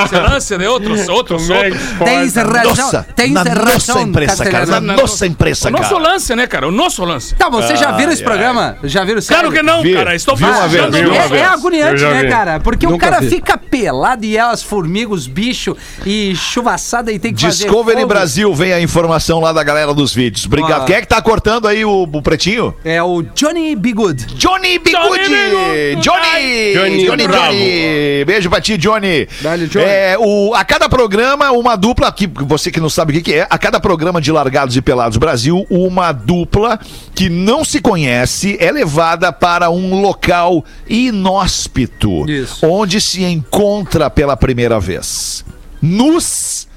Excelência 0.03 0.57
de 0.57 0.67
outros, 0.67 1.07
outros, 1.09 1.41
Como 1.47 1.53
é 1.53 1.65
outros. 1.67 1.87
que 1.97 2.03
Tens 2.03 2.35
razão. 2.35 2.63
Nossa, 2.63 3.07
Tens 3.15 3.31
na 3.31 3.43
razão, 3.43 3.63
nossa 3.73 4.01
empresa, 4.01 4.45
cara. 4.45 4.65
Na 4.65 4.79
nossa 4.81 5.27
empresa, 5.27 5.67
O 5.69 5.71
nosso 5.71 5.89
cara. 5.95 6.01
lance, 6.09 6.35
né, 6.35 6.47
cara? 6.47 6.67
O 6.67 6.71
nosso 6.71 7.03
lance. 7.03 7.35
Tá, 7.35 7.49
vocês 7.49 7.79
já 7.79 7.91
viram 7.91 8.11
esse 8.11 8.23
programa? 8.23 8.77
Já 8.83 9.03
viram 9.03 9.21
Claro 9.21 9.51
que 9.51 9.61
não, 9.61 9.81
Vi, 9.81 9.93
cara. 9.93 10.15
Estou 10.15 10.35
vi 10.35 10.43
uma 10.43 10.67
vez, 10.67 10.83
fazendo 10.85 11.03
vi 11.03 11.09
uma 11.09 11.15
É, 11.23 11.27
vez. 11.27 11.41
é 11.41 11.45
agoniante, 11.45 12.03
né, 12.03 12.25
cara? 12.25 12.59
Porque 12.59 12.85
o 12.87 12.97
cara 12.97 13.21
fica 13.21 13.57
pelado 13.57 14.25
e 14.25 14.37
é 14.37 14.41
as 14.41 14.61
formigas, 14.63 15.19
os 15.19 15.27
bichos 15.27 15.75
e 16.05 16.35
chuvaçada 16.35 17.11
e 17.11 17.19
tem 17.19 17.33
que 17.33 17.41
fazer 17.41 17.63
Discovery. 17.65 18.05
Brasil 18.05 18.53
vem 18.53 18.73
a 18.73 18.79
informação 18.81 19.39
lá 19.39 19.51
da 19.51 19.63
galera 19.63 19.93
dos 19.93 20.13
vídeos. 20.13 20.45
Obrigado. 20.45 20.83
Ah. 20.83 20.85
Quem 20.85 20.95
é 20.95 21.01
que 21.01 21.07
tá 21.07 21.21
cortando 21.21 21.67
aí 21.67 21.83
o, 21.83 22.03
o 22.11 22.21
pretinho? 22.21 22.73
É 22.85 23.01
o 23.03 23.21
Johnny 23.21 23.75
B. 23.75 23.93
Good. 23.97 24.25
Johnny 24.35 24.77
Bigude! 24.77 25.95
Johnny 26.01 26.75
Johnny! 27.05 27.27
Johnny! 27.27 28.25
Beijo 28.25 28.49
pra 28.49 28.56
ti, 28.61 28.77
Johnny. 28.77 29.27
Dale, 29.41 29.67
Johnny. 29.67 29.85
É, 29.85 30.17
o, 30.19 30.53
a 30.53 30.63
cada 30.63 30.89
programa, 30.89 31.51
uma 31.51 31.75
dupla, 31.75 32.11
que 32.11 32.27
você 32.27 32.71
que 32.71 32.79
não 32.79 32.89
sabe 32.89 33.11
o 33.11 33.15
que, 33.15 33.21
que 33.21 33.33
é, 33.35 33.47
a 33.49 33.57
cada 33.57 33.79
programa 33.79 34.21
de 34.21 34.31
Largados 34.31 34.75
e 34.75 34.81
Pelados 34.81 35.17
Brasil, 35.17 35.65
uma 35.69 36.11
dupla 36.11 36.79
que 37.13 37.29
não 37.29 37.63
se 37.63 37.81
conhece 37.81 38.57
é 38.59 38.71
levada 38.71 39.31
para 39.31 39.69
um 39.69 40.01
local 40.01 40.63
inóspito, 40.87 42.29
Isso. 42.29 42.65
onde 42.65 43.01
se 43.01 43.23
encontra 43.23 44.09
pela 44.09 44.35
primeira 44.37 44.79
vez. 44.79 45.45
Nus 45.81 46.67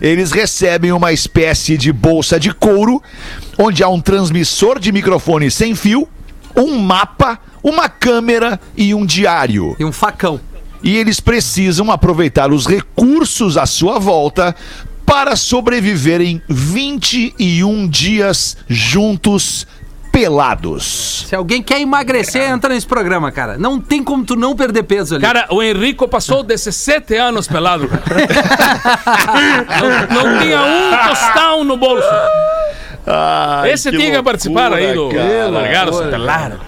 eles 0.00 0.32
recebem 0.32 0.92
uma 0.92 1.12
espécie 1.12 1.76
de 1.76 1.92
bolsa 1.92 2.40
de 2.40 2.52
couro, 2.54 3.02
onde 3.58 3.82
há 3.82 3.88
um 3.88 4.00
transmissor 4.00 4.78
de 4.78 4.90
microfone 4.90 5.50
sem 5.50 5.74
fio, 5.74 6.08
um 6.56 6.78
mapa, 6.78 7.38
uma 7.62 7.88
câmera 7.88 8.58
e 8.76 8.94
um 8.94 9.04
diário. 9.04 9.76
E 9.78 9.84
um 9.84 9.92
facão. 9.92 10.40
E 10.82 10.96
eles 10.96 11.20
precisam 11.20 11.90
aproveitar 11.90 12.52
os 12.52 12.66
recursos 12.66 13.56
à 13.56 13.66
sua 13.66 13.98
volta 13.98 14.54
para 15.04 15.36
sobreviverem 15.36 16.40
21 16.48 17.88
dias 17.88 18.56
juntos 18.68 19.66
pelados. 20.12 21.26
Se 21.28 21.34
alguém 21.34 21.62
quer 21.62 21.80
emagrecer, 21.80 22.50
entra 22.50 22.74
nesse 22.74 22.86
programa, 22.86 23.30
cara. 23.30 23.58
Não 23.58 23.80
tem 23.80 24.02
como 24.02 24.24
tu 24.24 24.36
não 24.36 24.56
perder 24.56 24.82
peso 24.84 25.14
ali. 25.14 25.24
Cara, 25.24 25.46
o 25.50 25.62
Henrico 25.62 26.06
passou 26.08 26.42
17 26.42 27.14
anos 27.16 27.46
pelado, 27.46 27.88
cara. 27.88 28.04
não, 29.80 30.22
não 30.22 30.38
tinha 30.40 30.60
um 30.60 31.08
tostão 31.08 31.64
no 31.64 31.76
bolso. 31.76 32.08
Ai, 33.06 33.72
Esse 33.72 33.90
tinha 33.90 34.16
que 34.16 34.22
participar 34.22 34.72
aí 34.72 34.94
do 34.94 35.08
Largados 35.50 35.94
loucura. 35.94 36.10
Pelado. 36.10 36.60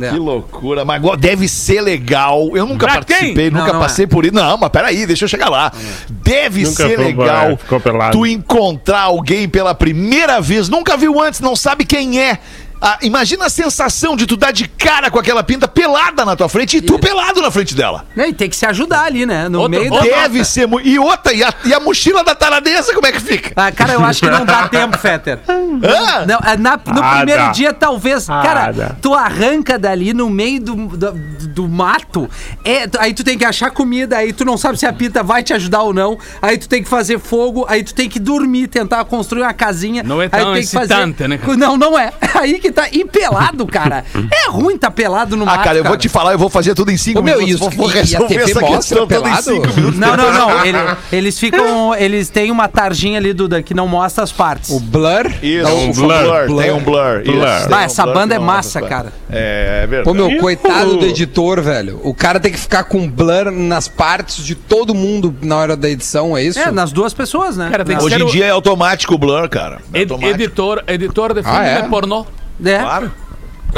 É. 0.00 0.10
Que 0.10 0.18
loucura, 0.18 0.84
mas 0.84 1.00
deve 1.18 1.48
ser 1.48 1.80
legal. 1.80 2.50
Eu 2.54 2.66
nunca 2.66 2.86
Pra 2.86 2.94
participei, 2.96 3.34
quem? 3.34 3.50
nunca 3.50 3.66
Não, 3.66 3.74
não 3.74 3.80
passei 3.80 4.06
por 4.06 4.24
isso. 4.24 4.34
Não, 4.34 4.58
mas 4.58 4.68
peraí, 4.70 5.06
deixa 5.06 5.24
eu 5.24 5.28
chegar 5.28 5.48
lá. 5.48 5.72
Deve 6.08 6.64
Nunca 6.64 6.86
ser 6.86 6.98
legal 6.98 7.50
é, 7.52 8.10
tu 8.10 8.26
encontrar 8.26 9.02
alguém 9.02 9.48
pela 9.48 9.74
primeira 9.74 10.40
vez, 10.40 10.68
nunca 10.68 10.96
viu 10.96 11.20
antes, 11.20 11.40
não 11.40 11.56
sabe 11.56 11.84
quem 11.84 12.20
é. 12.20 12.38
Ah, 12.80 12.98
imagina 13.02 13.46
a 13.46 13.50
sensação 13.50 14.16
de 14.16 14.26
tu 14.26 14.36
dar 14.36 14.52
de 14.52 14.68
cara 14.68 15.10
com 15.10 15.18
aquela 15.18 15.42
pinta 15.42 15.66
pelada 15.66 16.24
na 16.24 16.36
tua 16.36 16.48
frente 16.48 16.76
e 16.76 16.80
tu 16.80 16.98
pelado 16.98 17.40
na 17.40 17.50
frente 17.50 17.74
dela. 17.74 18.04
E 18.16 18.32
tem 18.32 18.48
que 18.50 18.56
se 18.56 18.66
ajudar 18.66 19.04
ali, 19.04 19.24
né? 19.26 19.48
No 19.48 19.60
Outro- 19.62 19.78
meio 19.80 19.90
da... 19.90 20.00
Deve 20.00 20.44
ser. 20.44 20.68
E 20.84 20.98
outra, 20.98 21.32
e 21.32 21.42
a, 21.42 21.52
e 21.64 21.72
a 21.74 21.80
mochila 21.80 22.22
da 22.22 22.34
taradeza, 22.34 22.92
como 22.94 23.06
é 23.06 23.12
que 23.12 23.20
fica? 23.20 23.52
Ah, 23.56 23.72
cara, 23.72 23.94
eu 23.94 24.04
acho 24.04 24.20
que 24.20 24.30
não 24.30 24.44
dá 24.44 24.68
tempo, 24.68 24.96
Fetter. 24.98 25.38
Hã? 25.48 26.26
Não, 26.26 26.38
é 26.44 26.56
na- 26.56 26.76
no 26.92 27.02
Ah, 27.02 27.16
primeiro 27.16 27.42
dá. 27.42 27.50
dia, 27.52 27.72
talvez. 27.72 28.28
Ah, 28.28 28.42
cara, 28.42 28.72
dá. 28.72 28.90
tu 29.00 29.14
arranca 29.14 29.78
dali 29.78 30.12
no 30.12 30.28
meio 30.30 30.60
do, 30.60 30.74
do, 30.74 31.12
do 31.48 31.68
mato. 31.68 32.28
É, 32.64 32.86
tu- 32.86 32.98
aí 33.00 33.12
tu 33.14 33.24
tem 33.24 33.36
que 33.38 33.44
achar 33.44 33.70
comida, 33.70 34.16
aí 34.18 34.32
tu 34.32 34.44
não 34.44 34.56
sabe 34.56 34.78
se 34.78 34.86
a 34.86 34.92
pita 34.92 35.22
vai 35.22 35.42
te 35.42 35.52
ajudar 35.52 35.82
ou 35.82 35.92
não. 35.94 36.18
Aí 36.42 36.58
tu 36.58 36.68
tem 36.68 36.82
que 36.82 36.88
fazer 36.88 37.18
fogo, 37.18 37.64
aí 37.68 37.82
tu 37.82 37.94
tem 37.94 38.08
que 38.08 38.18
dormir, 38.18 38.68
tentar 38.68 39.04
construir 39.04 39.42
uma 39.42 39.54
casinha. 39.54 40.02
Não 40.02 40.20
é 40.20 40.24
aí 40.24 40.30
tão 40.30 40.40
tu 40.40 40.44
tem 40.44 40.52
que 40.54 40.58
excitante, 40.60 41.28
né, 41.28 41.38
cara? 41.38 41.56
Não, 41.56 41.76
não 41.76 41.98
é. 41.98 42.12
Aí 42.36 42.58
que 42.58 42.65
tá. 42.72 42.88
E 42.92 43.04
pelado, 43.04 43.66
cara. 43.66 44.04
É 44.30 44.48
ruim 44.50 44.76
tá 44.78 44.90
pelado 44.90 45.36
no 45.36 45.42
Ah, 45.44 45.46
mato. 45.46 45.64
cara, 45.64 45.78
eu 45.78 45.84
vou 45.84 45.96
te 45.96 46.08
falar, 46.08 46.32
eu 46.32 46.38
vou 46.38 46.48
fazer 46.50 46.74
tudo 46.74 46.90
em 46.90 46.96
cinco 46.96 47.20
Ô, 47.20 47.22
meu, 47.22 47.38
minutos. 47.38 47.54
isso- 47.54 47.70
vou, 47.76 47.88
vou 47.88 47.90
e 47.90 47.92
a 47.92 48.02
resolver 48.02 48.26
TV 48.28 48.50
essa 48.50 48.60
mostra 48.60 49.06
pelado? 49.06 49.50
minutos. 49.52 49.98
Não, 49.98 50.16
não, 50.16 50.32
não. 50.32 50.64
Ele- 50.66 50.78
eles 51.12 51.38
ficam. 51.38 51.94
Eles 51.94 52.28
têm 52.28 52.50
uma 52.50 52.68
tarjinha 52.68 53.18
ali, 53.18 53.32
Duda, 53.32 53.62
que 53.62 53.74
não 53.74 53.86
mostra 53.88 54.24
as 54.24 54.32
partes. 54.32 54.70
O 54.70 54.80
Blur. 54.80 55.26
Isso, 55.42 55.62
Não, 55.68 55.76
um 55.78 55.90
o 55.90 55.92
blur, 55.94 56.46
Blur. 56.46 56.62
tem 56.62 56.70
um 56.72 56.80
blur. 56.80 57.20
isso, 57.22 57.32
Blur. 57.32 57.44
tem 57.44 57.76
Ah, 57.76 57.78
um 57.78 57.80
essa 57.80 58.02
blur 58.04 58.14
banda 58.14 58.34
que 58.36 58.40
é 58.40 58.44
massa, 58.44 58.82
cara. 58.82 59.12
É, 59.30 59.80
é 59.84 59.86
verdade. 59.86 60.04
Pô, 60.04 60.14
meu, 60.28 60.40
coitado 60.40 60.96
do 60.96 61.04
editor, 61.06 61.60
velho. 61.62 62.00
O 62.04 62.14
cara 62.14 62.38
tem 62.40 62.52
que 62.52 62.58
ficar 62.58 62.84
com 62.84 63.08
blur 63.08 63.50
nas 63.50 63.88
partes 63.88 64.44
de 64.44 64.54
todo 64.54 64.94
mundo 64.94 65.34
na 65.42 65.56
hora 65.56 65.76
da 65.76 65.88
edição, 65.88 66.36
é 66.36 66.42
isso? 66.42 66.58
É, 66.58 66.70
nas 66.70 66.92
duas 66.92 67.12
pessoas, 67.14 67.56
né? 67.56 67.68
Cara, 67.70 67.84
que 67.84 67.96
Hoje 67.96 68.22
em 68.22 68.26
dia 68.26 68.46
é 68.46 68.50
automático 68.50 69.14
o 69.14 69.18
blur, 69.18 69.48
cara. 69.48 69.78
É 69.92 70.00
automático. 70.00 70.34
editor, 70.34 70.82
editor 70.86 71.34
de 71.34 71.42
filme 71.42 71.58
Ah, 71.58 71.64
é? 71.66 71.82
de 71.82 71.88
pornô. 71.88 72.26
É. 72.64 72.78
Claro. 72.78 73.12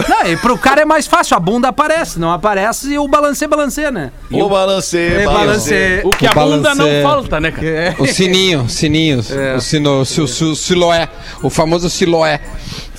Não, 0.09 0.27
e 0.31 0.37
pro 0.37 0.57
cara 0.57 0.83
é 0.83 0.85
mais 0.85 1.09
fácil, 1.09 1.37
a 1.37 1.41
bunda 1.41 1.69
aparece, 1.69 2.21
não 2.21 2.31
aparece 2.31 2.93
e 2.93 2.99
o 2.99 3.09
balancê, 3.09 3.49
balancê, 3.49 3.91
né? 3.91 4.13
O 4.31 4.49
balancê, 4.49 5.23
É, 5.23 5.25
balancê. 5.25 6.03
O 6.05 6.11
que 6.11 6.25
a 6.27 6.31
O 6.31 6.35
bunda 6.35 6.73
não 6.75 6.85
balancê. 6.85 7.03
falta, 7.03 7.41
né, 7.41 7.51
cara? 7.51 7.97
O 7.99 8.07
sininho, 8.07 8.69
sininho. 8.69 9.19
O, 9.57 9.61
sino, 9.61 9.91
o, 9.91 10.03
o, 10.03 10.03
o 10.03 10.57
siloé. 10.57 11.09
O 11.43 11.51
famoso 11.51 11.91
siloé. 11.91 12.41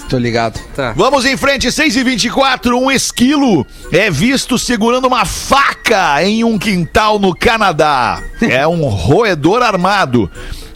Tô 0.10 0.18
ligado. 0.18 0.60
Tá. 0.76 0.92
Vamos 0.96 1.24
em 1.24 1.38
frente, 1.38 1.72
6 1.72 1.96
e 1.96 2.04
24 2.04 2.76
Um 2.76 2.90
esquilo 2.90 3.66
é 3.92 4.10
visto 4.10 4.58
segurando 4.58 5.06
uma 5.08 5.24
faca 5.24 6.22
em 6.24 6.44
um 6.44 6.58
quintal 6.58 7.20
no 7.20 7.34
Canadá. 7.36 8.22
É 8.42 8.68
um 8.68 8.88
roedor 8.90 9.62
armado. 9.62 10.30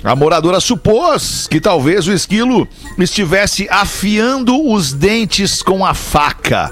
A 0.04 0.16
moradora 0.18 0.60
supôs 0.60 1.48
que 1.48 1.62
talvez 1.62 2.08
o 2.08 2.12
esquilo 2.12 2.68
estivesse 3.00 3.68
afiando 3.70 4.70
os 4.70 4.92
dentes 4.92 5.62
com 5.62 5.86
a 5.86 5.94
faca. 5.94 6.72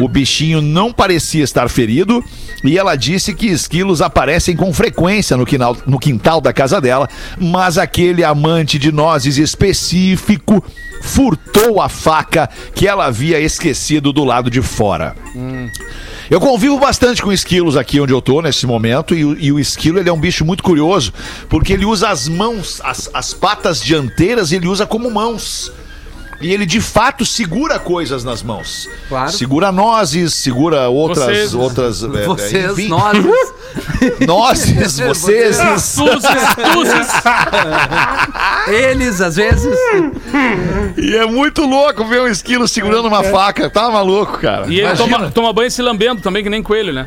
O 0.00 0.08
bichinho 0.08 0.62
não 0.62 0.90
parecia 0.92 1.44
estar 1.44 1.68
ferido 1.68 2.24
e 2.64 2.78
ela 2.78 2.96
disse 2.96 3.34
que 3.34 3.48
esquilos 3.48 4.00
aparecem 4.00 4.56
com 4.56 4.72
frequência 4.72 5.36
no 5.36 5.44
quintal, 5.44 5.76
no 5.86 5.98
quintal 5.98 6.40
da 6.40 6.54
casa 6.54 6.80
dela, 6.80 7.06
mas 7.38 7.76
aquele 7.76 8.24
amante 8.24 8.78
de 8.78 8.90
nozes 8.90 9.36
específico 9.36 10.64
furtou 11.02 11.82
a 11.82 11.88
faca 11.88 12.48
que 12.74 12.88
ela 12.88 13.06
havia 13.06 13.40
esquecido 13.40 14.10
do 14.10 14.24
lado 14.24 14.50
de 14.50 14.62
fora. 14.62 15.14
Eu 16.30 16.40
convivo 16.40 16.78
bastante 16.78 17.20
com 17.20 17.32
esquilos 17.32 17.76
aqui 17.76 18.00
onde 18.00 18.12
eu 18.12 18.22
tô 18.22 18.40
nesse 18.40 18.66
momento 18.66 19.14
e, 19.14 19.20
e 19.20 19.52
o 19.52 19.58
esquilo 19.58 19.98
ele 19.98 20.08
é 20.08 20.12
um 20.12 20.20
bicho 20.20 20.44
muito 20.44 20.62
curioso 20.62 21.12
porque 21.48 21.72
ele 21.72 21.84
usa 21.84 22.08
as 22.08 22.28
mãos, 22.28 22.80
as, 22.84 23.10
as 23.12 23.34
patas 23.34 23.82
dianteiras 23.82 24.52
ele 24.52 24.66
usa 24.66 24.86
como 24.86 25.10
mãos. 25.10 25.72
E 26.42 26.52
ele 26.52 26.66
de 26.66 26.80
fato 26.80 27.24
segura 27.24 27.78
coisas 27.78 28.24
nas 28.24 28.42
mãos. 28.42 28.88
Claro. 29.08 29.32
Segura 29.32 29.72
nozes, 29.72 30.34
segura 30.34 30.88
outras 30.88 31.26
Vocês. 31.26 31.54
outras 31.54 32.02
é, 32.02 32.06
é, 32.06 32.26
Vocês, 32.26 32.72
enfim, 32.72 32.88
nós. 32.88 33.16
nozes, 34.26 34.98
vocês, 34.98 35.56
tuzes. 35.56 37.08
Eles, 38.68 39.20
às 39.20 39.36
vezes. 39.36 39.76
E 40.96 41.16
é 41.16 41.26
muito 41.26 41.64
louco 41.64 42.04
ver 42.04 42.20
um 42.20 42.28
esquilo 42.28 42.66
segurando 42.68 43.08
uma 43.08 43.22
faca. 43.24 43.70
Tá 43.70 43.90
maluco, 43.90 44.38
cara. 44.38 44.66
E 44.68 44.80
ele 44.80 44.96
toma, 44.96 45.30
toma 45.30 45.52
banho 45.52 45.70
se 45.70 45.82
lambendo 45.82 46.20
também, 46.20 46.42
que 46.42 46.50
nem 46.50 46.62
coelho, 46.62 46.92
né? 46.92 47.06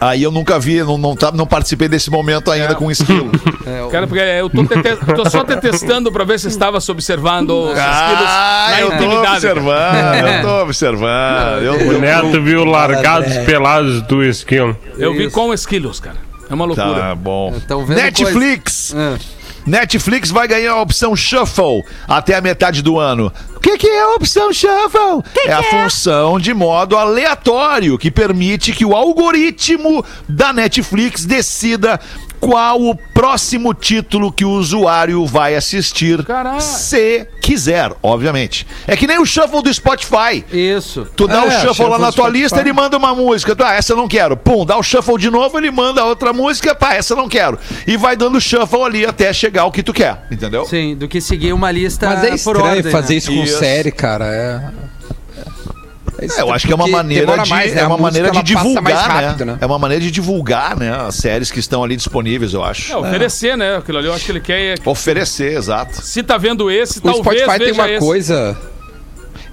Aí 0.00 0.22
eu 0.22 0.30
nunca 0.30 0.58
vi, 0.58 0.82
não, 0.82 0.96
não, 0.96 1.14
tá- 1.14 1.30
não 1.30 1.46
participei 1.46 1.86
desse 1.86 2.10
momento 2.10 2.50
ainda 2.50 2.74
com 2.74 2.90
esquilo. 2.90 3.30
Cara, 3.92 4.06
porque 4.06 4.22
eu 4.22 4.48
tô, 4.48 4.64
tete- 4.64 5.04
tô 5.14 5.28
só 5.28 5.44
te 5.44 5.56
testando 5.58 6.10
pra 6.10 6.24
ver 6.24 6.40
se 6.40 6.48
estava 6.48 6.80
se 6.80 6.90
observando 6.90 7.50
os 7.50 7.70
esquilos 7.70 7.84
Ah, 7.86 8.66
na 8.70 8.80
eu 8.80 8.88
tô 8.88 8.94
intimidade. 8.94 9.28
observando, 9.46 10.14
eu 10.14 10.42
tô 10.42 10.62
observando. 10.62 11.62
Eu, 11.62 11.74
O 11.74 11.92
eu- 11.92 12.00
Neto 12.00 12.42
viu 12.42 12.64
largados 12.64 13.36
pelados 13.44 14.00
do 14.02 14.24
esquilo. 14.24 14.74
Eu 14.96 15.12
vi 15.12 15.26
Isso. 15.26 15.34
com 15.34 15.52
esquilos, 15.52 16.00
cara. 16.00 16.16
É 16.48 16.54
uma 16.54 16.64
loucura. 16.64 16.94
Tá 17.00 17.14
bom. 17.14 17.52
Vendo 17.86 17.94
Netflix. 17.94 18.94
Ah. 18.96 19.18
Netflix 19.66 20.30
vai 20.30 20.48
ganhar 20.48 20.72
a 20.72 20.80
opção 20.80 21.14
Shuffle 21.14 21.84
até 22.08 22.34
a 22.34 22.40
metade 22.40 22.80
do 22.82 22.98
ano. 22.98 23.30
O 23.60 23.62
que, 23.62 23.76
que 23.76 23.86
é 23.86 24.00
a 24.00 24.08
opção 24.14 24.50
Shuffle? 24.50 25.22
é 25.46 25.52
a 25.52 25.62
função 25.62 26.40
de 26.40 26.54
modo 26.54 26.96
aleatório 26.96 27.98
que 27.98 28.10
permite 28.10 28.72
que 28.72 28.86
o 28.86 28.94
algoritmo 28.94 30.02
da 30.26 30.50
Netflix 30.50 31.26
decida 31.26 32.00
qual 32.40 32.80
o 32.80 32.96
próximo 32.96 33.74
título 33.74 34.32
que 34.32 34.46
o 34.46 34.50
usuário 34.52 35.26
vai 35.26 35.54
assistir. 35.54 36.24
Caralho. 36.24 36.58
Se 36.62 37.26
quiser, 37.42 37.92
obviamente. 38.02 38.66
É 38.86 38.96
que 38.96 39.06
nem 39.06 39.18
o 39.20 39.26
Shuffle 39.26 39.62
do 39.62 39.72
Spotify. 39.74 40.42
Isso. 40.50 41.06
Tu 41.14 41.26
dá 41.28 41.44
É, 41.44 41.46
o 41.46 41.50
shuffle 41.50 41.68
shuffle 41.68 41.84
lá 41.88 41.98
na 41.98 42.10
tua 42.12 42.24
Spotify. 42.28 42.38
lista, 42.42 42.60
ele 42.60 42.72
manda 42.72 42.96
uma 42.96 43.14
música. 43.14 43.54
Tu, 43.54 43.62
ah, 43.62 43.74
essa 43.74 43.92
eu 43.92 43.96
não 43.98 44.08
quero. 44.08 44.38
Pum, 44.38 44.64
dá 44.64 44.78
o 44.78 44.82
shuffle 44.82 45.18
de 45.18 45.28
novo, 45.28 45.58
ele 45.58 45.70
manda 45.70 46.02
outra 46.02 46.32
música. 46.32 46.74
Pá, 46.74 46.94
essa 46.94 47.12
eu 47.12 47.18
não 47.18 47.28
quero. 47.28 47.58
E 47.86 47.98
vai 47.98 48.16
dando 48.16 48.40
shuffle 48.40 48.84
ali 48.84 49.04
até 49.04 49.30
chegar 49.34 49.66
o 49.66 49.70
que 49.70 49.82
tu 49.82 49.92
quer. 49.92 50.24
Entendeu? 50.30 50.64
Sim, 50.64 50.96
do 50.96 51.06
que 51.08 51.20
seguir 51.20 51.52
uma 51.52 51.70
lista 51.70 52.06
Mas 52.08 52.24
é 52.24 52.28
por 52.28 52.34
estranho 52.56 52.64
ordem, 52.76 52.90
fazer 52.92 53.12
né? 53.14 53.18
isso 53.18 53.34
com 53.34 53.42
Isso. 53.42 53.49
Série, 53.58 53.90
cara. 53.90 54.26
É. 54.26 54.90
É, 56.20 56.42
eu 56.42 56.52
acho 56.52 56.66
que 56.66 56.72
é 56.72 56.76
uma 56.76 56.86
maneira 56.86 57.38
de, 57.38 57.48
mais, 57.48 57.74
né? 57.74 57.80
é 57.80 57.86
uma 57.86 57.96
maneira 57.96 58.30
de 58.30 58.42
divulgar, 58.42 59.10
rápido, 59.10 59.44
né? 59.46 59.52
né? 59.52 59.58
É 59.60 59.66
uma 59.66 59.78
maneira 59.78 60.04
de 60.04 60.10
divulgar, 60.10 60.76
né? 60.76 60.90
As 60.94 61.14
séries 61.14 61.50
que 61.50 61.58
estão 61.58 61.82
ali 61.82 61.96
disponíveis, 61.96 62.52
eu 62.52 62.62
acho. 62.62 62.92
É, 62.92 62.96
oferecer, 62.96 63.56
né? 63.56 63.76
Aquilo 63.76 63.98
ali 63.98 64.06
eu 64.06 64.12
acho 64.12 64.26
que 64.26 64.32
ele 64.32 64.40
quer. 64.40 64.78
Oferecer, 64.84 65.56
exato. 65.56 66.02
Se 66.02 66.22
tá 66.22 66.36
vendo 66.36 66.70
esse, 66.70 66.98
O 66.98 67.02
talvez 67.02 67.42
Spotify 67.42 67.64
tem 67.64 67.72
uma 67.72 67.90
esse. 67.90 68.04
coisa. 68.04 68.58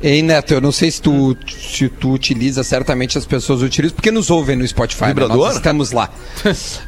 Ei, 0.02 0.22
Neto, 0.22 0.54
eu 0.54 0.62
não 0.62 0.72
sei 0.72 0.92
se 0.92 1.02
tu, 1.02 1.36
se 1.48 1.90
tu 1.90 2.12
utiliza, 2.12 2.64
certamente 2.64 3.18
as 3.18 3.26
pessoas 3.26 3.62
utilizam, 3.64 3.96
porque 3.96 4.12
nos 4.12 4.30
ouvem 4.30 4.56
no 4.56 4.68
Spotify. 4.68 5.04
né? 5.04 5.08
Vibrador? 5.08 5.38
Nós 5.38 5.56
estamos 5.56 5.92
lá. 5.92 6.10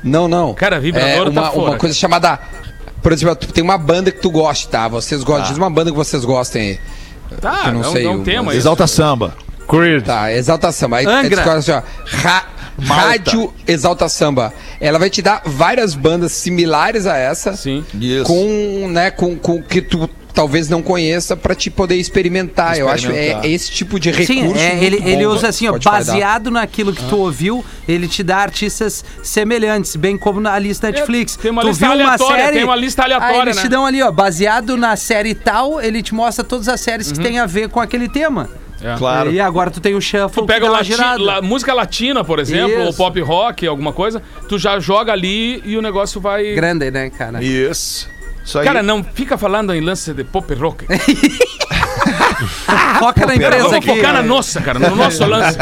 não, 0.03 0.27
não. 0.27 0.53
Cara, 0.55 0.79
vibrador 0.79 1.27
é 1.27 1.31
tá 1.31 1.41
uma, 1.41 1.51
fora, 1.51 1.71
uma 1.71 1.77
coisa 1.77 1.95
chamada. 1.95 2.37
Por 3.01 3.13
exemplo, 3.13 3.35
tem 3.35 3.63
uma 3.63 3.77
banda 3.77 4.11
que 4.11 4.19
tu 4.19 4.29
gosta, 4.29 4.69
tá? 4.69 4.87
Vocês 4.89 5.23
gostam. 5.23 5.47
Diz 5.47 5.57
uma 5.57 5.69
banda 5.69 5.89
que 5.89 5.97
vocês 5.97 6.23
gostem 6.25 6.61
aí. 6.61 6.79
Tá, 7.41 7.63
Eu 7.67 7.73
não 7.73 7.81
não, 7.81 7.91
sei, 7.91 8.03
não 8.03 8.15
o- 8.15 8.23
tema 8.23 8.51
isso. 8.51 8.61
Exalta 8.61 8.87
samba. 8.87 9.35
Chris. 9.67 10.01
Tá, 10.03 10.33
Exalta 10.33 10.71
Samba. 10.71 10.97
Aí, 10.97 11.05
Angra. 11.05 11.41
escolhe 11.41 11.57
assim, 11.59 11.71
ó, 11.71 11.81
Ra- 12.05 12.45
Malta. 12.79 13.03
Rádio 13.09 13.53
Exalta 13.67 14.09
Samba. 14.09 14.51
Ela 14.81 14.97
vai 14.97 15.11
te 15.11 15.21
dar 15.21 15.43
várias 15.45 15.93
bandas 15.93 16.31
similares 16.31 17.05
a 17.05 17.15
essa. 17.17 17.55
Sim. 17.55 17.85
Isso. 17.93 18.23
Com, 18.23 18.87
né, 18.89 19.11
com, 19.11 19.35
com 19.37 19.61
que 19.61 19.79
tu 19.81 20.09
talvez 20.39 20.69
não 20.69 20.81
conheça 20.81 21.35
pra 21.35 21.53
te 21.53 21.69
poder 21.69 21.95
experimentar. 21.95 22.77
Eu 22.77 22.87
acho 22.87 23.07
Experimentar. 23.07 23.45
é 23.45 23.49
esse 23.49 23.69
tipo 23.71 23.99
de 23.99 24.09
recurso. 24.09 24.33
Sim, 24.33 24.57
é, 24.57 24.81
ele, 24.81 24.99
bom 25.01 25.07
ele 25.07 25.25
usa 25.25 25.49
assim, 25.49 25.67
ó, 25.67 25.77
baseado 25.77 26.49
naquilo 26.49 26.93
que 26.93 27.03
tu 27.09 27.17
ouviu, 27.17 27.63
ele 27.87 28.07
te 28.07 28.23
dá 28.23 28.37
artistas 28.37 29.03
semelhantes, 29.21 29.97
bem 29.97 30.17
como 30.17 30.39
na 30.39 30.57
lista 30.57 30.87
Netflix. 30.89 31.35
tem 31.35 31.51
uma 31.51 31.61
tu 31.61 31.67
lista 31.67 31.85
viu 31.85 31.93
uma 31.95 32.03
aleatória, 32.05 32.43
série, 32.45 32.55
tem 32.55 32.63
uma 32.63 32.75
lista 32.77 33.01
aí 33.03 33.11
aleatória, 33.11 33.41
eles 33.49 33.55
né? 33.57 33.61
te 33.63 33.67
dão 33.67 33.85
ali, 33.85 34.01
ó, 34.01 34.11
baseado 34.11 34.77
na 34.77 34.95
série 34.95 35.35
tal, 35.35 35.81
ele 35.81 36.01
te 36.01 36.13
mostra 36.15 36.41
todas 36.43 36.69
as 36.69 36.79
séries 36.79 37.11
que 37.11 37.19
tem 37.19 37.37
a 37.37 37.45
ver 37.45 37.67
com 37.67 37.81
aquele 37.81 38.07
tema. 38.07 38.49
É. 38.81 38.95
Claro. 38.97 39.29
E 39.33 39.41
agora 39.41 39.69
tu 39.69 39.81
tem 39.81 39.93
o 39.93 39.99
shuffle 39.99 40.41
Tu 40.41 40.45
pega 40.45 40.65
uma 40.65 40.77
lati- 40.77 40.95
la- 41.21 41.41
música 41.41 41.73
latina, 41.73 42.23
por 42.23 42.39
exemplo, 42.39 42.77
Isso. 42.77 42.85
ou 42.87 42.93
pop 42.93 43.19
rock, 43.19 43.67
alguma 43.67 43.91
coisa, 43.91 44.21
tu 44.47 44.57
já 44.57 44.79
joga 44.79 45.11
ali 45.11 45.61
e 45.65 45.75
o 45.75 45.81
negócio 45.81 46.21
vai. 46.21 46.53
Grande, 46.55 46.89
né, 46.89 47.09
cara? 47.09 47.43
Isso. 47.43 48.07
Aí. 48.57 48.65
Cara, 48.65 48.81
não 48.81 49.03
fica 49.03 49.37
falando 49.37 49.73
em 49.73 49.81
lance 49.81 50.13
de 50.13 50.23
pop 50.23 50.53
rock. 50.55 50.85
Foca 52.99 53.25
na 53.25 53.35
empresa 53.35 53.57
Vamos 53.63 53.73
aqui. 53.73 53.87
focar 53.87 54.13
na 54.13 54.23
nossa, 54.23 54.61
cara, 54.61 54.79
no 54.79 54.95
nosso 54.95 55.23
lance. 55.27 55.57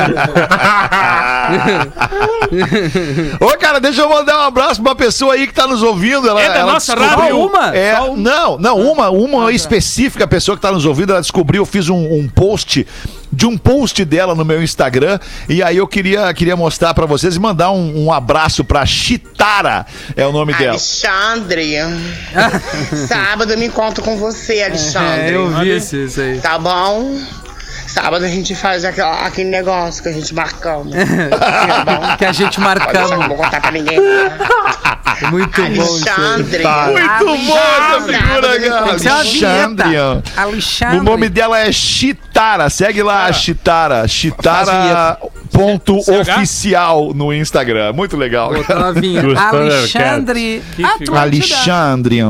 Ô, 3.39 3.57
cara, 3.57 3.79
deixa 3.79 4.01
eu 4.01 4.09
mandar 4.09 4.37
um 4.37 4.43
abraço 4.43 4.81
pra 4.81 4.91
uma 4.91 4.95
pessoa 4.95 5.33
aí 5.33 5.47
que 5.47 5.53
tá 5.53 5.65
nos 5.67 5.81
ouvindo. 5.81 6.27
Ela, 6.27 6.41
É 6.41 6.49
da 6.49 6.55
ela 6.59 6.73
nossa 6.73 6.93
rádio? 6.95 7.39
Uma? 7.39 7.75
É, 7.75 7.95
Só 7.95 8.11
uma? 8.11 8.17
Não, 8.17 8.57
não, 8.57 8.79
uma, 8.79 9.09
uma 9.09 9.51
específica 9.51 10.27
pessoa 10.27 10.55
que 10.55 10.61
tá 10.61 10.71
nos 10.71 10.85
ouvindo, 10.85 11.11
ela 11.11 11.21
descobriu, 11.21 11.61
eu 11.61 11.65
fiz 11.65 11.89
um, 11.89 12.13
um 12.13 12.27
post 12.27 12.85
de 13.31 13.45
um 13.45 13.57
post 13.57 14.03
dela 14.05 14.33
no 14.33 14.45
meu 14.45 14.61
Instagram 14.61 15.19
e 15.47 15.61
aí 15.61 15.77
eu 15.77 15.87
queria, 15.87 16.33
queria 16.33 16.55
mostrar 16.55 16.93
pra 16.93 17.05
vocês 17.05 17.35
e 17.35 17.39
mandar 17.39 17.71
um, 17.71 18.05
um 18.05 18.11
abraço 18.11 18.63
pra 18.63 18.85
Chitara, 18.85 19.85
é 20.15 20.25
o 20.25 20.31
nome 20.31 20.53
dela. 20.53 20.71
Alexandre. 20.71 21.75
Sábado 23.07 23.53
eu 23.53 23.57
me 23.57 23.65
encontro 23.65 24.03
com 24.03 24.17
você, 24.17 24.61
Alexandre. 24.63 25.31
É, 25.31 25.35
eu 25.35 25.49
vi 25.49 25.75
isso 25.75 26.21
aí. 26.21 26.39
Tá 26.39 26.57
bom? 26.57 27.17
Sábado 27.97 28.25
a 28.25 28.27
gente 28.27 28.53
faz 28.53 28.85
aquela, 28.85 29.25
aquele 29.25 29.49
negócio 29.49 30.03
que 30.03 30.09
a 30.09 30.11
gente 30.11 30.31
marcamos. 30.31 30.93
bom? 30.93 32.15
Que 32.15 32.25
a 32.25 32.31
gente 32.31 32.59
deixar, 32.59 32.61
não 32.61 32.67
marcamos. 32.67 33.27
vou 33.27 33.37
contar 33.37 33.59
pra 33.59 33.71
ninguém. 33.71 33.97
Muito 35.31 35.61
bom 35.61 35.67
isso 35.67 36.05
aí. 36.07 36.25
Alexandre. 36.25 36.63
Muito 36.63 37.47
bom 37.47 37.57
essa 37.57 38.01
figura, 38.01 38.59
cara. 38.59 39.17
Alexandre. 39.17 39.97
Alexandre. 40.37 40.99
O 40.99 41.03
nome 41.03 41.27
dela 41.27 41.59
é 41.59 41.71
Chitara. 41.71 42.69
Segue 42.69 43.01
lá, 43.01 43.33
Chitara. 43.33 44.07
Chitara. 44.07 45.17
Faz 45.19 45.31
Ponto 45.51 45.99
CH? 46.03 46.09
oficial 46.19 47.13
no 47.15 47.33
Instagram. 47.33 47.93
Muito 47.93 48.15
legal. 48.15 48.53
Botou. 48.53 48.93
Dos 48.93 49.39
Alexandre. 49.39 50.61
Ah, 50.83 50.97
figura. 50.99 51.21
Alexandre. 51.21 52.21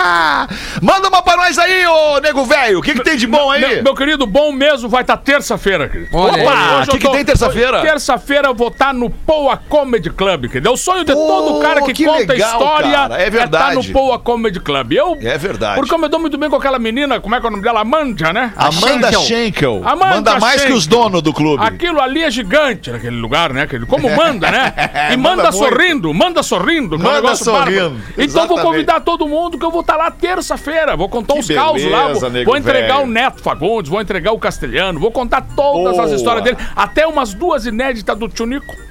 Manda 0.82 1.08
uma 1.08 1.22
pra 1.22 1.36
nós 1.36 1.58
aí, 1.58 1.86
ô 1.86 2.18
nego 2.20 2.44
velho. 2.44 2.78
O 2.78 2.82
que, 2.82 2.94
que 2.94 3.02
tem 3.04 3.16
de 3.16 3.26
bom 3.26 3.50
aí? 3.50 3.60
Meu, 3.60 3.82
meu 3.84 3.94
querido, 3.94 4.26
bom 4.26 4.52
mesmo 4.52 4.88
vai 4.88 5.02
estar 5.02 5.16
terça-feira, 5.16 5.88
querido. 5.88 6.10
Olha 6.16 6.42
Opa, 6.42 6.82
o 6.82 6.86
que, 6.92 6.98
que 6.98 7.04
tô- 7.06 7.12
tem 7.12 7.24
terça-feira? 7.24 7.80
Terça-feira 7.82 8.48
eu 8.48 8.54
vou 8.54 8.68
estar 8.68 8.92
no 8.94 9.10
Poa 9.10 9.56
Comedy 9.56 10.10
Club, 10.10 10.46
querido. 10.48 10.68
É 10.68 10.72
o 10.72 10.76
sonho 10.76 11.04
de 11.04 11.12
Pô, 11.12 11.18
todo 11.26 11.60
cara 11.60 11.82
que, 11.82 11.92
que 11.92 12.04
conta 12.04 12.32
legal, 12.32 12.52
história 12.52 12.90
cara. 12.90 13.14
É 13.22 13.26
estar 13.26 13.38
verdade. 13.38 13.74
no 13.88 13.92
Poa 13.92 14.18
Comedy 14.18 14.60
Club. 14.60 14.92
Eu, 14.92 15.18
É 15.20 15.36
verdade. 15.38 15.76
Porque 15.76 15.92
eu 15.94 15.98
me 15.98 16.08
dou 16.08 16.20
muito 16.20 16.36
bem 16.38 16.48
com 16.48 16.56
aquela 16.56 16.78
menina, 16.78 17.20
como 17.20 17.34
é 17.34 17.40
que 17.40 17.46
é 17.46 17.48
o 17.48 17.52
nome 17.52 17.62
dela? 17.62 17.80
Amanda, 17.80 18.32
né? 18.32 18.52
Amanda 18.56 19.08
Schenkel. 19.12 19.20
Schenkel. 19.22 19.82
Amanda 19.84 20.14
Manda 20.16 20.38
mais 20.40 20.54
que 20.54 20.60
Schenkel. 20.60 20.76
os 20.76 20.86
donos 20.86 21.22
do 21.22 21.32
clube. 21.32 21.62
Aquilo 21.64 22.00
ali 22.00 22.22
é 22.22 22.30
gigante 22.30 22.90
naquele 22.90 23.16
lugar, 23.16 23.52
né? 23.52 23.66
querido? 23.66 23.86
Como 23.86 24.08
manda, 24.14 24.50
né? 24.50 24.72
E 25.12 25.16
Manda 25.16 25.36
manda, 25.44 25.52
sorrindo, 25.52 26.12
manda 26.14 26.42
sorrindo. 26.42 26.98
que 26.98 27.04
é 27.06 27.08
Manda 27.10 27.34
sorrindo. 27.34 27.96
Então 28.16 28.46
vou 28.46 28.58
convidar 28.60 29.00
todo 29.00 29.26
mundo 29.26 29.58
que 29.58 29.64
eu 29.64 29.70
vou 29.70 29.80
estar 29.80 29.89
estar 29.90 29.96
lá 29.96 30.10
terça-feira. 30.10 30.96
Vou 30.96 31.08
contar 31.08 31.34
Que 31.34 31.40
uns 31.40 31.48
causos 31.48 31.90
lá. 31.90 32.04
beleza, 32.04 32.28
Vou, 32.30 32.44
vou 32.44 32.56
entregar 32.56 32.96
velho. 32.98 33.08
o 33.08 33.10
Neto 33.12 33.42
Fagundes, 33.42 33.90
vou 33.90 34.00
entregar 34.00 34.32
o 34.32 34.38
Castelhano, 34.38 35.00
vou 35.00 35.10
contar 35.10 35.42
todas 35.54 35.98
as 35.98 36.06
Boa. 36.06 36.16
histórias 36.16 36.44
dele. 36.44 36.56
Até 36.76 37.06
umas 37.06 37.34
duas 37.34 37.66
inéditas 37.66 38.16
do 38.18 38.28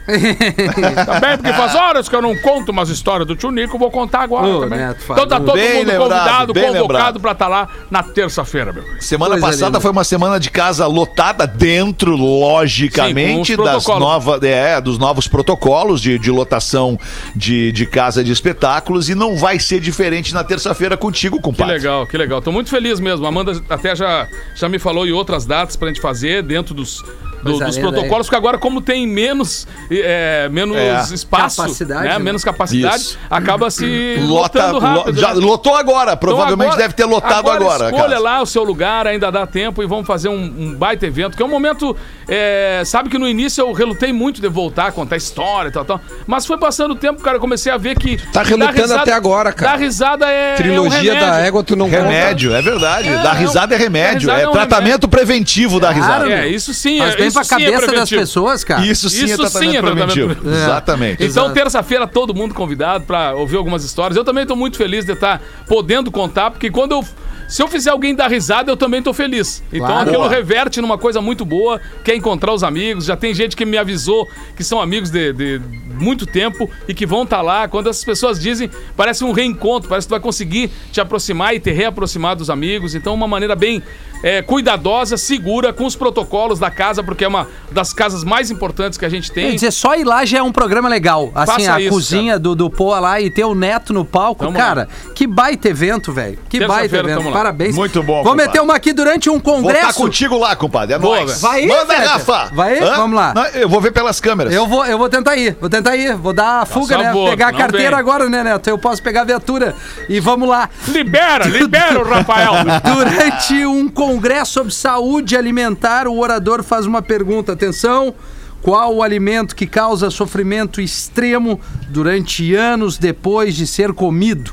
Tchunico. 0.08 1.06
também, 1.06 1.38
porque 1.38 1.54
faz 1.54 1.76
horas 1.76 2.10
que 2.10 2.16
eu 2.16 2.22
não 2.22 2.36
conto 2.38 2.70
umas 2.72 2.90
histórias 2.90 3.28
do 3.28 3.36
Tchunico, 3.36 3.78
vou 3.78 3.92
contar 3.92 4.22
agora 4.22 4.48
Ô, 4.48 4.60
também. 4.62 4.80
Neto 4.80 5.04
então 5.10 5.28
tá 5.28 5.40
todo 5.40 5.54
Bem 5.54 5.76
mundo 5.80 5.88
lembrado, 5.88 6.00
convidado, 6.10 6.54
bem 6.54 6.64
convocado 6.64 6.82
lembrado. 6.94 7.20
pra 7.20 7.32
estar 7.34 7.48
lá 7.48 7.68
na 7.92 8.02
terça-feira, 8.04 8.74
meu. 8.74 8.84
Semana 9.00 9.32
Coisa 9.32 9.48
passada 9.48 9.66
linda. 9.68 9.82
foi 9.82 9.92
uma 9.92 10.04
semana 10.04 10.40
de 10.40 10.50
casa 10.50 10.88
lotada 10.88 11.46
dentro, 11.46 12.16
logicamente, 12.16 13.56
Sim, 13.56 13.64
das 13.64 13.86
nova, 13.88 14.40
é, 14.46 14.80
dos 14.82 14.98
novos 14.98 15.28
protocolos 15.28 16.02
de, 16.02 16.18
de 16.20 16.32
lotação 16.32 17.00
de, 17.36 17.72
de 17.72 17.86
casa 17.86 18.24
de 18.24 18.32
espetáculos 18.32 19.10
e 19.10 19.16
não 19.16 19.36
vai 19.36 19.60
ser 19.60 19.80
diferente 19.80 20.34
na 20.34 20.44
terça-feira 20.44 20.98
contigo, 20.98 21.38
Que 21.38 21.44
compadre. 21.44 21.74
legal, 21.74 22.06
que 22.08 22.18
legal. 22.18 22.42
Tô 22.42 22.52
muito 22.52 22.70
feliz 22.70 23.00
mesmo. 23.00 23.26
A 23.26 23.30
Amanda 23.30 23.62
até 23.70 23.96
já, 23.96 24.28
já 24.56 24.68
me 24.70 24.80
falou 24.80 25.06
em 25.08 25.12
outras 25.12 25.46
datas 25.46 25.76
pra 25.76 25.88
gente 25.88 26.02
fazer 26.02 26.44
dentro 26.44 26.74
dos, 26.74 27.04
do- 27.44 27.60
dos 27.60 27.78
protocolos, 27.78 28.28
porque 28.28 28.36
agora, 28.36 28.58
como 28.58 28.82
tem 28.82 29.08
menos, 29.08 29.68
é, 29.92 30.48
menos 30.50 30.78
É. 30.78 31.02
espaço, 31.14 31.62
Capacidade, 31.62 32.04
né, 32.04 32.10
né? 32.14 32.20
menos 32.20 32.44
capacidade, 32.44 32.98
Isso. 33.04 33.20
acaba 33.30 33.70
se 33.72 34.16
Lota, 34.22 34.68
lotando 34.72 34.80
rápido. 34.80 35.16
lo- 35.16 35.22
já 35.22 35.34
né? 35.34 35.42
lotou 35.42 35.76
agora, 35.76 36.16
provavelmente 36.18 36.54
Então, 36.56 36.68
agora- 36.74 36.82
deve 36.82 36.94
ter 36.94 37.06
lotado 37.06 37.50
agora. 37.50 37.86
a 37.88 37.90
Escolha 37.92 38.20
lá 38.20 38.42
o 38.42 38.46
seu 38.46 38.64
lugar, 38.64 39.08
ainda 39.08 39.32
dá 39.32 39.46
tempo 39.48 39.82
e 39.84 39.88
vamos 39.88 40.06
fazer 40.08 40.30
um, 40.30 40.36
um 40.60 40.76
baita 40.76 41.06
evento, 41.06 41.36
que 41.38 41.44
é 41.44 41.46
um 41.46 41.50
momento. 41.50 41.96
é, 42.32 42.84
sabe 42.86 43.10
que 43.10 43.18
no 43.18 43.28
início 43.28 43.60
eu 43.62 43.72
relutei 43.74 44.14
muito 44.14 44.40
de 44.40 44.48
voltar 44.48 44.86
a 44.88 44.92
contar 44.92 45.18
história 45.18 45.70
e 45.70 45.72
tal, 45.72 45.84
tal. 45.84 46.00
Mas 46.28 46.46
foi 46.46 46.60
passando 46.60 46.92
o 46.92 46.96
tempo, 46.96 47.22
cara, 47.24 47.38
eu 47.38 47.42
comecei 47.42 47.72
a 47.72 47.78
ver 47.78 47.98
que. 47.98 48.18
Tá 48.32 48.44
relutando 48.44 48.94
até 48.94 49.12
agora, 49.14 49.52
cara. 49.52 49.72
Dar 49.72 49.78
risada 49.80 50.28
é. 50.30 50.54
Trilogia 50.54 50.98
é 51.00 51.02
um 51.02 51.16
remédio. 51.16 51.28
da 51.28 51.40
égua, 51.40 51.64
tu 51.64 51.76
não 51.76 51.90
Remédio, 51.90 52.54
é 52.54 52.62
verdade. 52.62 53.10
É, 53.10 53.24
dar 53.24 53.34
risada 53.34 53.74
é 53.74 53.78
remédio. 53.80 54.20
risada 54.30 54.40
É, 54.42 54.44
é 54.44 54.48
um 54.50 54.52
tratamento 54.52 55.08
preventivo 55.08 55.80
da 55.80 55.90
risada. 55.90 56.32
É, 56.32 56.48
isso 56.48 56.72
sim, 56.74 57.02
é, 57.02 57.16
bem 57.16 57.29
isso 57.30 57.36
pra 57.38 57.44
sim 57.44 57.56
é 57.56 57.58
cabeça 57.66 57.82
das 57.82 57.90
preventivo. 57.90 58.22
pessoas, 58.22 58.64
cara. 58.64 58.86
Isso 58.86 59.10
sim 59.10 59.22
é 59.22 59.26
Isso 59.26 59.38
tratamento 59.38 59.72
sim 59.72 59.78
é 59.78 59.82
tratamento 59.82 60.08
preventivo. 60.14 60.42
preventivo. 60.42 60.64
Exatamente. 60.64 61.24
Então, 61.24 61.54
terça-feira, 61.54 62.06
todo 62.08 62.34
mundo 62.34 62.54
convidado 62.54 63.06
pra 63.06 63.34
ouvir 63.36 63.58
algumas 63.58 63.84
histórias. 63.84 64.18
Eu 64.18 64.24
também 64.26 64.46
tô 64.46 64.56
muito 64.56 64.78
feliz 64.78 65.06
de 65.06 65.14
estar 65.14 65.42
podendo 65.68 66.12
contar, 66.12 66.52
porque 66.52 66.70
quando 66.70 66.92
eu. 66.94 67.06
Se 67.50 67.64
eu 67.64 67.68
fizer 67.68 67.90
alguém 67.90 68.14
dar 68.16 68.30
risada, 68.30 68.72
eu 68.72 68.78
também 68.78 69.02
tô 69.02 69.12
feliz. 69.14 69.64
Então 69.74 69.88
Claro. 69.88 70.10
aquilo 70.10 70.28
reverte 70.28 70.80
numa 70.80 70.98
coisa 70.98 71.20
muito 71.20 71.44
boa, 71.44 71.82
que 72.04 72.12
é 72.12 72.16
encontrar 72.16 72.54
os 72.54 72.64
amigos. 72.64 73.06
Já 73.06 73.18
tem 73.18 73.34
gente 73.34 73.56
que 73.56 73.66
me 73.66 73.78
avisou 73.78 74.28
que 74.56 74.64
são 74.64 74.80
amigos 74.80 75.10
de, 75.10 75.34
de 75.34 75.62
muito 76.00 76.26
tempo 76.26 76.70
e 76.88 76.94
que 76.94 77.06
vão 77.06 77.24
estar 77.24 77.42
lá. 77.42 77.68
Quando 77.68 77.90
essas 77.90 78.04
pessoas 78.04 78.40
dizem, 78.40 78.70
parece 78.96 79.24
um 79.24 79.32
reencontro, 79.32 79.90
parece 79.90 80.06
que 80.06 80.10
tu 80.10 80.12
vai 80.12 80.20
conseguir 80.20 80.70
te 80.92 81.02
aproximar 81.02 81.56
e 81.56 81.60
te 81.60 81.72
reaproximar 81.72 82.36
dos 82.36 82.50
amigos. 82.50 82.94
Então, 82.94 83.14
uma 83.16 83.28
maneira 83.28 83.56
bem 83.56 83.82
é, 84.22 84.42
cuidadosa, 84.42 85.18
segura, 85.18 85.72
com 85.74 85.86
os 85.86 85.96
protocolos 85.96 86.60
da 86.60 86.70
casa, 86.70 87.02
porque 87.02 87.24
é 87.24 87.28
uma 87.28 87.48
das 87.72 87.94
casas 87.94 88.24
mais 88.24 88.52
importantes 88.52 88.98
que 88.98 89.06
a 89.06 89.10
gente 89.10 89.32
Quer 89.32 89.42
tem. 89.42 89.56
dizer, 89.56 89.72
só 89.72 89.96
ir 89.96 90.04
lá 90.04 90.26
já 90.26 90.40
é 90.40 90.44
um 90.44 90.52
programa 90.52 90.90
legal. 90.90 91.32
Assim, 91.34 91.52
Faça 91.54 91.74
a 91.76 91.82
isso, 91.82 91.90
cozinha 91.90 92.38
do, 92.38 92.54
do 92.56 92.70
Poa 92.70 93.00
lá 93.00 93.20
e 93.22 93.30
ter 93.30 93.46
o 93.46 93.56
Neto 93.56 93.94
no 93.94 94.04
palco. 94.06 94.46
Tamo 94.46 94.58
cara, 94.58 94.88
que 95.16 95.26
baita 95.26 95.70
evento, 95.70 96.12
velho. 96.12 96.38
Que 96.50 96.66
baita 96.66 96.98
evento. 96.98 97.32
Parabéns. 97.40 97.74
Muito 97.76 98.04
bom, 98.04 98.16
Vou 98.22 98.32
compadre. 98.32 98.48
meter 98.48 98.62
uma 98.62 98.76
aqui 98.76 98.92
durante 98.92 99.30
um 99.30 99.40
Vou 99.40 99.54
estar 99.62 99.62
congresso. 99.80 99.94
contigo 100.00 100.38
lá, 100.38 100.56
compadre. 100.56 100.96
É 100.96 101.00
Boa, 101.00 101.22
nóis. 101.22 101.40
Vai 101.40 101.66
Manda, 101.66 101.96
Feta. 101.96 102.10
Rafa. 102.10 102.50
Vai? 102.54 102.80
Hã? 102.80 102.96
Vamos 102.98 103.16
lá. 103.16 103.34
Não, 103.34 103.46
Eu 103.48 103.70
vou 103.70 103.80
ver 103.80 103.92
pelas 103.92 104.20
câmeras. 104.20 104.54
Eu 104.54 104.68
vou, 104.68 104.86
eu 104.86 104.98
vou 104.98 105.08
tentar 105.08 105.38
ir, 105.38 105.56
vou 105.60 105.70
tentar 105.70 105.96
ir, 105.96 106.16
vou 106.16 106.34
dar 106.34 106.64
a 106.64 106.66
fuga, 106.66 106.98
né? 106.98 107.06
favor, 107.06 107.30
pegar 107.30 107.48
a 107.48 107.54
carteira 107.54 107.92
vem. 107.92 108.00
agora, 108.00 108.30
né, 108.30 108.44
Neto? 108.44 108.70
Eu 108.70 108.78
posso 108.78 109.02
pegar 109.02 109.22
a 109.22 109.24
viatura. 109.24 109.74
E 110.10 110.20
vamos 110.20 110.50
lá. 110.50 110.70
Libera, 110.90 111.46
libera 111.50 111.98
o 112.00 112.04
Rafael. 112.04 112.52
Durante 112.84 113.66
um 113.66 113.88
congresso 113.88 114.54
sobre 114.54 114.74
saúde 114.74 115.38
alimentar, 115.38 116.08
o 116.08 116.20
orador 116.20 116.62
faz 116.62 116.86
uma 116.86 117.02
pergunta. 117.02 117.54
Atenção. 117.54 118.14
Qual 118.62 118.94
o 118.96 119.02
alimento 119.02 119.56
que 119.56 119.66
causa 119.66 120.10
sofrimento 120.10 120.82
extremo 120.82 121.62
durante 121.88 122.54
anos 122.54 122.98
depois 122.98 123.56
de 123.56 123.66
ser 123.66 123.94
comido? 123.94 124.52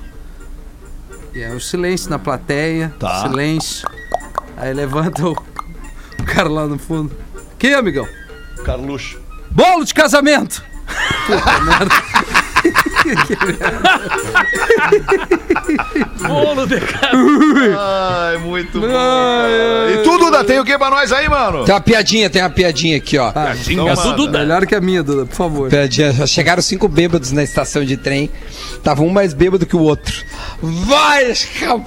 E 1.36 1.42
é 1.42 1.50
o 1.50 1.60
silêncio 1.60 2.08
na 2.08 2.18
plateia. 2.18 2.94
Tá. 2.98 3.20
Silêncio. 3.20 3.86
Aí 4.56 4.72
levanta 4.72 5.22
o, 5.22 5.32
o 5.32 6.24
cara 6.24 6.48
lá 6.48 6.66
no 6.66 6.78
fundo. 6.78 7.14
Que, 7.58 7.74
amigão? 7.74 8.08
Carluxo. 8.64 9.20
Bolo 9.50 9.84
de 9.84 9.92
casamento! 9.92 10.64
Bolo 16.28 16.66
de. 16.66 16.76
Ai, 17.78 18.38
muito 18.38 18.80
bom. 18.80 18.86
cara. 18.86 19.90
E 19.92 20.02
tu, 20.02 20.18
Duda, 20.18 20.44
tem 20.44 20.58
o 20.58 20.64
que 20.64 20.76
pra 20.78 20.90
nós 20.90 21.12
aí, 21.12 21.28
mano? 21.28 21.64
Tem 21.64 21.74
uma 21.74 21.80
piadinha, 21.80 22.28
tem 22.30 22.42
uma 22.42 22.50
piadinha 22.50 22.96
aqui, 22.96 23.18
ó. 23.18 23.32
Tinha 23.64 23.82
manda. 23.82 23.96
tudo 24.02 24.26
da- 24.28 24.38
Melhor 24.40 24.66
que 24.66 24.74
a 24.74 24.80
minha, 24.80 25.02
Duda, 25.02 25.26
por 25.26 25.34
favor. 25.34 25.68
Piadinha. 25.70 26.26
Chegaram 26.26 26.62
cinco 26.62 26.88
bêbados 26.88 27.32
na 27.32 27.42
estação 27.42 27.84
de 27.84 27.96
trem. 27.96 28.30
Tava 28.82 29.02
um 29.02 29.10
mais 29.10 29.32
bêbado 29.32 29.66
que 29.66 29.76
o 29.76 29.80
outro. 29.80 30.14
Vai, 30.62 31.32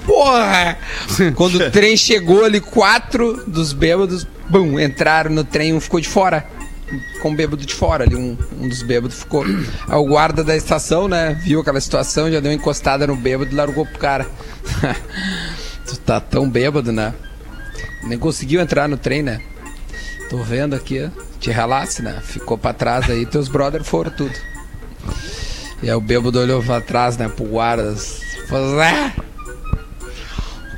porra! 0.05 0.77
Quando 1.35 1.55
o 1.55 1.69
trem 1.71 1.95
chegou 1.97 2.43
ali, 2.45 2.59
quatro 2.59 3.43
dos 3.47 3.73
bêbados, 3.73 4.27
bum, 4.49 4.79
entraram 4.79 5.31
no 5.31 5.43
trem, 5.43 5.73
um 5.73 5.79
ficou 5.79 5.99
de 5.99 6.07
fora. 6.07 6.45
Com 7.21 7.29
um 7.29 7.35
bêbado 7.35 7.65
de 7.65 7.73
fora 7.73 8.03
ali, 8.03 8.15
um, 8.15 8.37
um 8.59 8.67
dos 8.67 8.81
bêbados 8.81 9.19
ficou. 9.19 9.45
O 9.87 10.05
guarda 10.05 10.43
da 10.43 10.55
estação, 10.55 11.07
né, 11.07 11.39
viu 11.43 11.61
aquela 11.61 11.79
situação, 11.79 12.31
já 12.31 12.39
deu 12.39 12.51
uma 12.51 12.55
encostada 12.55 13.05
no 13.05 13.15
bêbado 13.15 13.51
e 13.51 13.55
largou 13.55 13.85
pro 13.85 13.99
cara. 13.99 14.27
tu 15.85 15.97
tá 15.99 16.19
tão 16.19 16.49
bêbado, 16.49 16.91
né? 16.91 17.13
Nem 18.03 18.17
conseguiu 18.17 18.61
entrar 18.61 18.87
no 18.87 18.97
trem, 18.97 19.21
né? 19.21 19.41
Tô 20.29 20.37
vendo 20.43 20.75
aqui. 20.75 21.09
Te 21.39 21.51
relaxe, 21.51 22.01
né? 22.01 22.19
Ficou 22.21 22.57
pra 22.57 22.73
trás 22.73 23.09
aí, 23.09 23.25
teus 23.25 23.47
brothers 23.47 23.87
foram 23.87 24.11
tudo. 24.11 24.33
E 25.81 25.89
aí 25.89 25.95
o 25.95 26.01
bêbado 26.01 26.39
olhou 26.39 26.61
pra 26.61 26.81
trás, 26.81 27.17
né, 27.17 27.29
pro 27.29 27.45
guarda. 27.45 27.95
Falou, 28.47 28.81
é. 28.81 29.13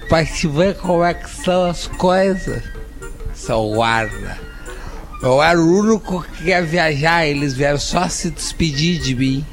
Pra 0.08 0.26
te 0.26 0.47
ver 0.47 0.76
como 0.76 1.04
é 1.04 1.13
que 1.13 1.30
são 1.30 1.69
as 1.69 1.88
coisas. 1.88 2.62
Seu 3.34 3.71
guarda. 3.71 4.51
Eu 5.22 5.42
era 5.42 5.60
o 5.60 5.80
único 5.80 6.24
que 6.24 6.46
ia 6.46 6.64
viajar, 6.64 7.28
eles 7.28 7.54
vieram 7.54 7.78
só 7.78 8.10
se 8.10 8.32
despedir 8.32 9.00
de 9.00 9.16
mim. 9.16 9.46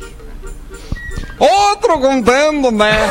Outro 1.39 1.99
contando, 2.01 2.71
né? 2.71 3.11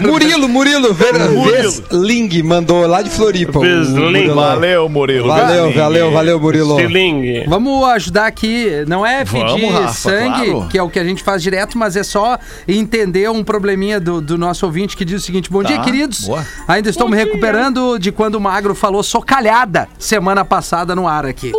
Murilo, 0.00 0.48
Murilo, 0.48 0.92
Ver, 0.94 1.12
Vesling 1.12 2.42
mandou 2.42 2.86
lá 2.86 3.02
de 3.02 3.10
Floripa. 3.10 3.60
Vesling. 3.60 4.28
Valeu, 4.28 4.88
Murilo. 4.88 5.28
Valeu, 5.28 5.64
Vesling. 5.66 5.80
valeu, 5.80 6.10
valeu, 6.12 6.40
Murilo. 6.40 6.80
Estilingue. 6.80 7.44
Vamos 7.48 7.84
ajudar 7.88 8.26
aqui, 8.26 8.84
não 8.86 9.04
é 9.04 9.24
Vamos, 9.24 9.52
pedir 9.54 9.70
Rafa, 9.70 9.92
sangue, 9.92 10.50
claro. 10.50 10.68
que 10.68 10.78
é 10.78 10.82
o 10.82 10.88
que 10.90 10.98
a 10.98 11.04
gente 11.04 11.22
faz 11.22 11.42
direto, 11.42 11.76
mas 11.78 11.96
é 11.96 12.02
só 12.02 12.38
entender 12.66 13.30
um 13.30 13.42
probleminha 13.42 13.98
do, 14.00 14.20
do 14.20 14.36
nosso 14.38 14.66
ouvinte 14.66 14.96
que 14.96 15.04
diz 15.04 15.22
o 15.22 15.24
seguinte: 15.24 15.50
Bom 15.50 15.62
Tá, 15.62 15.68
dia, 15.68 15.80
queridos. 15.80 16.26
boa. 16.26 16.46
Ainda 16.68 16.88
estou 16.90 17.08
me 17.08 17.16
recuperando 17.16 17.98
de 17.98 18.12
quando 18.12 18.36
o 18.36 18.40
Magro 18.40 18.74
falou 18.74 19.02
socalhada 19.02 19.88
semana 19.98 20.44
passada 20.44 20.94
no 20.94 21.08
ar 21.08 21.26
aqui. 21.26 21.52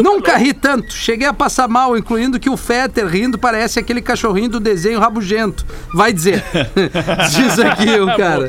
Nunca 0.00 0.36
ri 0.36 0.52
tanto, 0.52 0.92
cheguei 0.92 1.28
a 1.28 1.32
passar 1.32 1.68
mal, 1.68 1.96
incluindo 1.96 2.40
que 2.40 2.50
o 2.50 2.56
Fetter 2.56 3.06
rindo 3.06 3.38
parece 3.38 3.78
aquele 3.78 4.00
cachorrinho 4.00 4.48
do 4.52 4.60
desenho 4.60 5.00
rabugento. 5.00 5.66
Vai 5.92 6.12
dizer. 6.12 6.44
diz 7.30 7.58
aqui 7.58 7.98
o 7.98 8.06
cara. 8.16 8.46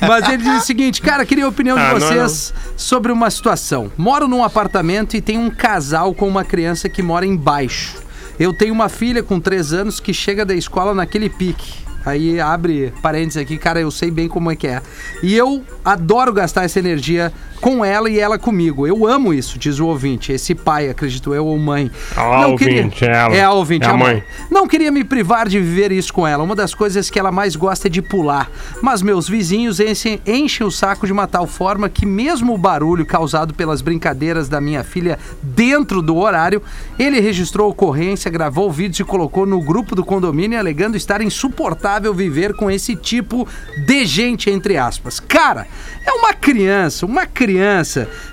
Mas 0.00 0.28
ele 0.28 0.42
diz 0.42 0.62
o 0.62 0.66
seguinte, 0.66 1.00
cara, 1.00 1.24
queria 1.24 1.44
a 1.44 1.48
opinião 1.48 1.76
de 1.76 1.82
Ah, 1.82 1.92
não, 1.92 2.00
vocês 2.00 2.52
sobre 2.76 3.12
uma 3.12 3.30
situação. 3.30 3.92
Moro 3.96 4.26
num 4.26 4.42
apartamento 4.42 5.16
e 5.16 5.20
tem 5.20 5.38
um 5.38 5.50
casal 5.50 6.14
com 6.14 6.26
uma 6.26 6.44
criança 6.44 6.88
que 6.88 7.02
mora 7.02 7.24
embaixo. 7.24 7.98
Eu 8.38 8.52
tenho 8.52 8.72
uma 8.72 8.88
filha 8.88 9.22
com 9.22 9.38
3 9.38 9.72
anos 9.74 10.00
que 10.00 10.14
chega 10.14 10.44
da 10.44 10.54
escola 10.54 10.94
naquele 10.94 11.28
pique. 11.28 11.74
Aí 12.04 12.40
abre 12.40 12.92
parênteses 13.02 13.36
aqui, 13.36 13.58
cara, 13.58 13.78
eu 13.78 13.90
sei 13.90 14.10
bem 14.10 14.26
como 14.26 14.50
é 14.50 14.56
que 14.56 14.66
é. 14.66 14.80
E 15.22 15.36
eu 15.36 15.62
adoro 15.84 16.32
gastar 16.32 16.64
essa 16.64 16.78
energia 16.78 17.30
com 17.60 17.84
ela 17.84 18.08
e 18.08 18.18
ela 18.18 18.38
comigo. 18.38 18.86
Eu 18.86 19.06
amo 19.06 19.34
isso, 19.34 19.58
diz 19.58 19.78
o 19.78 19.86
ouvinte. 19.86 20.32
Esse 20.32 20.54
pai, 20.54 20.88
acredito 20.88 21.34
eu, 21.34 21.46
ou 21.46 21.58
mãe. 21.58 21.90
A 22.16 22.46
ouvinte, 22.46 23.04
é 23.04 23.12
ela. 23.12 23.34
É 23.36 23.42
a 23.44 23.52
ouvinte, 23.52 23.86
É 23.86 23.90
a 23.90 23.92
a 23.92 23.96
mãe. 23.96 24.14
mãe. 24.14 24.24
Não 24.50 24.66
queria 24.66 24.90
me 24.90 25.04
privar 25.04 25.48
de 25.48 25.60
viver 25.60 25.92
isso 25.92 26.12
com 26.12 26.26
ela. 26.26 26.42
Uma 26.42 26.56
das 26.56 26.74
coisas 26.74 27.10
que 27.10 27.18
ela 27.18 27.30
mais 27.30 27.54
gosta 27.56 27.88
é 27.88 27.90
de 27.90 28.00
pular. 28.00 28.50
Mas 28.80 29.02
meus 29.02 29.28
vizinhos 29.28 29.78
enchem, 29.80 30.20
enchem 30.26 30.66
o 30.66 30.70
saco 30.70 31.06
de 31.06 31.12
uma 31.12 31.26
tal 31.26 31.46
forma 31.46 31.88
que, 31.88 32.06
mesmo 32.06 32.54
o 32.54 32.58
barulho 32.58 33.04
causado 33.04 33.52
pelas 33.54 33.82
brincadeiras 33.82 34.48
da 34.48 34.60
minha 34.60 34.82
filha 34.82 35.18
dentro 35.42 36.00
do 36.00 36.16
horário, 36.16 36.62
ele 36.98 37.20
registrou 37.20 37.66
a 37.66 37.70
ocorrência, 37.70 38.30
gravou 38.30 38.70
vídeos 38.70 39.00
e 39.00 39.04
colocou 39.04 39.44
no 39.44 39.60
grupo 39.60 39.94
do 39.94 40.04
condomínio, 40.04 40.58
alegando 40.58 40.96
estar 40.96 41.20
insuportável 41.20 42.14
viver 42.14 42.54
com 42.54 42.70
esse 42.70 42.96
tipo 42.96 43.46
de 43.86 44.04
gente, 44.06 44.48
entre 44.50 44.76
aspas. 44.76 45.20
Cara, 45.20 45.66
é 46.06 46.12
uma 46.12 46.32
criança, 46.32 47.04
uma 47.04 47.26
criança. 47.26 47.49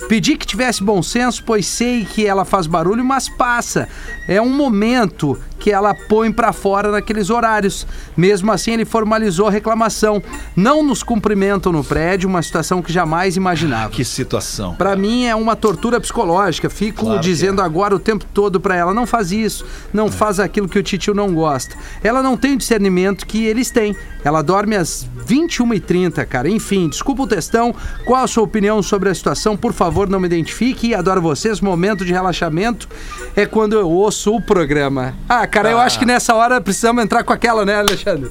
Pedi 0.08 0.36
que 0.36 0.46
tivesse 0.46 0.82
bom 0.82 1.02
senso, 1.02 1.42
pois 1.44 1.66
sei 1.66 2.04
que 2.04 2.26
ela 2.26 2.44
faz 2.44 2.66
barulho, 2.66 3.04
mas 3.04 3.28
passa. 3.28 3.88
É 4.26 4.40
um 4.40 4.50
momento 4.50 5.38
que 5.58 5.70
ela 5.70 5.94
põe 5.94 6.30
pra 6.32 6.52
fora 6.52 6.90
naqueles 6.90 7.30
horários. 7.30 7.86
Mesmo 8.16 8.52
assim, 8.52 8.72
ele 8.72 8.84
formalizou 8.84 9.48
a 9.48 9.50
reclamação. 9.50 10.22
Não 10.54 10.82
nos 10.82 11.02
cumprimentam 11.02 11.72
no 11.72 11.84
prédio, 11.84 12.28
uma 12.28 12.42
situação 12.42 12.80
que 12.80 12.92
jamais 12.92 13.36
imaginava. 13.36 13.90
Que 13.90 14.04
situação. 14.04 14.74
Pra 14.74 14.96
mim 14.96 15.26
é 15.26 15.34
uma 15.34 15.56
tortura 15.56 16.00
psicológica. 16.00 16.70
Fico 16.70 17.06
Claro 17.06 17.20
dizendo 17.20 17.60
agora 17.60 17.94
o 17.94 17.98
tempo 17.98 18.24
todo 18.32 18.60
pra 18.60 18.76
ela: 18.76 18.94
não 18.94 19.06
faz 19.06 19.32
isso, 19.32 19.64
não 19.92 20.10
faz 20.10 20.40
aquilo 20.40 20.68
que 20.68 20.78
o 20.78 20.82
titio 20.82 21.14
não 21.14 21.34
gosta. 21.34 21.76
Ela 22.02 22.22
não 22.22 22.36
tem 22.36 22.54
o 22.54 22.58
discernimento 22.58 23.26
que 23.26 23.44
eles 23.44 23.70
têm. 23.70 23.96
Ela 24.24 24.42
dorme 24.42 24.76
às 24.76 25.08
21h30, 25.26 26.24
cara. 26.26 26.48
Enfim, 26.48 26.88
desculpa 26.88 27.22
o 27.22 27.26
textão. 27.26 27.74
Qual 28.04 28.22
a 28.22 28.26
sua 28.26 28.42
opinião 28.42 28.82
sobre 28.82 29.08
a 29.08 29.14
situação? 29.14 29.56
Por 29.56 29.72
favor, 29.72 30.08
não 30.08 30.20
me 30.20 30.26
identifique. 30.26 30.94
Adoro 30.94 31.22
vocês. 31.22 31.60
Momento 31.60 32.04
de 32.04 32.12
relaxamento 32.12 32.88
é 33.36 33.46
quando 33.46 33.74
eu 33.74 33.88
ouço 33.88 34.34
o 34.34 34.40
programa. 34.40 35.14
Ah, 35.28 35.46
cara, 35.50 35.70
eu 35.70 35.78
acho 35.78 35.98
que 35.98 36.04
nessa 36.06 36.34
hora 36.34 36.60
precisamos 36.60 37.02
entrar 37.02 37.22
com 37.24 37.32
aquela, 37.32 37.64
né, 37.64 37.76
Alexandre? 37.76 38.30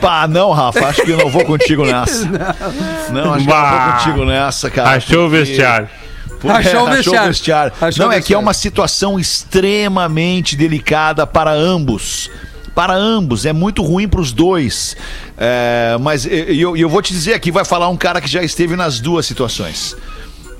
Pá, 0.00 0.26
não, 0.26 0.50
Rafa, 0.52 0.86
acho 0.86 1.02
que 1.02 1.10
eu 1.10 1.18
não 1.18 1.28
vou 1.28 1.44
contigo 1.44 1.84
nessa. 1.86 2.24
Não, 3.12 3.34
acho 3.34 3.44
que 3.44 3.50
eu 3.50 3.56
não 3.56 3.70
vou 3.70 3.92
contigo 3.92 4.24
nessa, 4.24 4.70
cara. 4.70 4.90
Achou 4.96 5.26
o 5.26 5.30
porque- 5.30 5.44
vestiário. 5.44 5.88
Pô, 6.40 6.50
Achou 6.50 6.84
o 6.84 6.88
é, 6.88 6.96
vestiário. 7.26 7.72
Achou 7.80 8.04
não, 8.06 8.10
o 8.10 8.12
é 8.12 8.14
que 8.14 8.16
é 8.16 8.20
vestiário. 8.20 8.42
uma 8.46 8.54
situação 8.54 9.18
extremamente 9.18 10.56
delicada 10.56 11.26
para 11.26 11.50
ambos. 11.52 12.30
Para 12.74 12.94
ambos, 12.94 13.44
é 13.44 13.52
muito 13.52 13.82
ruim 13.82 14.06
para 14.08 14.20
os 14.20 14.30
dois. 14.32 14.96
É, 15.36 15.96
mas 16.00 16.24
e- 16.24 16.60
eu, 16.60 16.76
eu 16.76 16.88
vou 16.88 17.02
te 17.02 17.12
dizer 17.12 17.34
aqui, 17.34 17.50
vai 17.50 17.64
falar 17.64 17.88
um 17.88 17.96
cara 17.96 18.20
que 18.20 18.28
já 18.28 18.42
esteve 18.42 18.76
nas 18.76 19.00
duas 19.00 19.26
situações. 19.26 19.96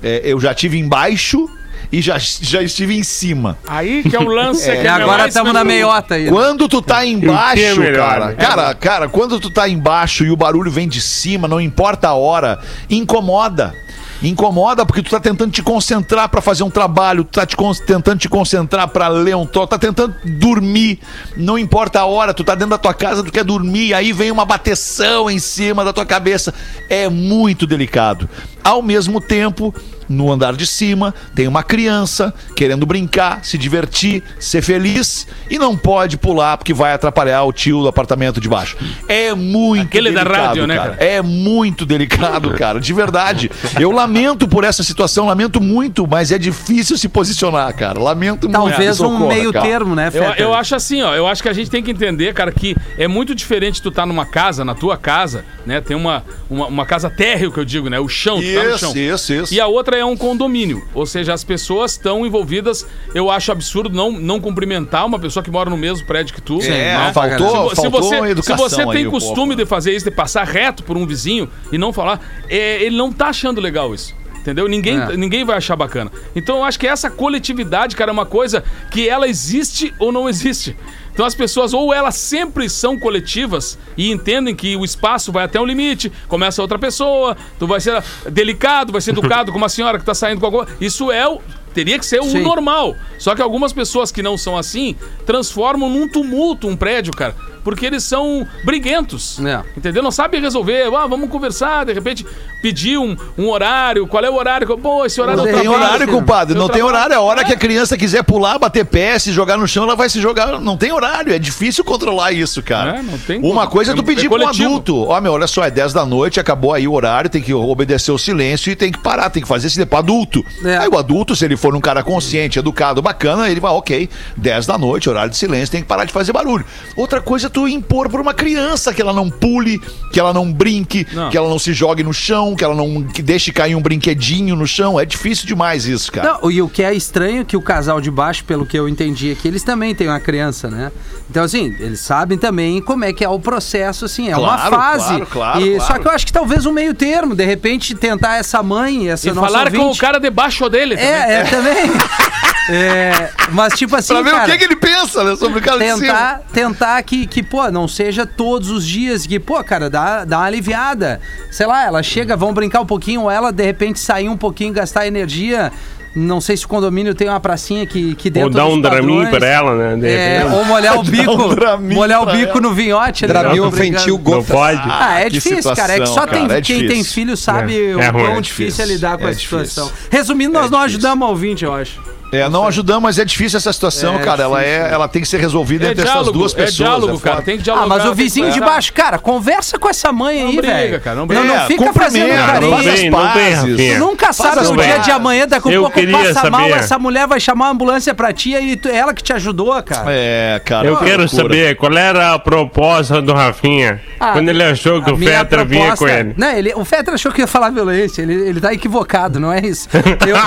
É, 0.03 0.21
eu 0.25 0.39
já 0.39 0.53
tive 0.53 0.77
embaixo 0.77 1.49
e 1.91 2.01
já, 2.01 2.17
já 2.19 2.61
estive 2.61 2.97
em 2.97 3.03
cima. 3.03 3.57
Aí 3.67 4.03
que 4.03 4.15
é 4.15 4.19
o 4.19 4.27
lance. 4.27 4.63
que 4.69 4.77
E 4.77 4.87
é 4.87 4.89
agora 4.89 5.27
estamos 5.27 5.53
na 5.53 5.63
meiota 5.63 6.15
aí. 6.15 6.27
Quando 6.27 6.67
tu 6.67 6.81
tá 6.81 7.05
embaixo, 7.05 7.63
é 7.63 7.75
melhor, 7.75 8.09
cara, 8.09 8.25
né? 8.27 8.33
cara, 8.35 8.73
cara, 8.75 9.09
quando 9.09 9.39
tu 9.39 9.49
tá 9.49 9.67
embaixo 9.67 10.23
e 10.23 10.31
o 10.31 10.35
barulho 10.35 10.71
vem 10.71 10.87
de 10.87 11.01
cima, 11.01 11.47
não 11.47 11.59
importa 11.59 12.09
a 12.09 12.13
hora, 12.13 12.59
incomoda. 12.89 13.73
Incomoda 14.21 14.85
porque 14.85 15.01
tu 15.01 15.09
tá 15.09 15.19
tentando 15.19 15.51
te 15.51 15.63
concentrar 15.63 16.27
pra 16.27 16.41
fazer 16.41 16.63
um 16.63 16.69
trabalho, 16.69 17.23
tu 17.23 17.39
tá 17.39 17.45
te 17.45 17.55
tentando 17.85 18.19
te 18.19 18.27
concentrar 18.27 18.89
pra 18.89 19.07
ler 19.07 19.35
um 19.35 19.45
troço, 19.45 19.67
tá 19.67 19.79
tentando 19.79 20.13
dormir. 20.39 20.99
Não 21.37 21.57
importa 21.57 22.01
a 22.01 22.05
hora, 22.05 22.33
tu 22.33 22.43
tá 22.43 22.53
dentro 22.53 22.71
da 22.71 22.77
tua 22.77 22.93
casa, 22.93 23.23
tu 23.23 23.31
quer 23.31 23.45
dormir, 23.45 23.93
aí 23.93 24.11
vem 24.11 24.29
uma 24.29 24.43
bateção 24.43 25.29
em 25.29 25.39
cima 25.39 25.85
da 25.85 25.93
tua 25.93 26.05
cabeça. 26.05 26.53
É 26.89 27.07
muito 27.07 27.65
delicado. 27.65 28.29
Ao 28.61 28.81
mesmo 28.81 29.21
tempo, 29.21 29.73
no 30.09 30.31
andar 30.31 30.55
de 30.55 30.65
cima, 30.65 31.13
tem 31.35 31.47
uma 31.47 31.63
criança 31.63 32.33
querendo 32.55 32.85
brincar, 32.85 33.45
se 33.45 33.57
divertir, 33.57 34.23
ser 34.39 34.61
feliz 34.61 35.27
e 35.49 35.57
não 35.59 35.77
pode 35.77 36.17
pular 36.17 36.57
porque 36.57 36.73
vai 36.73 36.93
atrapalhar 36.93 37.43
o 37.43 37.53
tio 37.53 37.81
do 37.81 37.87
apartamento 37.87 38.41
de 38.41 38.49
baixo. 38.49 38.75
É 39.07 39.33
muito 39.33 39.83
Aquele 39.83 40.11
da 40.11 40.23
delicado, 40.23 40.45
rádio, 40.47 40.67
né, 40.67 40.75
cara? 40.75 40.97
É 40.99 41.21
muito 41.21 41.85
delicado, 41.85 42.51
cara, 42.51 42.79
de 42.79 42.93
verdade. 42.93 43.51
Eu 43.79 43.91
lamento 43.91 44.47
por 44.47 44.63
essa 44.63 44.83
situação, 44.83 45.27
lamento 45.27 45.61
muito, 45.61 46.07
mas 46.07 46.31
é 46.31 46.37
difícil 46.37 46.97
se 46.97 47.07
posicionar, 47.07 47.73
cara. 47.75 47.99
Lamento 47.99 48.49
muito. 48.49 48.59
Talvez 48.59 48.99
um 48.99 49.27
meio 49.27 49.53
cara. 49.53 49.65
termo, 49.65 49.95
né, 49.95 50.07
Eu, 50.07 50.23
Fetter? 50.23 50.41
eu 50.41 50.53
acho 50.53 50.75
assim, 50.75 51.01
ó. 51.01 51.15
Eu 51.15 51.27
acho 51.27 51.43
que 51.43 51.49
a 51.49 51.53
gente 51.53 51.69
tem 51.69 51.83
que 51.83 51.91
entender, 51.91 52.33
cara, 52.33 52.51
que 52.51 52.75
é 52.97 53.07
muito 53.07 53.35
diferente 53.35 53.81
tu 53.81 53.91
tá 53.91 54.05
numa 54.05 54.25
casa, 54.25 54.65
na 54.65 54.73
tua 54.73 54.97
casa, 54.97 55.45
né? 55.65 55.81
Tem 55.81 55.95
uma, 55.95 56.23
uma, 56.49 56.67
uma 56.67 56.85
casa 56.85 57.09
térreo, 57.09 57.51
que 57.51 57.59
eu 57.59 57.65
digo, 57.65 57.89
né? 57.89 57.99
O 57.99 58.07
chão, 58.07 58.39
tu 58.39 58.53
tá 58.53 58.63
no 58.63 58.77
chão. 58.77 58.89
Isso, 58.91 58.99
isso, 58.99 59.33
isso. 59.33 59.53
E 59.53 59.59
a 59.59 59.67
outra 59.67 59.97
é 59.97 59.98
um 60.05 60.17
condomínio. 60.17 60.83
Ou 60.93 61.05
seja, 61.05 61.33
as 61.33 61.43
pessoas 61.43 61.91
estão 61.91 62.25
envolvidas. 62.25 62.85
Eu 63.13 63.29
acho 63.29 63.51
absurdo 63.51 63.95
não, 63.95 64.11
não 64.11 64.39
cumprimentar 64.39 65.05
uma 65.05 65.19
pessoa 65.19 65.43
que 65.43 65.51
mora 65.51 65.69
no 65.69 65.77
mesmo 65.77 66.05
prédio 66.05 66.35
que 66.35 66.41
tu. 66.41 66.61
É, 66.61 66.69
né? 66.69 67.11
faltou, 67.13 67.69
se, 67.69 67.75
faltou 67.75 68.03
você, 68.03 68.21
se 68.21 68.27
educação 68.27 68.69
você 68.69 68.85
tem 68.87 69.07
um 69.07 69.11
costume 69.11 69.55
pouco. 69.55 69.55
de 69.55 69.65
fazer 69.65 69.95
isso, 69.95 70.05
de 70.05 70.11
passar 70.11 70.45
reto 70.45 70.83
por 70.83 70.97
um 70.97 71.05
vizinho 71.05 71.49
e 71.71 71.77
não 71.77 71.93
falar, 71.93 72.19
é, 72.49 72.83
ele 72.83 72.95
não 72.97 73.11
tá 73.11 73.27
achando 73.27 73.61
legal 73.61 73.93
isso. 73.93 74.15
Entendeu? 74.49 74.67
Ninguém, 74.67 74.97
É. 74.99 75.15
ninguém 75.15 75.43
vai 75.45 75.57
achar 75.57 75.75
bacana. 75.75 76.11
Então 76.35 76.57
eu 76.57 76.63
acho 76.63 76.79
que 76.79 76.87
essa 76.87 77.07
coletividade, 77.07 77.95
cara, 77.95 78.09
é 78.09 78.13
uma 78.13 78.25
coisa 78.25 78.63
que 78.89 79.07
ela 79.07 79.27
existe 79.27 79.93
ou 79.99 80.11
não 80.11 80.27
existe. 80.27 80.75
Então 81.13 81.23
as 81.23 81.35
pessoas, 81.35 81.71
ou 81.71 81.93
elas 81.93 82.15
sempre 82.15 82.67
são 82.67 82.97
coletivas 82.97 83.77
e 83.95 84.09
entendem 84.09 84.55
que 84.55 84.75
o 84.75 84.83
espaço 84.83 85.31
vai 85.31 85.43
até 85.43 85.61
um 85.61 85.65
limite, 85.65 86.11
começa 86.27 86.63
outra 86.63 86.79
pessoa, 86.79 87.37
tu 87.59 87.67
vai 87.67 87.79
ser 87.79 88.01
delicado, 88.31 88.91
vai 88.91 89.01
ser 89.01 89.11
educado 89.11 89.51
com 89.53 89.57
uma 89.59 89.69
senhora 89.69 89.99
que 89.99 90.05
tá 90.05 90.15
saindo 90.15 90.39
com 90.39 90.47
alguma. 90.47 90.67
Isso 90.81 91.11
é 91.11 91.27
o. 91.27 91.39
Teria 91.73 91.99
que 91.99 92.05
ser 92.05 92.19
o 92.19 92.23
Sim. 92.23 92.41
normal. 92.41 92.95
Só 93.19 93.35
que 93.35 93.43
algumas 93.43 93.71
pessoas 93.71 94.11
que 94.11 94.23
não 94.23 94.35
são 94.35 94.57
assim 94.57 94.95
transformam 95.27 95.87
num 95.87 96.07
tumulto 96.07 96.67
um 96.67 96.75
prédio, 96.75 97.13
cara. 97.13 97.35
Porque 97.69 97.85
eles 97.85 98.03
são 98.03 98.47
briguentos. 98.63 99.39
É. 99.45 99.61
Entendeu? 99.77 100.01
Não 100.01 100.11
sabem 100.11 100.41
resolver. 100.41 100.85
Ah, 100.95 101.05
vamos 101.07 101.29
conversar, 101.29 101.85
de 101.85 101.93
repente 101.93 102.25
pedir 102.61 102.97
um, 102.97 103.15
um 103.37 103.47
horário. 103.49 104.07
Qual 104.07 104.23
é 104.23 104.29
o 104.29 104.33
horário? 104.35 104.77
Pô, 104.77 105.05
esse 105.05 105.21
horário 105.21 105.37
Não 105.37 105.45
tem 105.45 105.53
trabalho. 105.61 105.83
horário, 105.83 106.07
compadre. 106.07 106.57
Não 106.57 106.67
tem 106.67 106.81
horário. 106.81 107.13
É 107.13 107.15
a 107.17 107.21
hora 107.21 107.43
que 107.45 107.53
a 107.53 107.57
criança 107.57 107.97
quiser 107.97 108.23
pular, 108.23 108.57
bater 108.57 108.85
pé, 108.85 109.17
se 109.19 109.31
jogar 109.31 109.57
no 109.57 109.67
chão, 109.67 109.83
ela 109.83 109.95
vai 109.95 110.09
se 110.09 110.19
jogar. 110.19 110.59
Não 110.59 110.75
tem 110.77 110.91
horário. 110.91 111.31
É 111.33 111.37
difícil 111.39 111.83
controlar 111.83 112.31
isso, 112.31 112.61
cara. 112.63 112.97
É, 112.99 113.01
não 113.03 113.17
tem 113.19 113.39
Uma 113.39 113.61
como. 113.61 113.67
coisa 113.71 113.91
é 113.91 113.95
tu 113.95 114.01
É- 114.01 114.05
pedir 114.05 114.25
é 114.25 114.29
pra 114.29 114.39
um 114.39 114.47
adulto. 114.47 115.03
Ó, 115.07 115.21
meu, 115.21 115.33
olha 115.33 115.47
só, 115.47 115.63
é 115.63 115.69
10 115.71 115.93
da 115.93 116.05
noite, 116.05 116.39
acabou 116.39 116.73
aí 116.73 116.87
o 116.87 116.93
horário, 116.93 117.29
tem 117.29 117.41
que 117.41 117.53
obedecer 117.53 118.11
o 118.11 118.17
silêncio 118.17 118.71
e 118.71 118.75
tem 118.75 118.91
que 118.91 118.99
parar, 118.99 119.29
tem 119.29 119.41
que 119.43 119.47
fazer 119.47 119.67
esse 119.67 119.85
pro 119.85 119.99
adulto. 119.99 120.43
É. 120.65 120.77
Aí 120.77 120.87
o 120.89 120.97
adulto, 120.97 121.35
se 121.35 121.45
ele 121.45 121.55
for 121.55 121.75
um 121.75 121.79
cara 121.81 122.03
consciente, 122.03 122.57
educado, 122.59 123.01
bacana, 123.01 123.49
ele 123.49 123.59
vai, 123.59 123.71
ok, 123.71 124.09
10 124.35 124.65
da 124.65 124.77
noite, 124.77 125.09
horário 125.09 125.29
de 125.29 125.37
silêncio, 125.37 125.71
tem 125.71 125.81
que 125.81 125.87
parar 125.87 126.05
de 126.05 126.11
fazer 126.11 126.33
barulho. 126.33 126.65
Outra 126.95 127.21
coisa 127.21 127.47
é 127.47 127.49
tu 127.49 127.58
impor 127.67 128.09
pra 128.09 128.21
uma 128.21 128.33
criança 128.33 128.93
que 128.93 129.01
ela 129.01 129.13
não 129.13 129.29
pule, 129.29 129.79
que 130.11 130.19
ela 130.19 130.33
não 130.33 130.51
brinque, 130.51 131.05
Não. 131.13 131.29
que 131.29 131.37
ela 131.37 131.49
não 131.49 131.59
se 131.59 131.73
jogue 131.73 132.03
no 132.03 132.13
chão, 132.13 132.55
que 132.55 132.63
ela 132.63 132.75
não 132.75 133.03
que 133.03 133.21
deixe 133.21 133.51
cair 133.51 133.75
um 133.75 133.81
brinquedinho 133.81 134.55
no 134.55 134.65
chão. 134.67 134.99
É 134.99 135.05
difícil 135.05 135.45
demais 135.47 135.85
isso, 135.85 136.11
cara. 136.11 136.39
Não, 136.41 136.51
e 136.51 136.61
o 136.61 136.69
que 136.69 136.83
é 136.83 136.93
estranho 136.93 137.41
é 137.41 137.43
que 137.43 137.57
o 137.57 137.61
casal 137.61 137.99
de 138.01 138.09
baixo, 138.11 138.43
pelo 138.45 138.65
que 138.65 138.77
eu 138.77 138.87
entendi 138.87 139.31
aqui, 139.31 139.47
eles 139.47 139.63
também 139.63 139.93
têm 139.95 140.07
uma 140.07 140.19
criança, 140.19 140.69
né? 140.69 140.91
Então, 141.29 141.43
assim, 141.43 141.75
eles 141.79 141.99
sabem 141.99 142.37
também 142.37 142.81
como 142.81 143.05
é 143.05 143.13
que 143.13 143.23
é 143.23 143.29
o 143.29 143.39
processo, 143.39 144.05
assim, 144.05 144.29
é 144.29 144.37
uma 144.37 144.57
Claro, 144.57 144.75
fase. 144.75 145.07
claro, 145.09 145.25
claro, 145.27 145.61
e, 145.65 145.75
claro. 145.75 145.87
Só 145.93 145.99
que 145.99 146.07
eu 146.07 146.11
acho 146.11 146.25
que 146.25 146.33
talvez 146.33 146.65
um 146.65 146.71
meio 146.71 146.93
termo, 146.93 147.35
de 147.35 147.45
repente, 147.45 147.93
tentar 147.95 148.37
essa 148.37 148.63
mãe, 148.63 149.09
essa 149.09 149.27
E 149.29 149.31
nossa 149.31 149.47
falaram 149.47 149.71
com 149.71 149.77
o 149.77 149.81
ouvinte- 149.81 149.99
cara 150.01 150.19
debaixo 150.19 150.67
dele 150.69 150.95
também. 150.95 151.09
É, 151.11 151.33
é, 151.33 151.43
também. 151.43 151.75
É, 152.71 153.31
mas, 153.51 153.73
tipo 153.73 153.95
assim, 153.95 154.13
Pra 154.13 154.21
ver 154.21 154.31
cara, 154.31 154.43
o 154.47 154.51
que, 154.51 154.57
que 154.59 154.63
ele 154.63 154.75
pensa, 154.75 155.23
né? 155.23 155.35
Sobre 155.35 155.59
o 155.59 155.61
cara 155.61 155.79
de 155.79 155.85
cima. 155.85 155.99
tentar, 155.99 156.41
tentar 156.53 157.01
que, 157.03 157.25
que, 157.25 157.41
pô, 157.41 157.69
não 157.71 157.87
seja 157.87 158.25
todos 158.25 158.69
os 158.69 158.85
dias, 158.85 159.25
que, 159.25 159.39
pô, 159.39 159.63
cara, 159.63 159.89
dá, 159.89 160.23
dá 160.23 160.37
uma 160.37 160.45
aliviada. 160.45 161.19
Sei 161.51 161.65
lá, 161.65 161.83
ela 161.85 162.03
chega, 162.03 162.37
vão 162.37 162.53
brincar 162.53 162.81
um 162.81 162.85
pouquinho, 162.85 163.21
ou 163.23 163.31
ela, 163.31 163.51
de 163.51 163.63
repente, 163.63 163.99
sair 163.99 164.29
um 164.29 164.37
pouquinho, 164.37 164.71
gastar 164.71 165.07
energia. 165.07 165.71
Não 166.15 166.41
sei 166.41 166.57
se 166.57 166.65
o 166.65 166.67
condomínio 166.67 167.13
tem 167.13 167.29
uma 167.29 167.39
pracinha 167.39 167.85
que, 167.85 168.15
que 168.15 168.31
dentro 168.31 168.49
Ou 168.49 168.53
dar 168.55 168.65
um 168.65 168.81
draminho 168.81 169.23
padrões- 169.25 169.37
pra 169.37 169.47
ela, 169.47 169.95
né? 169.95 170.09
É, 170.11 170.45
ou 170.45 170.65
molhar 170.65 170.97
o 170.97 171.03
bico, 171.05 171.31
um 171.31 171.93
molhar 171.93 172.23
o 172.23 172.25
bico 172.25 172.59
no 172.59 172.73
vinhote. 172.73 173.25
não, 173.27 173.69
brincando. 173.69 173.93
infantil 173.93 174.15
Não 174.17 174.23
gotas. 174.23 174.47
pode. 174.47 174.81
Ah, 174.85 175.19
é 175.21 175.23
que 175.25 175.29
difícil, 175.29 175.73
cara. 175.75 175.93
É 175.93 175.99
que 175.99 176.07
só 176.07 176.13
situação, 176.13 176.27
tem, 176.33 176.47
cara, 176.47 176.59
é 176.59 176.61
quem 176.63 176.87
tem 176.87 177.03
filho 177.03 177.37
sabe 177.37 177.91
É, 177.91 177.95
o 177.95 177.99
é 178.01 178.09
ruim, 178.09 178.23
quão 178.25 178.37
é 178.37 178.41
difícil 178.41 178.83
é 178.83 178.87
lidar 178.87 179.17
com 179.19 179.27
é 179.27 179.29
a 179.29 179.33
situação. 179.35 179.91
Resumindo, 180.09 180.51
nós 180.53 180.65
É 180.65 180.69
não 180.71 180.79
ajudamos 180.79 181.27
a 181.27 181.29
ouvinte, 181.29 181.63
eu 181.63 181.73
acho. 181.73 182.01
É, 182.31 182.47
não 182.49 182.67
ajudamos, 182.67 183.01
mas 183.03 183.17
é 183.19 183.25
difícil 183.25 183.57
essa 183.57 183.71
situação, 183.73 184.15
É 184.17 184.19
cara. 184.23 184.43
Ela, 184.43 184.63
é, 184.63 184.89
ela 184.91 185.07
tem 185.07 185.21
que 185.21 185.27
ser 185.27 185.39
resolvida 185.39 185.87
É 185.87 185.91
entre 185.91 186.01
essas 186.03 186.13
diálogo, 186.13 186.37
duas 186.37 186.53
é 186.53 186.55
pessoas. 186.55 186.75
diálogo, 186.75 187.15
é 187.15 187.19
cara. 187.19 187.35
foda. 187.37 187.45
Tem 187.45 187.57
que 187.57 187.63
dialogar. 187.63 187.85
Ah, 187.85 187.87
mas 187.89 187.99
o 187.99 188.07
tem 188.07 188.15
que 188.15 188.23
vizinho 188.23 188.45
de 188.47 188.53
conversar. 188.53 188.73
baixo, 188.73 188.93
cara, 188.93 189.17
conversa 189.19 189.79
com 189.79 189.89
essa 189.89 190.11
mãe 190.11 190.41
aí, 190.41 190.55
briga, 190.57 190.73
velho. 190.73 191.01
cara, 191.01 191.15
não 191.15 191.21
Não, 191.23 191.27
briga. 191.27 191.43
não 191.43 191.55
É, 191.55 191.65
fica 191.67 191.93
fazendo 191.93 192.23
cumprimenta, 192.27 192.51
carinho. 192.51 192.71
Não 192.71 192.77
tem, 192.79 192.87
não 192.87 192.95
tem, 192.95 193.11
pazes. 193.11 193.55
Rafinha. 193.71 193.93
Tu 193.95 193.99
nunca 193.99 194.33
sabe 194.33 194.59
o 194.67 194.75
dia 194.75 194.87
pazes. 194.89 195.05
de 195.05 195.11
amanhã, 195.11 195.47
daqui 195.47 195.69
a 195.69 195.71
Eu 195.71 195.81
pouco 195.81 195.99
queria 195.99 196.17
passa 196.33 196.49
mal, 196.49 196.61
saber. 196.61 196.73
essa 196.79 196.99
mulher 196.99 197.27
vai 197.27 197.39
chamar 197.39 197.67
a 197.67 197.69
ambulância 197.71 198.13
pra 198.13 198.31
ti 198.33 198.53
e 198.55 198.75
tu- 198.75 198.89
ela 198.89 199.13
que 199.13 199.23
te 199.23 199.33
ajudou, 199.33 199.81
cara. 199.81 200.05
É, 200.09 200.61
cara. 200.63 200.87
Eu 200.87 200.97
que 200.97 201.05
quero 201.05 201.23
loucura. 201.23 201.41
saber 201.43 201.75
qual 201.77 201.93
era 201.97 202.33
a 202.33 202.39
proposta 202.39 203.21
do 203.21 203.33
Rafinha 203.33 204.01
Ah, 204.19 204.33
quando 204.33 204.49
ele 204.49 204.63
achou 204.63 205.01
que 205.01 205.09
A 205.09 205.13
o 205.13 205.17
minha 205.17 205.31
Fetra 205.31 205.65
vinha 205.65 205.87
proposta- 205.87 206.05
com 206.05 206.11
ele. 206.11 206.33
Não, 206.37 206.51
ele, 206.51 206.73
o 206.75 206.85
Fetra 206.85 207.15
achou 207.15 207.31
que 207.31 207.41
ia 207.41 207.47
falar 207.47 207.69
violência. 207.71 208.21
Ele, 208.21 208.33
ele 208.33 208.61
tá 208.61 208.73
equivocado, 208.73 209.39
não 209.39 209.51
é 209.51 209.59
isso. 209.65 209.87
Eu, 209.93 210.35
eu- 210.35 210.37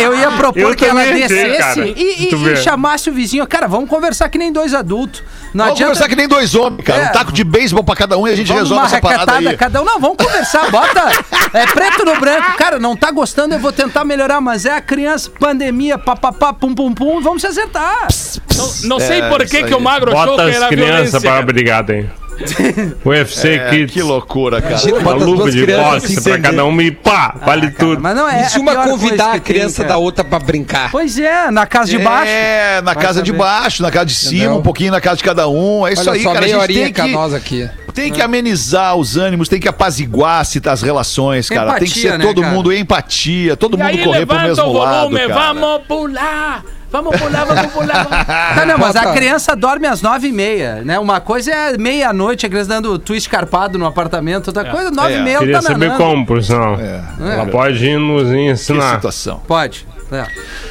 é, 0.00 0.04
eu- 0.04 0.14
eu 0.14 0.21
ia 0.22 0.30
propor 0.32 0.60
Eu 0.60 0.74
que 0.74 0.84
ela 0.84 1.02
achei, 1.02 1.14
descesse 1.28 1.80
e, 1.80 2.28
e- 2.30 2.52
e 2.52 2.56
chamasse 2.56 3.10
o 3.10 3.12
vizinho. 3.12 3.46
Cara, 3.46 3.66
vamos 3.66 3.88
conversar 3.88 4.28
que 4.28 4.38
nem 4.38 4.52
dois 4.52 4.72
adultos. 4.74 5.22
Não 5.54 5.64
Vamos 5.66 5.72
adianta. 5.80 5.84
conversar 5.92 6.08
que 6.08 6.16
nem 6.16 6.26
dois 6.28 6.54
homens, 6.54 6.82
cara. 6.84 7.02
É. 7.02 7.08
Um 7.08 7.12
taco 7.12 7.32
de 7.32 7.44
beisebol 7.44 7.84
pra 7.84 7.94
cada 7.94 8.16
um 8.16 8.26
e 8.26 8.32
a 8.32 8.36
gente 8.36 8.46
Vamos 8.48 8.62
resolve 8.62 8.86
essa 8.86 9.00
parada 9.00 9.36
aí. 9.36 9.56
cada 9.56 9.82
um. 9.82 9.84
Não, 9.84 10.00
vamos 10.00 10.16
conversar. 10.16 10.70
Bota. 10.70 11.02
É 11.54 11.66
preto 11.66 12.02
no 12.04 12.18
branco. 12.18 12.56
Cara, 12.56 12.78
não 12.78 12.96
tá 12.96 13.10
gostando, 13.10 13.54
eu 13.54 13.58
vou 13.58 13.70
tentar 13.72 14.04
melhorar, 14.06 14.40
mas 14.40 14.64
é 14.64 14.72
a 14.74 14.80
criança, 14.80 15.30
pandemia, 15.38 15.98
papapá, 15.98 16.50
pum 16.54 16.74
pum 16.74 16.94
pum, 16.94 17.20
vamos 17.20 17.42
se 17.42 17.46
acertar. 17.46 18.08
Não, 18.56 18.72
não 18.84 18.98
sei 19.00 19.20
É, 19.20 19.28
por 19.28 19.42
isso 19.42 19.50
que, 19.54 19.64
que 19.64 19.74
o 19.74 19.80
magro 19.80 20.12
achou 20.16 20.28
Bota 20.36 20.44
que 20.44 20.50
as 20.50 20.56
era 20.56 20.68
crianças 20.68 20.94
violência. 20.96 21.20
pra 21.20 21.42
brigar 21.42 21.84
aí. 21.90 22.08
UFC 23.04 23.48
É, 23.54 23.70
Kids. 23.70 23.92
que 23.92 24.02
loucura, 24.02 24.60
cara. 24.60 24.74
Imagina, 24.74 24.98
Uma 24.98 25.12
luva 25.12 25.50
de 25.50 25.66
boxe 25.66 26.20
pra 26.22 26.38
cada 26.40 26.64
um 26.64 26.80
e 26.80 26.90
pá, 26.90 27.34
vale 27.44 27.70
Cara, 27.70 27.74
tudo. 27.78 28.00
Mas 28.02 28.16
não 28.16 28.28
é. 28.28 28.42
E 28.42 28.50
se 28.50 28.56
é 28.56 28.58
a 28.58 28.62
uma 28.62 28.76
convidar 28.84 29.28
a 29.28 29.32
tem, 29.32 29.40
criança 29.40 29.78
cara. 29.82 29.88
da 29.90 29.96
outra 29.98 30.24
pra 30.24 30.38
brincar? 30.38 30.90
Pois 30.90 31.18
é, 31.18 31.50
na 31.50 31.66
casa 31.66 31.90
de 31.90 31.98
baixo. 31.98 32.30
É, 32.32 32.80
na 32.82 32.92
Vai 32.94 33.02
casa 33.04 33.22
de 33.22 33.30
saber. 33.30 33.38
baixo, 33.38 33.82
na 33.82 33.90
casa 33.90 34.06
de 34.06 34.14
cima, 34.14 34.36
Entendeu? 34.44 34.56
um 34.58 34.62
pouquinho 34.62 34.90
na 34.92 35.00
casa 35.00 35.16
de 35.16 35.24
cada 35.24 35.48
um. 35.48 35.86
É 35.86 35.92
isso 35.92 36.02
Olha 36.02 36.12
aí, 36.12 36.22
só, 36.22 36.32
cara. 36.32 36.44
A 36.44 36.48
gente 36.48 36.74
tem 36.74 36.92
que, 36.92 37.12
nós 37.12 37.34
aqui. 37.34 37.68
tem 37.94 38.12
que 38.12 38.22
amenizar 38.22 38.96
os 38.96 39.16
ânimos, 39.16 39.48
tem 39.48 39.60
que 39.60 39.68
apaziguar 39.68 40.44
se 40.44 40.60
as 40.64 40.82
relações, 40.82 41.48
cara. 41.48 41.74
tem 41.74 41.80
que 41.88 42.00
Empatia, 42.00 42.10
ser 42.12 42.18
né, 42.18 42.24
todo 42.24 42.40
cara? 42.42 42.54
mundo 42.54 42.72
empatia, 42.72 43.56
todo 43.56 43.76
E 43.76 43.80
mundo 43.80 43.88
aí 43.88 44.04
correr 44.04 44.26
pro 44.26 44.40
mesmo 44.40 44.64
o 44.64 44.72
lado, 44.72 45.10
cara. 45.16 45.34
vamos 45.34 45.82
pular! 45.86 46.62
Vamos 46.92 47.16
pular, 47.18 47.44
vamos 47.46 47.72
pular. 47.72 48.04
vamos- 48.08 48.26
Tá, 48.26 48.64
não, 48.68 48.78
mas 48.78 48.94
a 48.94 49.12
criança 49.12 49.56
dorme 49.56 49.86
às 49.86 50.02
nove 50.02 50.28
e 50.28 50.32
meia, 50.32 50.82
né? 50.84 50.98
Uma 50.98 51.20
coisa 51.20 51.50
é 51.50 51.78
meia-noite, 51.78 52.44
a 52.46 52.48
criança 52.48 52.68
dando 52.68 52.98
twist 52.98 53.28
carpado 53.28 53.78
no 53.78 53.86
apartamento, 53.86 54.48
outra 54.48 54.64
coisa, 54.66 54.90
nove 54.90 55.14
É. 55.14 55.18
e 55.18 55.22
meia, 55.22 55.38
Queria 55.38 55.54
tá 55.56 55.62
saber 55.62 55.86
nanando. 55.88 56.04
como, 56.04 56.26
por 56.26 56.42
sinal. 56.42 56.76
Ela 57.18 57.46
pode 57.46 57.84
ir 57.84 57.98
nos 57.98 58.28
Que 58.30 58.36
ensinar. 58.50 58.94
situação. 58.96 59.40
Pode. 59.48 59.86
É. 60.12 60.26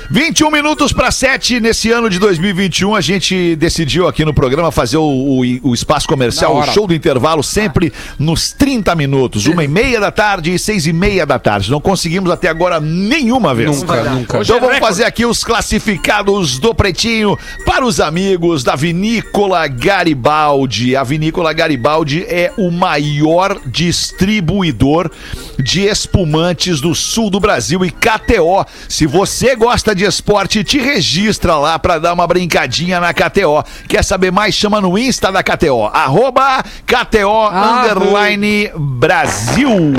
21 0.10 0.52
minutos 0.52 0.92
para 0.94 1.10
7 1.10 1.60
nesse 1.60 1.90
ano 1.92 2.10
de 2.10 2.20
2021 2.20 2.94
a 2.96 3.02
gente 3.02 3.56
decidiu 3.56 4.08
aqui 4.08 4.24
no 4.26 4.34
programa 4.34 4.72
fazer 4.72 4.98
o, 4.98 5.04
o- 5.04 5.70
o 5.70 5.74
espaço 5.74 6.08
comercial, 6.08 6.56
o 6.58 6.64
show 6.74 6.86
do 6.86 6.94
intervalo 6.94 7.42
sempre 7.42 7.92
nos 8.20 8.52
30 8.52 8.94
minutos, 8.96 9.46
uma 9.48 9.64
e 9.64 9.68
meia 9.68 10.00
da 10.00 10.12
tarde 10.12 10.54
e 10.54 10.60
seis 10.60 10.86
e 10.86 10.94
meia 10.94 11.26
da 11.26 11.40
tarde. 11.40 11.72
Não 11.72 11.80
conseguimos 11.82 12.30
até 12.30 12.50
agora 12.50 12.80
nenhuma 12.80 13.56
vez. 13.56 13.82
Nunca, 13.82 14.04
nunca. 14.10 14.42
Então 14.42 14.58
é 14.58 14.60
vamos 14.60 14.80
fazer 14.80 15.06
aqui 15.06 15.26
os 15.26 15.44
classificados 15.44 16.60
do 16.60 16.76
Pretinho 16.76 17.38
para 17.66 17.86
os 17.86 18.00
amigos 18.00 18.64
da 18.64 18.76
Vinícola 18.76 19.66
Garibaldi. 19.68 20.96
A 20.96 21.04
Vinícola 21.04 21.54
Garibaldi 21.54 22.24
é 22.28 22.52
o 22.58 22.70
maior 22.70 23.60
distribuidor 23.66 25.10
de 25.58 25.82
espumantes 25.82 26.80
do 26.82 26.94
sul 26.94 27.30
do 27.30 27.40
Brasil 27.40 27.84
e 27.86 27.92
KTO. 27.92 28.66
Se 28.90 29.06
você 29.08 29.31
gosta 29.56 29.96
de 29.96 30.04
esporte, 30.06 30.64
te 30.64 30.80
registra 30.80 31.56
lá 31.58 31.78
para 31.80 32.00
dar 32.00 32.14
uma 32.14 32.28
brincadinha 32.28 33.00
na 33.00 33.14
KTO. 33.14 33.64
Quer 33.88 34.04
saber 34.04 34.32
mais? 34.32 34.54
Chama 34.56 34.82
no 34.82 34.98
Insta 34.98 35.32
da 35.32 35.42
KTO. 35.44 35.86
Arroba 35.88 36.64
KTO 36.86 37.50
Ah, 37.52 37.84
underline 37.84 38.72
Brasil. 38.76 39.94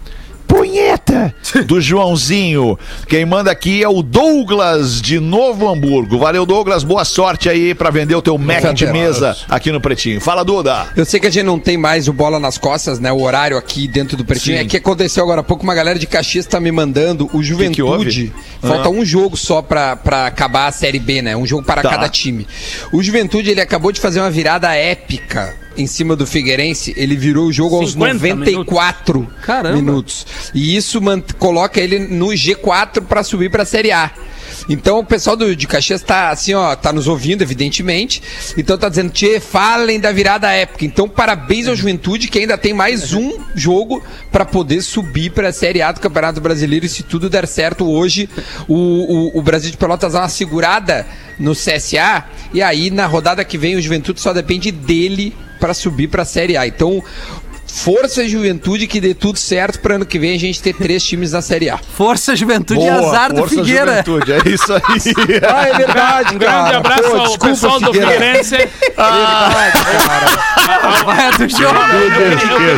punheta 0.46 1.34
do 1.66 1.80
Joãozinho. 1.80 2.78
Quem 3.08 3.24
manda 3.24 3.50
aqui 3.50 3.82
é 3.82 3.88
o 3.88 4.02
Douglas 4.02 5.00
de 5.00 5.18
Novo 5.20 5.68
Hamburgo. 5.68 6.18
Valeu, 6.18 6.46
Douglas. 6.46 6.82
Boa 6.84 7.04
sorte 7.04 7.48
aí 7.48 7.74
pra 7.74 7.90
vender 7.90 8.14
o 8.14 8.22
teu 8.22 8.38
Mac 8.38 8.72
de 8.74 8.86
mesa 8.86 9.36
aqui 9.48 9.70
no 9.72 9.80
Pretinho. 9.80 10.20
Fala, 10.20 10.44
Duda. 10.44 10.86
Eu 10.96 11.04
sei 11.04 11.20
que 11.20 11.26
a 11.26 11.30
gente 11.30 11.44
não 11.44 11.58
tem 11.58 11.76
mais 11.76 12.08
o 12.08 12.12
bola 12.12 12.38
nas 12.38 12.58
costas, 12.58 12.98
né? 12.98 13.12
O 13.12 13.20
horário 13.22 13.56
aqui 13.56 13.86
dentro 13.88 14.16
do 14.16 14.24
pretinho. 14.24 14.56
Sim. 14.58 14.62
É 14.64 14.66
que 14.66 14.76
aconteceu 14.76 15.22
agora 15.24 15.40
há 15.40 15.44
pouco, 15.44 15.62
uma 15.62 15.74
galera 15.74 15.98
de 15.98 16.06
Caxias 16.06 16.46
tá 16.46 16.58
me 16.60 16.70
mandando 16.72 17.28
o 17.32 17.42
Juventude. 17.42 17.82
houve? 17.82 18.32
falta 18.60 18.88
Ah. 18.88 18.90
um 18.90 19.04
jogo 19.04 19.36
só 19.36 19.60
pra, 19.62 19.96
pra 19.96 20.26
acabar 20.26 20.66
a 20.68 20.72
Série 20.72 20.98
B, 20.98 21.22
né? 21.22 21.36
Um 21.36 21.46
jogo 21.46 21.62
para 21.64 21.82
Tá. 21.82 21.90
cada 21.90 22.08
time. 22.08 22.46
O 22.92 23.02
Juventude, 23.02 23.50
ele 23.50 23.60
acabou 23.60 23.92
de 23.92 24.00
fazer 24.00 24.20
uma 24.20 24.30
virada 24.30 24.74
épica 24.74 25.54
em 25.76 25.86
cima 25.86 26.16
do 26.16 26.26
Figueirense. 26.26 26.94
Ele 26.96 27.16
virou 27.16 27.46
o 27.46 27.52
jogo 27.52 27.76
aos 27.76 27.92
50 27.92 28.34
94 28.34 29.28
Caramba. 29.42 29.76
minutos. 29.76 30.26
E 30.54 30.76
isso 30.76 31.00
coloca 31.38 31.80
ele 31.80 31.98
no 31.98 32.28
G4 32.28 33.02
pra 33.02 33.22
subir 33.22 33.50
pra 33.50 33.64
Série 33.64 33.92
A. 33.92 34.10
Então 34.68 34.98
o 34.98 35.04
pessoal 35.04 35.36
do, 35.36 35.54
de 35.54 35.66
Caxias 35.66 36.02
tá 36.02 36.30
assim, 36.30 36.54
ó, 36.54 36.74
tá 36.74 36.92
nos 36.92 37.06
ouvindo, 37.06 37.42
evidentemente. 37.42 38.22
Então 38.56 38.76
tá 38.76 38.88
dizendo, 38.88 39.10
Tchê, 39.10 39.38
falem 39.38 40.00
da 40.00 40.10
virada 40.12 40.50
época. 40.50 40.84
Então 40.84 41.08
parabéns 41.08 41.68
ao 41.68 41.76
Juventude, 41.76 42.28
que 42.28 42.38
ainda 42.38 42.58
tem 42.58 42.72
mais 42.72 43.12
um 43.12 43.38
jogo 43.54 44.02
pra 44.32 44.44
poder 44.44 44.82
subir 44.82 45.30
pra 45.30 45.52
Série 45.52 45.82
A 45.82 45.92
do 45.92 46.00
Campeonato 46.00 46.40
Brasileiro. 46.40 46.86
E 46.86 46.88
se 46.88 47.02
tudo 47.02 47.30
der 47.30 47.46
certo 47.46 47.88
hoje, 47.88 48.28
o, 48.66 48.74
o, 48.74 49.38
o 49.38 49.42
Brasil 49.42 49.70
de 49.70 49.76
Pelotas 49.76 50.12
dá 50.12 50.20
uma 50.20 50.28
segurada 50.28 51.06
no 51.38 51.52
CSA. 51.52 52.24
E 52.52 52.62
aí 52.62 52.90
na 52.90 53.06
rodada 53.06 53.44
que 53.44 53.58
vem 53.58 53.76
o 53.76 53.82
Juventude 53.82 54.20
só 54.20 54.32
depende 54.32 54.70
dele 54.70 55.34
pra 55.66 55.74
subir 55.74 56.06
pra 56.08 56.24
Série 56.24 56.56
A. 56.56 56.66
Então. 56.66 57.02
Força 57.76 58.26
Juventude 58.26 58.86
que 58.86 59.00
dê 59.00 59.12
tudo 59.14 59.38
certo 59.38 59.78
para 59.80 59.96
ano 59.96 60.06
que 60.06 60.18
vem 60.18 60.34
a 60.34 60.38
gente 60.38 60.60
ter 60.62 60.74
três 60.74 61.04
times 61.04 61.32
na 61.32 61.42
Série 61.42 61.68
A. 61.70 61.78
Força, 61.78 62.34
juventude 62.34 62.80
e 62.80 62.88
azar 62.88 63.30
do 63.32 63.38
força, 63.40 63.54
Figueira. 63.54 64.02
Juventude, 64.04 64.32
é 64.32 64.38
isso 64.48 64.72
aí. 64.72 64.82
Ah, 65.48 65.68
é 65.68 65.72
verdade, 65.74 66.34
Um 66.34 66.38
grande 66.38 66.74
abraço 66.74 67.16
ao 67.16 67.38
pessoal 67.38 67.78
do 67.80 67.92
Figueirense. 67.92 68.56
Vai 71.04 71.30
do 71.38 71.48
jogo. 71.48 71.78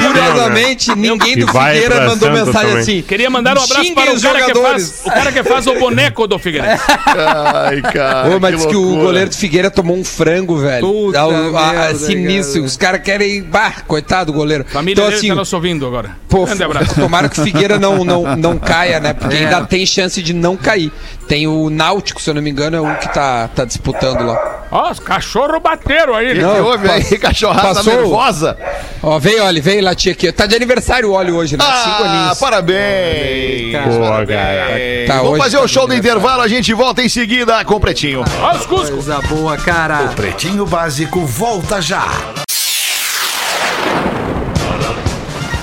Curiosamente, 0.09 0.95
ninguém 0.97 1.35
Que 1.35 1.41
do 1.41 1.49
Figueira 1.49 2.07
mandou 2.09 2.31
mensagem 2.31 2.53
também. 2.69 2.79
assim. 2.83 3.03
Queria 3.03 3.31
mandar 3.31 3.57
um 3.59 3.63
abraço 3.63 3.95
para 3.95 4.11
o 4.11 4.15
os 4.15 4.23
cara, 4.23 4.41
que 4.41 4.49
jogadores. 4.49 4.91
faz, 4.91 5.07
o 5.07 5.11
cara 5.11 5.33
que 5.33 5.43
faz 5.45 5.67
o 5.67 5.75
boneco 5.79 6.27
do 6.27 6.39
Figueirense. 6.39 6.83
Ai, 7.07 7.83
cara. 7.83 8.29
Ô, 8.37 8.41
mas 8.41 8.57
diz 8.57 8.67
que 8.67 8.77
o 8.77 8.81
loucura. 8.81 9.03
goleiro 9.05 9.31
do 9.31 9.37
Figueira 9.37 9.71
tomou 9.71 9.97
um 9.97 10.05
frango, 10.05 10.57
velho. 10.59 10.87
Puta 10.87 11.27
o- 11.27 11.57
a- 11.57 11.69
a- 11.69 11.73
merda, 11.73 11.99
sinistro. 11.99 12.55
cara. 12.55 12.67
Os 12.67 12.77
caras 12.77 13.03
querem. 13.03 13.43
Bah, 13.43 13.73
coitado 13.87 14.33
do 14.33 14.37
goleiro. 14.39 14.65
Família 14.69 14.88
então, 14.93 15.05
dele 15.05 15.17
assim, 15.17 15.29
tá 15.29 15.35
nos 15.35 15.53
ouvindo 15.53 15.87
agora. 15.87 16.17
pô, 16.29 16.45
Grande 16.45 16.63
abraço. 16.65 16.95
tomara 16.95 17.29
que 17.29 17.41
o 17.41 17.45
Figueira 17.45 17.79
não, 17.79 18.05
não, 18.05 18.37
não 18.37 18.59
caia, 18.59 19.01
né? 19.01 19.13
Porque 19.13 19.37
É. 19.37 19.41
ainda 19.41 19.65
tem 19.65 19.85
chance 19.87 20.23
de 20.23 20.33
não 20.33 20.57
cair. 20.57 20.93
Tem 21.27 21.47
o 21.47 21.69
Náutico, 21.69 22.23
se 22.23 22.31
eu 22.31 22.35
não 22.35 22.41
me 22.41 22.51
engano, 22.51 22.77
é 22.77 22.81
o 22.81 22.97
que 22.97 23.13
tá, 23.13 23.49
tá 23.49 23.65
disputando 23.65 24.25
lá. 24.25 24.67
Ó, 24.71 24.91
os 24.91 24.99
cachorros 25.01 25.61
bateram 25.63 26.15
aí. 26.15 26.33
O 26.33 26.35
que, 26.35 26.41
né? 26.43 26.55
que 26.55 26.61
houve 26.61 26.91
aí, 26.91 27.19
cachorrada 27.19 27.75
passou. 27.75 27.93
nervosa? 27.95 28.57
Ó, 29.03 29.19
veio, 29.19 29.43
olha, 29.45 29.61
veio 29.61 29.83
latir 29.85 30.13
aqui. 30.13 30.31
Tá 30.33 30.47
de 30.47 30.55
aniversário 30.57 31.11
o 31.11 31.13
óleo 31.13 31.37
hoje, 31.37 31.57
né? 31.57 31.65
Cinco 31.65 32.03
Ah, 32.03 32.09
aninhos. 32.21 32.39
parabéns. 32.39 33.73
Parabéns. 33.73 34.29
cara. 34.29 35.07
Tá, 35.07 35.15
Vamos 35.17 35.31
hoje 35.33 35.43
fazer 35.43 35.57
tá 35.59 35.63
o 35.65 35.69
show 35.69 35.87
do 35.87 35.95
intervalo, 35.95 36.43
a 36.43 36.49
gente 36.49 36.73
volta 36.73 37.03
em 37.03 37.09
seguida 37.09 37.63
com 37.65 37.75
o 37.75 37.81
Pretinho. 37.81 38.25
Ó, 38.41 38.53
os 38.57 38.67
Cusco. 38.67 38.93
Coisa 38.97 39.21
boa, 39.23 39.57
cara. 39.57 40.09
Pretinho 40.17 40.65
Básico 40.67 41.25
volta 41.27 41.81
já. 41.81 42.07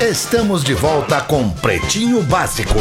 Estamos 0.02 0.62
de 0.62 0.74
volta 0.74 1.22
com 1.22 1.50
Pretinho 1.50 2.22
Básico. 2.22 2.78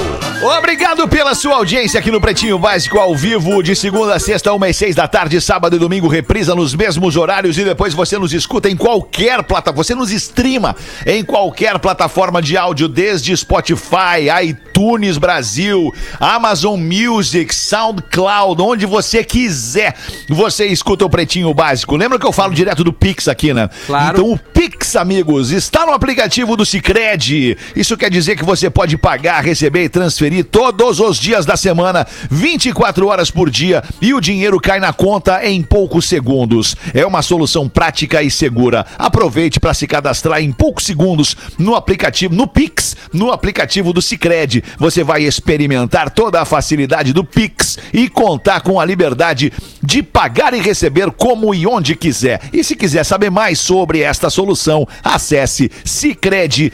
Obrigado 0.58 1.06
pela 1.06 1.32
sua 1.32 1.54
audiência 1.54 2.00
aqui 2.00 2.10
no 2.10 2.20
Pretinho 2.20 2.58
Básico 2.58 2.98
ao 2.98 3.14
vivo, 3.14 3.62
de 3.62 3.76
segunda 3.76 4.16
a 4.16 4.18
sexta, 4.18 4.52
uma 4.52 4.68
e 4.68 4.74
seis 4.74 4.96
da 4.96 5.06
tarde, 5.06 5.40
sábado 5.40 5.76
e 5.76 5.78
domingo, 5.78 6.08
reprisa 6.08 6.56
nos 6.56 6.74
mesmos 6.74 7.16
horários 7.16 7.56
e 7.56 7.62
depois 7.62 7.94
você 7.94 8.18
nos 8.18 8.32
escuta 8.32 8.68
em 8.68 8.76
qualquer 8.76 9.44
plataforma, 9.44 9.84
você 9.84 9.94
nos 9.94 10.10
streama 10.10 10.74
em 11.06 11.22
qualquer 11.22 11.78
plataforma 11.78 12.42
de 12.42 12.56
áudio, 12.56 12.88
desde 12.88 13.36
Spotify, 13.36 14.26
iTunes 14.42 14.73
Brasil, 15.18 15.92
Amazon 16.18 16.80
Music, 16.80 17.54
SoundCloud, 17.54 18.60
onde 18.60 18.86
você 18.86 19.22
quiser, 19.22 19.94
você 20.28 20.66
escuta 20.66 21.04
o 21.04 21.10
Pretinho 21.10 21.52
Básico. 21.54 21.96
Lembra 21.96 22.18
que 22.18 22.26
eu 22.26 22.32
falo 22.32 22.52
direto 22.52 22.82
do 22.82 22.92
Pix 22.92 23.28
aqui, 23.28 23.54
né? 23.54 23.70
Claro. 23.86 24.18
Então 24.18 24.32
o 24.32 24.38
Pix, 24.38 24.96
amigos, 24.96 25.50
está 25.50 25.86
no 25.86 25.92
aplicativo 25.92 26.56
do 26.56 26.66
Cicred. 26.66 27.56
Isso 27.76 27.96
quer 27.96 28.10
dizer 28.10 28.36
que 28.36 28.44
você 28.44 28.68
pode 28.68 28.98
pagar, 28.98 29.44
receber 29.44 29.84
e 29.84 29.88
transferir 29.88 30.44
todos 30.44 31.00
os 31.00 31.18
dias 31.18 31.46
da 31.46 31.56
semana, 31.56 32.06
24 32.30 33.06
horas 33.06 33.30
por 33.30 33.50
dia, 33.50 33.82
e 34.00 34.12
o 34.12 34.20
dinheiro 34.20 34.60
cai 34.60 34.80
na 34.80 34.92
conta 34.92 35.46
em 35.46 35.62
poucos 35.62 36.06
segundos. 36.06 36.74
É 36.92 37.06
uma 37.06 37.22
solução 37.22 37.68
prática 37.68 38.22
e 38.22 38.30
segura. 38.30 38.84
Aproveite 38.98 39.60
para 39.60 39.74
se 39.74 39.86
cadastrar 39.86 40.42
em 40.42 40.50
poucos 40.50 40.84
segundos 40.84 41.36
no 41.58 41.74
aplicativo, 41.74 42.34
no 42.34 42.46
Pix, 42.46 42.96
no 43.12 43.30
aplicativo 43.30 43.92
do 43.92 44.02
Cicred. 44.02 44.63
Você 44.78 45.02
vai 45.04 45.22
experimentar 45.22 46.10
toda 46.10 46.40
a 46.40 46.44
facilidade 46.44 47.12
do 47.12 47.24
Pix 47.24 47.78
e 47.92 48.08
contar 48.08 48.60
com 48.60 48.78
a 48.80 48.84
liberdade 48.84 49.52
de 49.82 50.02
pagar 50.02 50.54
e 50.54 50.60
receber 50.60 51.10
como 51.12 51.54
e 51.54 51.66
onde 51.66 51.94
quiser. 51.96 52.40
E 52.52 52.62
se 52.64 52.74
quiser 52.74 53.04
saber 53.04 53.30
mais 53.30 53.58
sobre 53.58 54.00
esta 54.00 54.30
solução, 54.30 54.86
acesse 55.02 55.70
cicred.com.br 55.84 56.70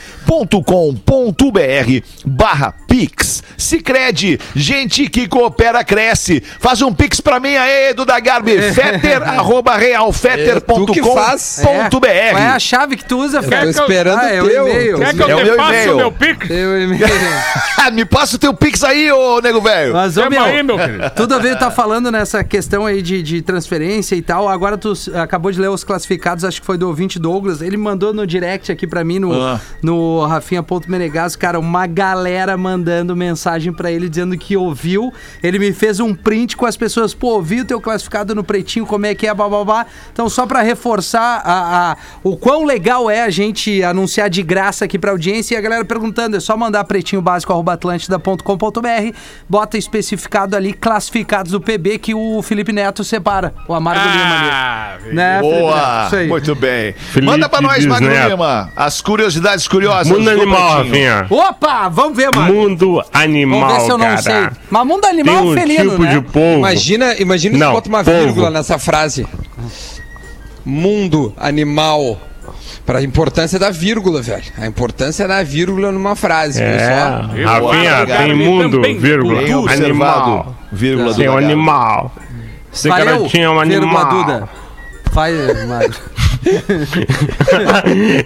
barra 2.25 2.75
Pix. 2.87 3.43
Cicred, 3.57 4.39
gente 4.55 5.09
que 5.09 5.29
coopera 5.29 5.85
cresce. 5.85 6.43
Faz 6.59 6.83
um 6.83 6.93
Pix 6.93 7.21
pra 7.21 7.39
mim 7.39 7.55
aí, 7.57 7.91
Edu 7.91 8.05
da 8.05 8.19
Garbi. 8.19 8.61
Fetter, 8.73 9.23
arroba 9.23 9.77
realfetter.com.br. 9.77 12.07
É. 12.07 12.31
Qual 12.31 12.43
é 12.43 12.47
a 12.49 12.59
chave 12.59 12.97
que 12.97 13.05
tu 13.05 13.19
usa, 13.19 13.41
Tô 13.43 13.49
Fred? 13.49 13.69
esperando 13.71 14.19
Ah, 14.21 14.31
é 14.31 14.43
o 14.43 14.49
teu. 14.49 14.69
e-mail. 14.69 14.99
Quer 14.99 15.15
que 15.15 15.23
eu 15.23 15.29
É 15.31 15.35
o 15.35 15.39
te 15.39 15.45
meu 15.45 15.57
passe 15.57 15.89
o 15.91 15.97
meu 15.97 16.13
pique? 16.13 16.49
Teu 16.49 16.83
e-mail. 16.83 17.01
Me 17.93 18.05
passa 18.05 18.37
o 18.37 18.39
teu 18.39 18.53
Pix 18.53 18.83
aí, 18.85 19.11
ô 19.11 19.41
nego 19.41 19.61
velho. 19.61 19.93
Mas, 19.95 20.17
ô, 20.17 20.29
meu, 20.29 20.43
aí, 20.43 20.63
meu 20.63 20.77
querido. 20.77 21.11
Tudo 21.17 21.35
a 21.35 21.39
ver, 21.39 21.57
tá 21.59 21.71
falando 21.71 22.11
nessa 22.11 22.43
questão 22.45 22.85
aí 22.87 23.01
de, 23.01 23.23
de 23.23 23.41
transferência 23.43 24.15
e 24.17 24.23
tal. 24.23 24.49
Agora 24.49 24.77
tu 24.77 24.93
acabou 25.15 25.51
de 25.51 25.61
ler 25.61 25.69
os 25.69 25.83
classificados, 25.85 26.45
acho 26.45 26.61
que 26.61 26.67
foi 26.67 26.77
do 26.77 26.87
ouvinte 26.89 27.19
Douglas. 27.19 27.63
Ele 27.63 27.77
mandou 27.77 28.13
no 28.13 28.27
direct 28.27 28.71
aqui 28.71 28.87
pra 28.87 29.03
mim, 29.05 29.19
no, 29.19 29.33
Ah. 29.33 29.61
no 29.83 30.25
Rafinha.menegaso, 30.27 31.39
cara, 31.39 31.59
uma 31.59 31.87
galera 31.87 32.57
mandando 32.57 33.17
mensagem 33.17 33.73
pra 33.73 33.91
ele 33.91 34.09
dizendo 34.09 34.37
que 34.37 34.57
ouviu. 34.57 35.13
Ele 35.43 35.59
me 35.59 35.73
fez 35.73 36.01
um 36.01 36.15
print 36.15 36.57
com 36.57 36.67
as 36.67 36.77
pessoas, 36.77 37.15
pô, 37.15 37.29
ouvi 37.35 37.61
o 37.61 37.65
teu 37.65 37.81
classificado 37.81 38.35
no 38.35 38.45
pretinho, 38.45 38.85
como 38.87 39.07
é 39.07 39.15
que 39.15 39.27
é, 39.27 39.35
bababá. 39.35 39.87
Então, 40.13 40.29
só 40.29 40.47
pra 40.47 40.63
reforçar 40.63 41.43
a, 41.45 41.93
a- 41.93 41.97
o 42.23 42.37
quão 42.37 42.65
legal 42.65 43.11
é 43.11 43.23
a 43.23 43.31
gente 43.31 43.83
anunciar 43.83 44.29
de 44.31 44.43
graça 44.43 44.85
aqui 44.85 44.99
pra 44.99 45.11
audiência 45.13 45.55
e 45.55 45.59
a 45.59 45.61
galera 45.61 45.85
perguntando, 45.85 46.37
é 46.37 46.41
só 46.41 46.57
mandar 46.57 46.85
pretinho 46.85 47.23
básico 47.23 47.53
atlântida.com.br, 47.71 49.17
bota 49.49 49.79
especificado 49.79 50.57
ali 50.57 50.73
classificados 50.73 51.53
do 51.53 51.61
PB 51.61 51.99
que 51.99 52.15
o 52.15 52.43
Felipe 52.43 52.73
Neto 52.73 53.03
separa, 53.05 53.55
o 53.69 53.75
Amargo 53.75 54.03
Lima 54.03 54.39
ali. 54.39 54.49
Ah, 54.53 54.97
velho. 55.03 55.15
Né, 55.15 55.35
Neto? 55.35 55.43
Boa, 55.43 56.05
Isso 56.07 56.17
aí. 56.17 56.29
muito 56.29 56.55
bem. 56.55 56.93
Felipe 56.93 57.31
Manda 57.33 57.49
pra 57.49 57.61
nós, 57.61 57.85
Magro 57.87 58.09
Bisneto. 58.09 58.31
Lima, 58.31 58.73
as 58.77 59.01
curiosidades 59.01 59.67
curiosas. 59.69 60.09
Mundo 60.09 60.25
do 60.25 60.31
animal. 60.31 60.85
Rafinha. 60.85 61.27
Opa, 61.31 61.89
vamos 61.89 62.17
ver, 62.17 62.31
mano. 62.35 62.53
Mundo 62.53 63.03
animal, 63.13 63.61
Vamos 63.61 63.75
ver 63.77 63.81
se 63.85 63.91
eu 63.91 63.99
não 63.99 64.07
cara. 64.07 64.23
sei. 64.23 64.49
Mas 64.71 64.87
mundo 64.87 65.05
animal 65.05 65.35
Tem 65.37 65.45
um 65.51 65.55
felino, 65.55 65.91
tipo 65.91 66.03
né? 66.03 66.11
de 66.15 66.21
povo. 66.23 66.59
Imagina, 66.59 67.15
imagina 67.19 67.55
se 67.55 67.61
Não, 67.61 67.73
bota 67.73 67.89
uma 67.89 68.05
polvo. 68.05 68.21
vírgula 68.25 68.51
nessa 68.51 68.79
frase. 68.79 69.27
Mundo 70.65 71.33
animal. 71.37 72.19
Pra 72.91 73.01
importância 73.01 73.57
da 73.57 73.71
vírgula, 73.71 74.21
velho. 74.21 74.43
A 74.59 74.67
importância 74.67 75.29
da 75.29 75.45
vírgula 75.45 75.93
numa 75.93 76.17
frase. 76.17 76.61
É? 76.61 77.21
Rafinha, 77.45 78.05
tem 78.05 78.35
mundo, 78.35 78.83
vírgula, 78.83 79.43
observado, 79.59 79.85
animal. 79.85 80.57
vírgula 80.73 81.15
Tem 81.15 81.29
um 81.29 81.37
animal. 81.37 82.13
Esse 82.73 82.89
Valeu, 82.89 83.05
garotinho 83.07 83.45
é 83.45 83.51
um 83.51 83.61
animal. 83.61 84.25
Duda. 84.25 84.49
Vai, 85.13 85.33
Magro. 85.69 86.01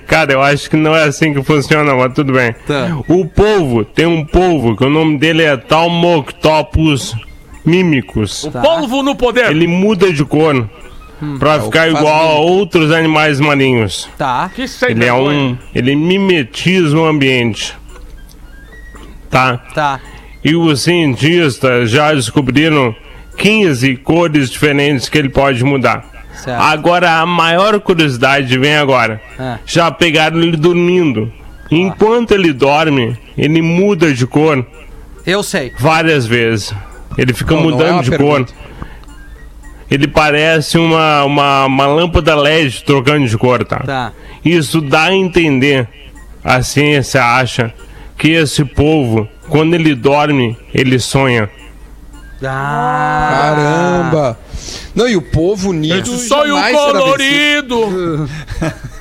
Cara, 0.08 0.32
eu 0.32 0.40
acho 0.40 0.70
que 0.70 0.76
não 0.76 0.96
é 0.96 1.04
assim 1.04 1.34
que 1.34 1.42
funciona, 1.42 1.94
mas 1.94 2.14
tudo 2.14 2.32
bem. 2.32 2.54
Tá. 2.66 3.02
O 3.06 3.26
polvo, 3.26 3.84
tem 3.84 4.06
um 4.06 4.24
polvo 4.24 4.74
que 4.74 4.84
o 4.86 4.88
nome 4.88 5.18
dele 5.18 5.42
é 5.42 5.58
Talmoctopus 5.58 7.14
mímicos. 7.66 8.48
Polvo 8.62 9.02
no 9.02 9.14
poder. 9.14 9.50
Ele 9.50 9.66
muda 9.66 10.10
de 10.10 10.24
cor 10.24 10.70
pra 11.38 11.60
ficar 11.60 11.86
que 11.86 11.92
faz 11.92 11.98
igual 12.04 12.28
a 12.28 12.38
outros 12.40 12.90
animais 12.92 13.40
marinhos. 13.40 14.08
Tá. 14.18 14.50
Que 14.54 14.64
Ele 14.88 15.04
é 15.04 15.12
um. 15.12 15.56
Ele 15.74 15.94
mimetiza 15.96 16.96
o 16.96 17.04
ambiente. 17.06 17.74
Tá? 19.30 19.58
Tá. 19.74 20.00
E 20.44 20.54
os 20.54 20.82
cientistas 20.82 21.90
já 21.90 22.12
descobriram 22.12 22.94
15 23.36 23.96
cores 23.96 24.50
diferentes 24.50 25.08
que 25.08 25.18
ele 25.18 25.28
pode 25.28 25.64
mudar. 25.64 26.04
Certo. 26.34 26.60
Agora, 26.60 27.20
a 27.20 27.26
maior 27.26 27.78
curiosidade 27.80 28.58
vem 28.58 28.76
agora. 28.76 29.20
Ah. 29.38 29.58
Já 29.64 29.90
pegaram 29.90 30.40
ele 30.40 30.56
dormindo. 30.56 31.32
Enquanto 31.70 32.32
ele 32.32 32.52
dorme, 32.52 33.16
ele 33.38 33.62
muda 33.62 34.12
de 34.12 34.26
cor 34.26 34.64
Eu 35.26 35.42
sei. 35.42 35.72
várias 35.78 36.26
vezes. 36.26 36.74
Ele 37.16 37.32
fica 37.32 37.54
Não, 37.54 37.62
não 37.62 37.68
é 37.70 37.72
mudando 37.72 38.02
de 38.04 38.10
pergunta. 38.10 38.52
cor. 38.52 38.64
Ele 39.90 40.08
parece 40.08 40.78
uma, 40.78 41.24
uma, 41.24 41.66
uma 41.66 41.86
lâmpada 41.86 42.34
LED 42.34 42.84
trocando 42.84 43.26
de 43.26 43.36
cor, 43.36 43.64
tá? 43.64 43.80
Tá. 43.80 44.12
Isso 44.44 44.80
dá 44.80 45.04
a 45.04 45.14
entender, 45.14 45.88
a 46.42 46.62
ciência 46.62 47.22
acha, 47.22 47.72
que 48.16 48.30
esse 48.30 48.64
povo, 48.64 49.28
quando 49.48 49.74
ele 49.74 49.94
dorme, 49.94 50.56
ele 50.72 50.98
sonha. 50.98 51.48
Ah, 52.42 53.54
Caramba! 53.54 54.38
Não, 54.94 55.08
e 55.08 55.16
o 55.16 55.22
povo 55.22 55.70
unido. 55.70 56.06
Sonho 56.06 56.54
jamais 56.54 56.76
será 56.76 57.00
vencido. 57.04 57.76
colorido. 57.76 58.30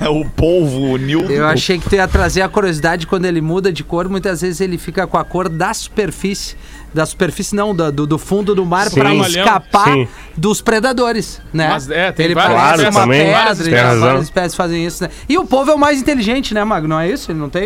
É 0.00 0.08
o 0.10 0.24
polvo, 0.24 0.92
o 0.92 0.96
Nildo. 0.96 1.32
Eu 1.32 1.46
achei 1.46 1.78
que 1.78 1.88
tu 1.88 1.94
ia 1.94 2.08
trazer 2.08 2.42
a 2.42 2.48
curiosidade 2.48 3.06
quando 3.06 3.26
ele 3.26 3.40
muda 3.40 3.72
de 3.72 3.84
cor, 3.84 4.08
muitas 4.08 4.40
vezes 4.40 4.60
ele 4.60 4.76
fica 4.76 5.06
com 5.06 5.16
a 5.16 5.24
cor 5.24 5.48
da 5.48 5.72
superfície. 5.72 6.56
Da 6.94 7.04
superfície, 7.04 7.56
não, 7.56 7.74
da- 7.74 7.90
do, 7.90 8.06
do 8.06 8.16
fundo 8.18 8.54
do 8.54 8.64
mar 8.64 8.88
Trabalhão. 8.88 9.26
escapar 9.26 9.92
Sim. 9.92 10.08
dos 10.36 10.60
predadores, 10.60 11.42
né? 11.52 11.68
Mas 11.68 11.90
é, 11.90 12.12
tem 12.12 12.26
ele 12.26 12.34
várias 12.36 12.52
parece 12.56 12.74
espécies. 12.84 12.96
uma 12.96 13.04
Claro, 13.04 13.10
também, 13.10 13.34
pedra, 13.34 13.64
tem 13.64 13.74
razão. 13.84 14.00
várias 14.00 14.22
espécies 14.22 14.54
fazem 14.54 14.86
isso, 14.86 15.02
né? 15.02 15.10
E 15.28 15.36
o 15.36 15.44
povo 15.44 15.70
é 15.72 15.74
o 15.74 15.78
mais 15.78 16.00
inteligente, 16.00 16.54
né, 16.54 16.62
Mago? 16.62 16.86
Não 16.86 17.00
é 17.00 17.08
isso? 17.10 17.32
Ele 17.32 17.38
não 17.40 17.48
tem 17.48 17.64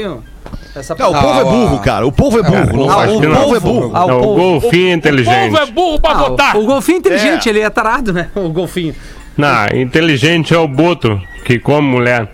essa 0.74 0.94
Não, 0.98 1.10
o 1.10 1.14
Ah, 1.14 1.20
polvo 1.22 1.40
é 1.40 1.44
burro, 1.44 1.78
cara. 1.80 2.06
O 2.06 2.10
polvo 2.12 2.38
é 2.38 2.42
burro. 2.42 2.90
Ah, 2.90 3.04
o 3.04 3.20
polvo 3.20 3.56
é 3.56 3.60
burro. 3.60 3.90
Ah, 3.94 4.06
o 4.06 4.10
é 4.10 4.14
o 4.14 4.20
golfinho 4.34 4.88
O 4.88 4.96
inteligente. 4.96 5.50
povo 5.50 5.62
é 5.62 5.66
burro 5.66 6.00
pra 6.00 6.10
Ah, 6.12 6.14
o- 6.14 6.28
votar. 6.30 6.56
o, 6.56 6.64
golfinho 6.64 6.96
é 6.96 6.98
inteligente, 7.00 7.48
É. 7.48 7.52
ele 7.52 7.60
é 7.60 7.68
tarado, 7.68 8.12
né? 8.14 8.28
O 8.34 8.48
golfinho. 8.48 8.94
Não, 9.36 9.66
inteligente 9.78 10.54
é 10.54 10.58
o 10.58 10.66
boto 10.66 11.20
que 11.44 11.58
come 11.58 11.86
mulher. 11.86 12.28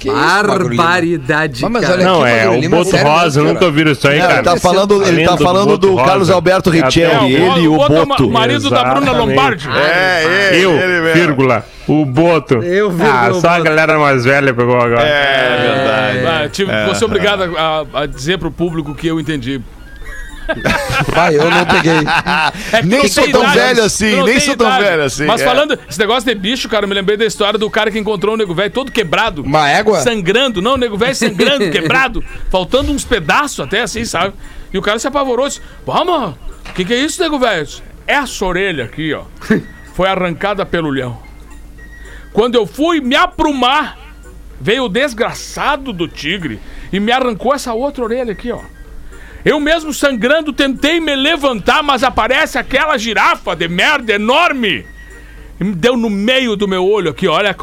Que? 0.00 0.10
Barbaridade, 0.10 1.62
Mas, 1.68 1.90
olha 1.90 2.04
Não, 2.04 2.22
aqui, 2.24 2.32
é 2.32 2.48
o 2.48 2.54
Lima, 2.58 2.76
boto 2.78 2.90
sério 2.90 3.06
rosa, 3.06 3.22
mesmo, 3.24 3.42
cara. 3.42 3.52
nunca 3.52 3.64
ouviram 3.66 3.92
isso 3.92 4.08
aí, 4.08 4.18
Não, 4.18 4.26
cara. 4.26 4.38
ele 4.38 4.44
tá 4.44 4.56
falando, 4.56 5.02
ele 5.06 5.24
tá 5.26 5.34
do 5.36 5.44
falando 5.44 5.76
do 5.78 5.90
rosa. 5.94 6.04
Carlos 6.06 6.30
Alberto 6.30 6.70
É 6.70 6.78
até 6.78 6.86
Richelli, 6.86 7.18
o- 7.20 7.28
ele 7.56 7.60
e 7.64 7.68
o 7.68 7.76
Boto 7.76 7.92
é 7.96 8.04
Boto. 8.06 8.26
o 8.26 8.32
marido 8.32 8.70
da 8.70 8.82
Bruna 8.82 9.00
Exatamente. 9.10 9.28
Lombardi. 9.36 9.68
É, 9.68 10.50
Eu, 10.54 10.70
ele 10.72 11.00
mesmo. 11.02 11.12
vírgula, 11.14 11.66
o 11.86 12.04
boto. 12.06 12.54
Eu, 12.62 12.90
vírgula, 12.90 13.28
Ah, 13.28 13.34
só 13.34 13.48
a 13.50 13.60
galera 13.60 13.98
mais 13.98 14.24
velha 14.24 14.54
pegou 14.54 14.80
agora. 14.80 15.02
É 15.06 15.58
verdade. 15.62 16.44
Ah, 16.44 16.48
tive, 16.48 16.72
vou 16.86 16.94
ser 16.94 17.04
obrigado 17.04 17.42
a, 17.56 17.84
a 18.02 18.06
dizer 18.06 18.38
pro 18.38 18.50
público 18.50 18.94
que 18.94 19.06
eu 19.06 19.20
entendi. 19.20 19.60
Vai, 21.08 21.36
eu 21.36 21.50
não 21.50 21.64
peguei. 21.66 21.92
É 22.72 22.82
Nem 22.82 23.08
sou 23.08 23.28
tão 23.30 23.42
idade, 23.42 23.58
velho 23.58 23.84
assim, 23.84 24.22
nem 24.22 24.40
sou 24.40 24.56
tão 24.56 24.66
idade. 24.66 24.84
velho 24.84 25.02
assim, 25.04 25.26
Mas 25.26 25.40
é. 25.40 25.44
falando, 25.44 25.78
esse 25.88 25.98
negócio 25.98 26.24
de 26.24 26.34
bicho, 26.34 26.68
cara, 26.68 26.84
eu 26.84 26.88
me 26.88 26.94
lembrei 26.94 27.16
da 27.16 27.24
história 27.24 27.58
do 27.58 27.68
cara 27.70 27.90
que 27.90 27.98
encontrou 27.98 28.34
o 28.34 28.36
nego 28.36 28.54
velho 28.54 28.70
todo 28.70 28.92
quebrado. 28.92 29.42
Uma 29.42 29.68
égua? 29.68 30.00
Sangrando, 30.00 30.60
não, 30.60 30.74
o 30.74 30.76
nego 30.76 30.96
velho 30.96 31.14
sangrando, 31.14 31.68
quebrado, 31.72 32.24
faltando 32.50 32.92
uns 32.92 33.04
pedaços 33.04 33.60
até 33.60 33.82
assim, 33.82 34.04
sabe? 34.04 34.34
E 34.72 34.78
o 34.78 34.82
cara 34.82 34.98
se 34.98 35.06
apavorou, 35.06 35.48
disse: 35.48 35.60
Vamos, 35.86 36.34
o 36.68 36.72
que, 36.74 36.84
que 36.84 36.94
é 36.94 36.98
isso, 36.98 37.22
nego 37.22 37.38
velho? 37.38 37.68
Essa 38.06 38.44
orelha 38.44 38.84
aqui, 38.84 39.12
ó, 39.14 39.24
foi 39.94 40.08
arrancada 40.08 40.64
pelo 40.66 40.90
leão. 40.90 41.18
Quando 42.32 42.54
eu 42.54 42.66
fui 42.66 43.00
me 43.00 43.16
aprumar, 43.16 43.98
veio 44.60 44.84
o 44.84 44.88
desgraçado 44.88 45.92
do 45.92 46.06
tigre 46.06 46.60
e 46.92 47.00
me 47.00 47.10
arrancou 47.10 47.54
essa 47.54 47.72
outra 47.72 48.04
orelha 48.04 48.32
aqui, 48.32 48.52
ó. 48.52 48.60
Eu 49.44 49.58
mesmo 49.58 49.92
sangrando 49.92 50.52
tentei 50.52 51.00
me 51.00 51.14
levantar, 51.16 51.82
mas 51.82 52.02
aparece 52.02 52.58
aquela 52.58 52.98
girafa 52.98 53.56
de 53.56 53.68
merda 53.68 54.12
enorme. 54.12 54.84
E 55.58 55.64
me 55.64 55.74
deu 55.74 55.96
no 55.96 56.10
meio 56.10 56.56
do 56.56 56.68
meu 56.68 56.84
olho 56.86 57.10
aqui, 57.10 57.26
olha 57.26 57.54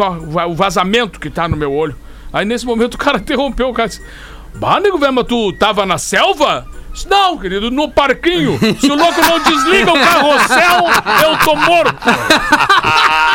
o 0.48 0.54
vazamento 0.56 1.20
que 1.20 1.30
tá 1.30 1.48
no 1.48 1.56
meu 1.56 1.72
olho. 1.74 1.96
Aí 2.34 2.46
nesse 2.46 2.66
momento 2.66 2.96
o 2.96 2.98
cara 2.98 3.18
interrompeu, 3.20 3.70
o 3.70 3.74
cara 3.74 3.90
disse: 3.90 4.02
Bah, 4.56 4.80
nego 4.80 4.98
velho, 4.98 5.14
mas 5.14 5.28
tu 5.28 5.54
tava 5.54 5.86
na 5.86 5.98
selva? 5.98 6.66
Disse, 6.94 7.08
Não, 7.08 7.38
querido, 7.38 7.70
no 7.70 7.90
parquinho. 7.92 8.58
Se 8.80 8.92
o 8.92 8.96
louco 8.96 9.22
não 9.22 9.40
desliga 9.40 9.92
o 9.92 10.00
carrossel, 10.00 10.86
eu 11.24 11.38
tô 11.46 11.56
morto. 11.56 11.96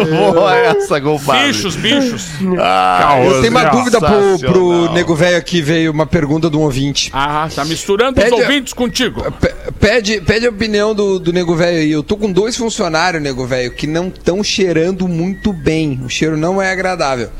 Muito 0.00 0.10
boa 0.34 0.56
essa, 0.56 1.00
compadre. 1.00 1.48
Bichos, 1.48 1.76
bichos. 1.76 2.26
Ah, 2.58 3.20
Eu 3.24 3.40
tenho 3.40 3.50
uma 3.50 3.64
dúvida 3.64 3.98
pro, 4.00 4.38
pro 4.38 4.92
nego 4.92 5.14
velho 5.14 5.36
aqui, 5.36 5.60
veio 5.60 5.92
uma 5.92 6.06
pergunta 6.06 6.48
de 6.50 6.56
um 6.56 6.60
ouvinte. 6.60 7.10
Ah, 7.12 7.48
tá 7.54 7.64
misturando 7.64 8.18
os 8.18 8.24
Pede- 8.24 8.42
ouvintes 8.42 8.72
contigo. 8.72 9.22
Pe- 9.32 9.54
Pede, 9.78 10.20
pede 10.20 10.46
a 10.46 10.50
opinião 10.50 10.94
do, 10.94 11.18
do 11.18 11.32
nego 11.32 11.54
velho 11.56 11.78
aí. 11.78 11.90
Eu 11.90 12.02
tô 12.02 12.16
com 12.16 12.30
dois 12.30 12.56
funcionários, 12.56 13.22
nego 13.22 13.46
velho, 13.46 13.70
que 13.72 13.86
não 13.86 14.08
estão 14.08 14.42
cheirando 14.44 15.08
muito 15.08 15.52
bem. 15.52 16.00
O 16.04 16.08
cheiro 16.08 16.36
não 16.36 16.60
é 16.60 16.70
agradável. 16.72 17.30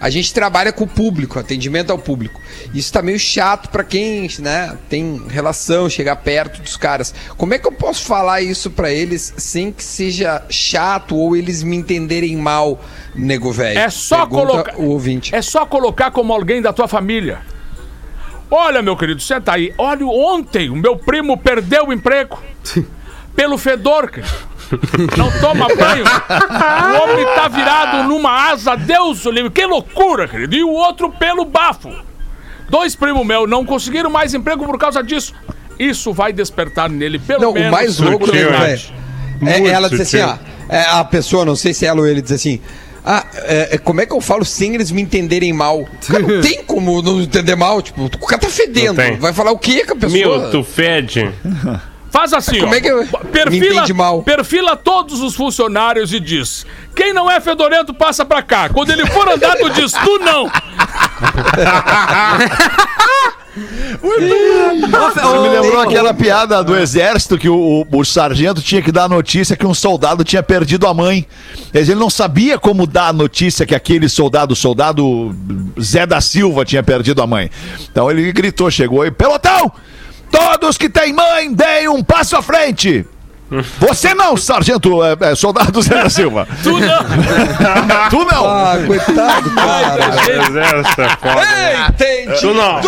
A 0.00 0.10
gente 0.10 0.32
trabalha 0.32 0.72
com 0.72 0.84
o 0.84 0.88
público, 0.88 1.38
atendimento 1.38 1.90
ao 1.90 1.98
público. 1.98 2.40
Isso 2.74 2.92
tá 2.92 3.00
meio 3.00 3.18
chato 3.18 3.70
pra 3.70 3.82
quem, 3.82 4.28
né, 4.38 4.76
tem 4.88 5.22
relação, 5.28 5.88
chegar 5.88 6.16
perto 6.16 6.60
dos 6.60 6.76
caras. 6.76 7.14
Como 7.36 7.54
é 7.54 7.58
que 7.58 7.66
eu 7.66 7.72
posso 7.72 8.04
falar 8.04 8.42
isso 8.42 8.70
pra 8.70 8.90
eles 8.90 9.32
sem 9.36 9.72
que 9.72 9.82
seja 9.82 10.42
chato 10.50 11.16
ou 11.16 11.36
eles 11.36 11.62
me 11.62 11.76
entenderem 11.76 12.36
mal, 12.36 12.82
nego 13.14 13.52
velho? 13.52 13.78
É 13.78 13.88
só 13.88 14.26
Pergunta 14.26 14.46
colocar. 14.46 14.76
o 14.76 14.90
ouvinte. 14.90 15.34
É 15.34 15.40
só 15.40 15.64
colocar 15.64 16.10
como 16.10 16.32
alguém 16.32 16.60
da 16.60 16.72
tua 16.72 16.86
família. 16.88 17.40
Olha, 18.50 18.82
meu 18.82 18.96
querido, 18.96 19.20
senta 19.20 19.52
aí. 19.52 19.72
Olha, 19.76 20.06
ontem 20.06 20.70
o 20.70 20.76
meu 20.76 20.96
primo 20.96 21.36
perdeu 21.36 21.88
o 21.88 21.92
emprego. 21.92 22.40
Pelo 23.34 23.58
fedor, 23.58 24.10
querido. 24.10 24.55
Não 25.16 25.30
toma 25.40 25.66
banho. 25.68 26.04
O 26.04 27.02
homem 27.02 27.24
tá 27.34 27.48
virado 27.48 28.08
numa 28.08 28.50
asa, 28.50 28.76
Deus 28.76 29.24
o 29.24 29.30
livre. 29.30 29.50
Que 29.50 29.64
loucura, 29.64 30.26
querido. 30.28 30.54
E 30.56 30.64
o 30.64 30.70
outro 30.70 31.10
pelo 31.10 31.44
bafo. 31.44 31.90
Dois 32.68 32.96
primos 32.96 33.24
meus 33.24 33.48
não 33.48 33.64
conseguiram 33.64 34.10
mais 34.10 34.34
emprego 34.34 34.64
por 34.64 34.78
causa 34.78 35.02
disso. 35.02 35.32
Isso 35.78 36.12
vai 36.12 36.32
despertar 36.32 36.88
nele 36.88 37.18
pelo 37.18 37.42
Não, 37.42 37.52
menos... 37.52 37.68
o 37.68 37.72
mais 37.72 37.98
louco, 37.98 38.32
né, 38.32 38.78
é. 39.42 39.66
É, 39.66 39.68
ela 39.68 39.90
diz 39.90 40.00
assim, 40.00 40.20
ó. 40.20 40.36
é, 40.68 40.80
a 40.82 41.04
pessoa, 41.04 41.44
não 41.44 41.54
sei 41.54 41.74
se 41.74 41.84
ela 41.84 42.00
ou 42.00 42.06
ele, 42.06 42.22
diz 42.22 42.32
assim. 42.32 42.60
Ah, 43.04 43.24
é, 43.34 43.74
é, 43.74 43.78
como 43.78 44.00
é 44.00 44.06
que 44.06 44.12
eu 44.12 44.20
falo 44.20 44.44
sem 44.44 44.74
eles 44.74 44.90
me 44.90 45.00
entenderem 45.00 45.52
mal? 45.52 45.86
Cara, 46.08 46.26
não 46.26 46.40
tem 46.40 46.64
como 46.64 47.00
não 47.02 47.20
entender 47.20 47.54
mal. 47.54 47.80
Tipo, 47.80 48.06
o 48.06 48.26
cara 48.26 48.40
tá 48.40 48.48
fedendo. 48.48 48.96
Vai 49.20 49.32
falar 49.32 49.52
o 49.52 49.58
quê 49.58 49.84
com 49.84 49.92
a 49.92 49.96
pessoa? 49.96 50.38
Meu, 50.38 50.50
tu 50.50 50.64
fede. 50.64 51.30
Faz 52.16 52.32
assim, 52.32 52.60
Como 52.60 52.72
ó. 52.72 52.74
é 52.74 52.80
que 52.80 52.88
eu- 52.88 53.02
me 53.02 53.06
perfila, 53.30 53.74
entende 53.74 53.92
mal? 53.92 54.22
perfila 54.22 54.74
todos 54.74 55.20
os 55.20 55.34
funcionários 55.34 56.14
e 56.14 56.18
diz: 56.20 56.64
quem 56.94 57.12
não 57.12 57.30
é 57.30 57.38
fedorento 57.40 57.92
passa 57.92 58.24
pra 58.24 58.42
cá. 58.42 58.70
Quando 58.70 58.90
ele 58.90 59.04
for 59.06 59.28
andar, 59.28 59.54
tu 59.56 59.68
diz: 59.68 59.92
tu 59.92 60.18
não. 60.20 60.50
Isso 65.16 65.42
me 65.42 65.48
lembrou 65.48 65.80
aquela 65.80 66.12
piada 66.14 66.62
do 66.62 66.76
exército 66.76 67.38
que 67.38 67.48
o, 67.48 67.86
o- 67.90 67.98
o 67.98 68.04
sargento 68.04 68.60
tinha 68.60 68.82
que 68.82 68.92
dar 68.92 69.04
a 69.04 69.08
notícia 69.08 69.56
que 69.56 69.66
um 69.66 69.74
soldado 69.74 70.24
tinha 70.24 70.42
perdido 70.42 70.86
a 70.86 70.94
mãe. 70.94 71.26
Ele 71.72 71.94
não 71.94 72.10
sabia 72.10 72.58
como 72.58 72.86
dar 72.86 73.08
a 73.08 73.12
notícia 73.12 73.66
que 73.66 73.74
aquele 73.74 74.08
soldado, 74.08 74.52
o 74.52 74.56
soldado 74.56 75.34
Zé 75.80 76.06
da 76.06 76.20
Silva, 76.20 76.64
tinha 76.64 76.82
perdido 76.82 77.22
a 77.22 77.26
mãe. 77.26 77.50
Então 77.90 78.10
ele 78.10 78.30
gritou, 78.32 78.70
chegou 78.70 79.04
e 79.06 79.10
pelotão! 79.10 79.72
Todos 80.36 80.76
que 80.76 80.88
têm 80.88 81.12
mãe, 81.12 81.52
deem 81.52 81.88
um 81.88 82.02
passo 82.02 82.36
à 82.36 82.42
frente! 82.42 83.06
Você 83.78 84.12
não, 84.12 84.36
sargento, 84.36 85.04
é, 85.04 85.16
é, 85.20 85.34
soldado 85.36 85.80
Zé 85.80 86.02
da 86.02 86.10
Silva. 86.10 86.48
Tu 86.64 86.80
não. 86.80 86.98
tu 88.10 88.24
não! 88.24 88.44
Ah, 88.44 88.76
coitado, 88.84 89.50
cara. 89.50 90.08
Exército 90.48 91.02
é. 91.02 91.86
Entendi. 91.88 92.40
Tu 92.40 92.52
não. 92.52 92.80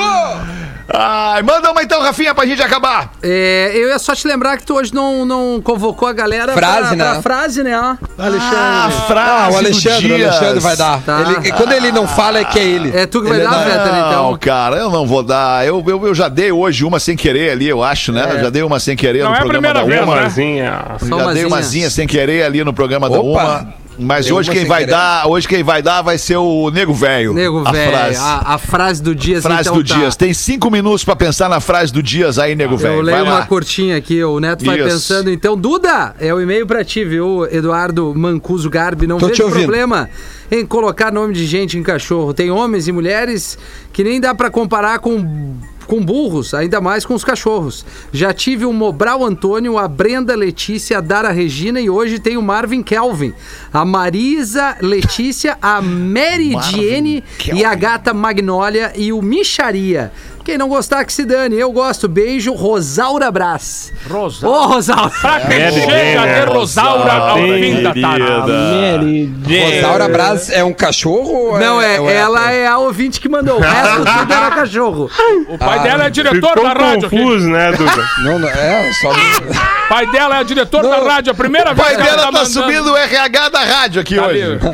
Ai, 0.91 1.43
manda 1.43 1.71
uma 1.71 1.83
então, 1.83 2.01
Rafinha, 2.01 2.35
pra 2.35 2.47
gente 2.47 2.63
acabar. 2.63 3.13
É, 3.23 3.73
eu 3.75 3.89
ia 3.89 3.99
só 3.99 4.15
te 4.15 4.27
lembrar 4.27 4.57
que 4.57 4.65
tu 4.65 4.75
hoje 4.75 4.95
não, 4.95 5.27
não 5.27 5.61
convocou 5.63 6.09
a 6.09 6.13
galera 6.15 6.55
Frase, 6.55 6.89
pra, 6.89 6.97
né? 6.97 7.05
pra 7.13 7.23
frase, 7.23 7.63
né? 7.63 7.79
ó, 7.79 7.97
Alexandre. 8.23 8.57
Ah, 8.57 8.91
frase 9.07 9.31
Ah, 9.31 9.47
o 9.49 9.51
do 9.53 9.57
Alexandre, 9.59 10.13
o. 10.13 10.15
Alexandre 10.15 10.61
vai 10.61 10.77
dar. 10.77 11.03
Tá. 11.03 11.21
Ele- 11.21 11.53
quando 11.53 11.73
ele 11.73 11.93
não 11.93 12.09
fala, 12.09 12.39
é 12.39 12.45
que 12.45 12.59
é 12.59 12.65
ele. 12.65 12.97
É 12.97 13.05
tu 13.07 13.21
que 13.21 13.29
vai 13.29 13.39
Ele 13.39 13.47
dar, 13.47 13.51
dá- 13.51 13.65
Fetter, 13.65 13.93
Não, 13.93 14.09
então. 14.09 14.39
cara, 14.41 14.77
eu 14.77 14.91
não 14.91 15.07
vou 15.07 15.23
dar. 15.23 15.67
Eu, 15.67 15.85
eu, 15.87 16.07
eu 16.07 16.15
já 16.15 16.29
dei 16.29 16.51
hoje 16.51 16.85
uma 16.85 16.99
sem 16.99 17.17
querer 17.17 17.51
ali, 17.51 17.69
eu 17.69 17.85
acho, 17.85 18.11
né? 18.11 18.27
Eu 18.31 18.41
já 18.41 18.51
dei 18.51 18.63
uma 18.63 18.81
sem 18.81 18.97
querer 18.97 19.23
Não 19.25 19.31
no 19.31 19.35
é 19.35 19.39
a 19.39 19.41
programa 19.43 19.69
primeira 19.69 19.81
da 19.81 19.87
vez, 19.87 20.03
Uma. 20.03 20.15
né? 20.15 20.21
Umazinha. 20.23 20.83
Já 21.03 21.33
dei 21.35 21.45
umazinha. 21.45 21.91
sem 21.91 22.07
querer 22.07 22.45
ali 22.45 22.65
no 22.65 22.73
programa 22.73 23.11
da 23.11 23.21
Opa! 23.21 23.43
Uma. 23.45 23.75
Mas 23.99 24.27
Deu 24.27 24.37
hoje 24.37 24.51
quem 24.51 24.65
vai 24.65 24.81
querer. 24.83 24.93
dar, 24.93 25.27
hoje 25.27 25.49
quem 25.49 25.63
vai 25.65 25.83
dar 25.83 26.03
vai 26.03 26.17
ser 26.17 26.37
o 26.37 26.71
Nego 26.71 26.95
Velho. 26.95 27.35
Nego 27.35 27.67
a 27.67 27.73
velho, 27.73 27.91
frase. 27.91 28.17
a, 28.21 28.55
a 28.55 28.59
frase 28.59 29.03
do 29.03 29.15
Dias, 29.15 29.43
Frase 29.43 29.63
então 29.69 29.75
do 29.83 29.85
tá. 29.89 29.97
Dias. 29.97 30.15
Tem 30.15 30.33
cinco 30.33 30.71
minutos 30.71 31.05
pra 31.05 31.17
pensar 31.17 31.49
na 31.49 31.59
frase 31.61 31.93
do 31.93 32.03
Dias 32.03 32.39
aí, 32.39 32.55
Nego 32.55 32.75
Eu 32.75 32.79
Velho. 32.79 33.01
leio 33.03 33.19
Vai 33.19 33.27
uma 33.27 33.39
lá. 33.41 33.47
curtinha 33.47 33.97
aqui, 33.97 34.23
o 34.23 34.39
Neto 34.39 34.65
vai 34.65 34.79
Isso. 34.79 34.89
pensando. 34.89 35.31
Então, 35.31 35.57
Duda, 35.57 36.15
é 36.21 36.33
o 36.33 36.41
e-mail 36.41 36.67
pra 36.67 36.85
ti, 36.85 37.05
viu, 37.05 37.47
Eduardo 37.51 38.15
Mancuso 38.15 38.71
Garbi. 38.71 39.07
Não 39.07 39.19
Tô 39.19 39.27
vejo 39.29 39.49
problema 39.51 40.09
em 40.51 40.65
colocar 40.65 41.11
nome 41.13 41.35
de 41.35 41.45
gente 41.45 41.77
em 41.77 41.83
cachorro. 41.83 42.33
Tem 42.33 42.51
homens 42.51 42.87
e 42.87 42.93
mulheres 42.93 43.59
que 43.93 44.05
nem 44.05 44.21
dá 44.21 44.33
pra 44.35 44.49
comparar 44.51 45.01
com, 45.01 45.57
com 45.89 46.05
burros, 46.05 46.53
ainda 46.53 46.81
mais 46.81 47.05
com 47.05 47.15
os 47.15 47.25
cachorros. 47.25 47.85
Já 48.13 48.33
tive 48.33 48.67
o 48.67 48.73
Mobral 48.73 49.25
Antônio, 49.25 49.79
a 49.79 49.89
Brenda 49.89 50.37
Letícia, 50.37 50.99
a 50.99 51.01
Dara 51.01 51.31
Regina 51.31 51.81
e 51.81 51.89
hoje 51.89 52.19
tem 52.19 52.37
o 52.37 52.43
Marvin 52.43 52.83
Kelvin, 52.83 53.33
a 53.73 53.85
Marisa 53.85 54.77
Letícia, 54.83 55.57
a 55.61 55.81
Mary 55.81 56.55
Diene 56.71 57.25
e 57.53 57.65
a 57.65 57.75
gata 57.75 58.13
Magnólia 58.13 58.93
e 58.95 59.13
o 59.13 59.23
Micharia. 59.23 60.13
Quem 60.49 60.57
não 60.57 60.67
gostar 60.71 61.05
que 61.05 61.13
se 61.13 61.27
dane, 61.27 61.57
eu 61.57 61.71
gosto. 61.71 62.09
Beijo, 62.09 62.55
Rosaura 62.55 63.31
Brás. 63.31 63.93
Rosaura. 64.09 64.59
Ô, 64.59 64.67
Rosaura. 64.69 65.11
Pra 65.21 65.41
quem 65.41 65.59
Mary 65.59 65.73
chega 65.75 65.91
Jane, 65.93 66.17
a 66.17 66.23
né? 66.25 66.41
ter 66.41 66.49
Rosaura 66.49 67.13
ao 67.13 67.37
fim 67.37 67.83
da 67.83 67.93
tarde. 67.93 69.31
Rosaura 69.47 70.09
Braz 70.09 70.49
é 70.49 70.65
um 70.65 70.73
cachorro? 70.73 71.51
ou 71.53 71.59
Não, 71.61 71.83
é, 71.83 72.01
ou 72.01 72.09
ela 72.09 72.51
é 72.51 72.67
a 72.67 72.79
ouvinte 72.79 73.21
que 73.21 73.29
mandou. 73.29 73.59
O 73.59 73.61
resto 73.61 73.97
tudo 74.21 74.33
era 74.33 74.51
cachorro. 74.51 75.11
O 75.51 75.59
pai 75.59 75.81
dela 75.83 76.05
é 76.07 76.11
diretor 76.11 76.55
da 76.63 76.73
rádio 76.73 77.07
aqui. 77.09 77.19
confuso, 77.19 77.49
né, 77.51 77.73
Duda? 77.73 78.09
Não, 78.25 78.39
não, 78.39 78.49
é, 78.49 78.91
só. 79.03 79.11
O 79.11 79.89
pai 79.91 80.07
dela 80.11 80.41
é 80.41 80.45
diretor 80.45 80.83
Não. 80.83 80.89
da 80.91 81.13
rádio. 81.13 81.31
A 81.31 81.35
primeira 81.35 81.73
O 81.73 81.75
vez 81.75 81.87
pai 81.89 81.97
que 81.97 82.01
ela 82.09 82.11
dela 82.11 82.23
tá 82.23 82.33
mandando- 82.33 82.49
subindo 82.55 82.91
o 82.93 82.97
RH 82.97 83.49
da 83.51 83.61
rádio 83.65 84.01
aqui 84.01 84.17
Tá 84.17 84.27
hoje. 84.29 84.59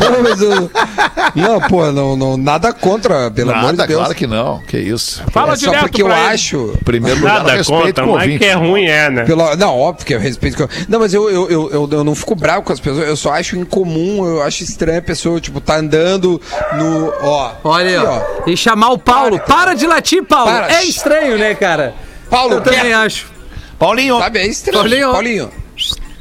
Não, 0.00 0.22
mas 0.22 0.40
eu. 0.40 0.70
Não, 1.34 1.60
pô, 1.60 1.90
não, 1.92 2.16
não, 2.16 2.36
nada 2.36 2.72
contra, 2.72 3.30
pelo 3.30 3.50
amor 3.50 3.72
de 3.72 3.76
Nada, 3.78 3.86
Deus. 3.86 3.98
claro 4.00 4.14
que 4.14 4.26
não. 4.26 4.58
Que 4.66 4.78
isso. 4.78 4.99
Fala 5.32 5.52
é 5.52 5.56
só 5.56 5.66
direto 5.70 5.82
porque 5.82 6.02
eu 6.02 6.06
ele. 6.10 6.14
acho. 6.14 6.78
Primeiro 6.84 7.18
lugar, 7.20 7.44
Nada 7.44 7.52
o 7.54 7.56
mas 7.56 7.68
ouvinte. 7.68 8.38
que 8.38 8.44
é 8.44 8.52
ruim 8.54 8.84
é, 8.84 9.10
né? 9.10 9.24
Pelo, 9.24 9.56
não, 9.56 9.78
óbvio 9.78 10.06
que 10.06 10.14
eu 10.14 10.20
respeito. 10.20 10.56
que 10.56 10.62
eu- 10.62 10.68
Não, 10.88 10.98
mas 11.00 11.12
eu, 11.14 11.30
eu, 11.30 11.50
eu, 11.50 11.70
eu, 11.70 11.88
eu 11.92 12.04
não 12.04 12.14
fico 12.14 12.34
bravo 12.34 12.62
com 12.62 12.72
as 12.72 12.80
pessoas. 12.80 13.06
Eu 13.08 13.16
só 13.16 13.32
acho 13.32 13.56
incomum, 13.56 14.26
eu 14.26 14.42
acho 14.42 14.62
estranho 14.62 14.98
a 14.98 15.02
pessoa, 15.02 15.40
tipo, 15.40 15.60
tá 15.60 15.76
andando 15.76 16.40
no. 16.76 17.12
Ó. 17.22 17.52
Olha 17.64 17.88
aí, 17.88 17.96
ó. 18.06 18.22
E 18.46 18.56
chamar 18.56 18.90
o 18.90 18.98
Paulo. 18.98 19.38
Para 19.40 19.74
de 19.74 19.86
latir, 19.86 20.22
Paulo. 20.24 20.50
Para. 20.52 20.72
É 20.74 20.84
estranho, 20.84 21.38
né, 21.38 21.54
cara? 21.54 21.94
Paulo, 22.28 22.54
Eu 22.54 22.60
também 22.60 22.80
quer? 22.80 22.94
acho. 22.94 23.26
Paulinho. 23.78 24.18
Sabe, 24.18 24.38
é 24.40 24.46
estranho. 24.46 24.78
Paulinho. 24.78 25.10
Paulinho. 25.12 25.50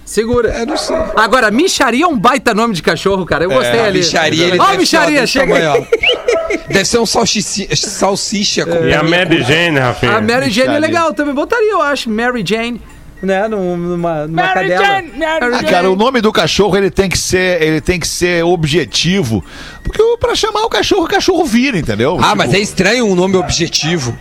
Segura. 0.06 0.50
Eu 0.58 0.66
não 0.66 0.76
sei. 0.76 0.96
Agora, 1.16 1.52
micharia 1.52 2.04
é 2.04 2.08
um 2.08 2.18
baita 2.18 2.52
nome 2.52 2.74
de 2.74 2.82
cachorro, 2.82 3.26
cara. 3.28 3.44
Eu 3.44 3.52
gostei 3.52 3.80
ali. 3.80 4.00
Micharia, 4.00 4.46
ele 4.48 4.60
Ó, 4.60 4.66
deve 4.66 4.78
micharia, 4.80 5.28
chega 5.28 5.56
aí. 5.74 5.88
Deve 6.68 6.86
ser 6.86 7.00
um 7.00 7.06
salsicha 7.06 8.66
com 8.66 8.86
E 8.86 8.94
a 8.94 9.04
Mary 9.04 9.44
Jane, 9.44 9.80
Rafinha? 9.80 10.14
A 10.14 10.22
Mary 10.22 10.50
Jane 10.50 10.76
é 10.76 10.80
legal 10.80 11.14
também. 11.14 11.34
Botaria, 11.34 11.72
eu 11.72 11.82
acho. 11.82 12.10
Mary 12.10 12.44
Jane. 12.46 12.82
Né? 13.22 13.48
Num- 13.50 13.76
Numa, 13.76 14.28
numa 14.28 14.44
Mary 14.44 14.70
cadela. 14.70 14.86
Jane, 14.86 15.12
Mary 15.18 15.46
Ah, 15.46 15.52
Jane. 15.52 15.68
cara, 15.70 15.92
o 15.92 15.96
nome 15.96 16.22
do 16.22 16.32
cachorro 16.32 16.78
ele 16.78 16.90
tem 16.90 17.10
que 17.10 17.18
ser, 17.18 17.62
ele 17.62 17.82
tem 17.82 18.00
que 18.00 18.08
ser 18.08 18.46
objetivo, 18.46 19.44
porque 19.84 20.02
pra 20.22 20.34
chamar 20.36 20.62
o 20.62 20.70
cachorro, 20.70 21.04
o 21.04 21.08
cachorro 21.08 21.44
vira, 21.44 21.78
entendeu? 21.78 22.18
Ah, 22.18 22.24
Tipo, 22.24 22.38
mas 22.38 22.54
é 22.54 22.60
estranho 22.60 23.06
um 23.06 23.16
nome 23.16 23.36
objetivo. 23.36 24.18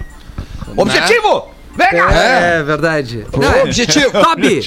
objetivo. 0.77 1.45
Vem 1.77 1.91
cá. 1.91 2.13
É, 2.13 2.63
verdade. 2.65 3.25
Não, 3.33 3.53
é- 3.53 3.63
Objetivo. 3.63 4.11
Toby. 4.21 4.61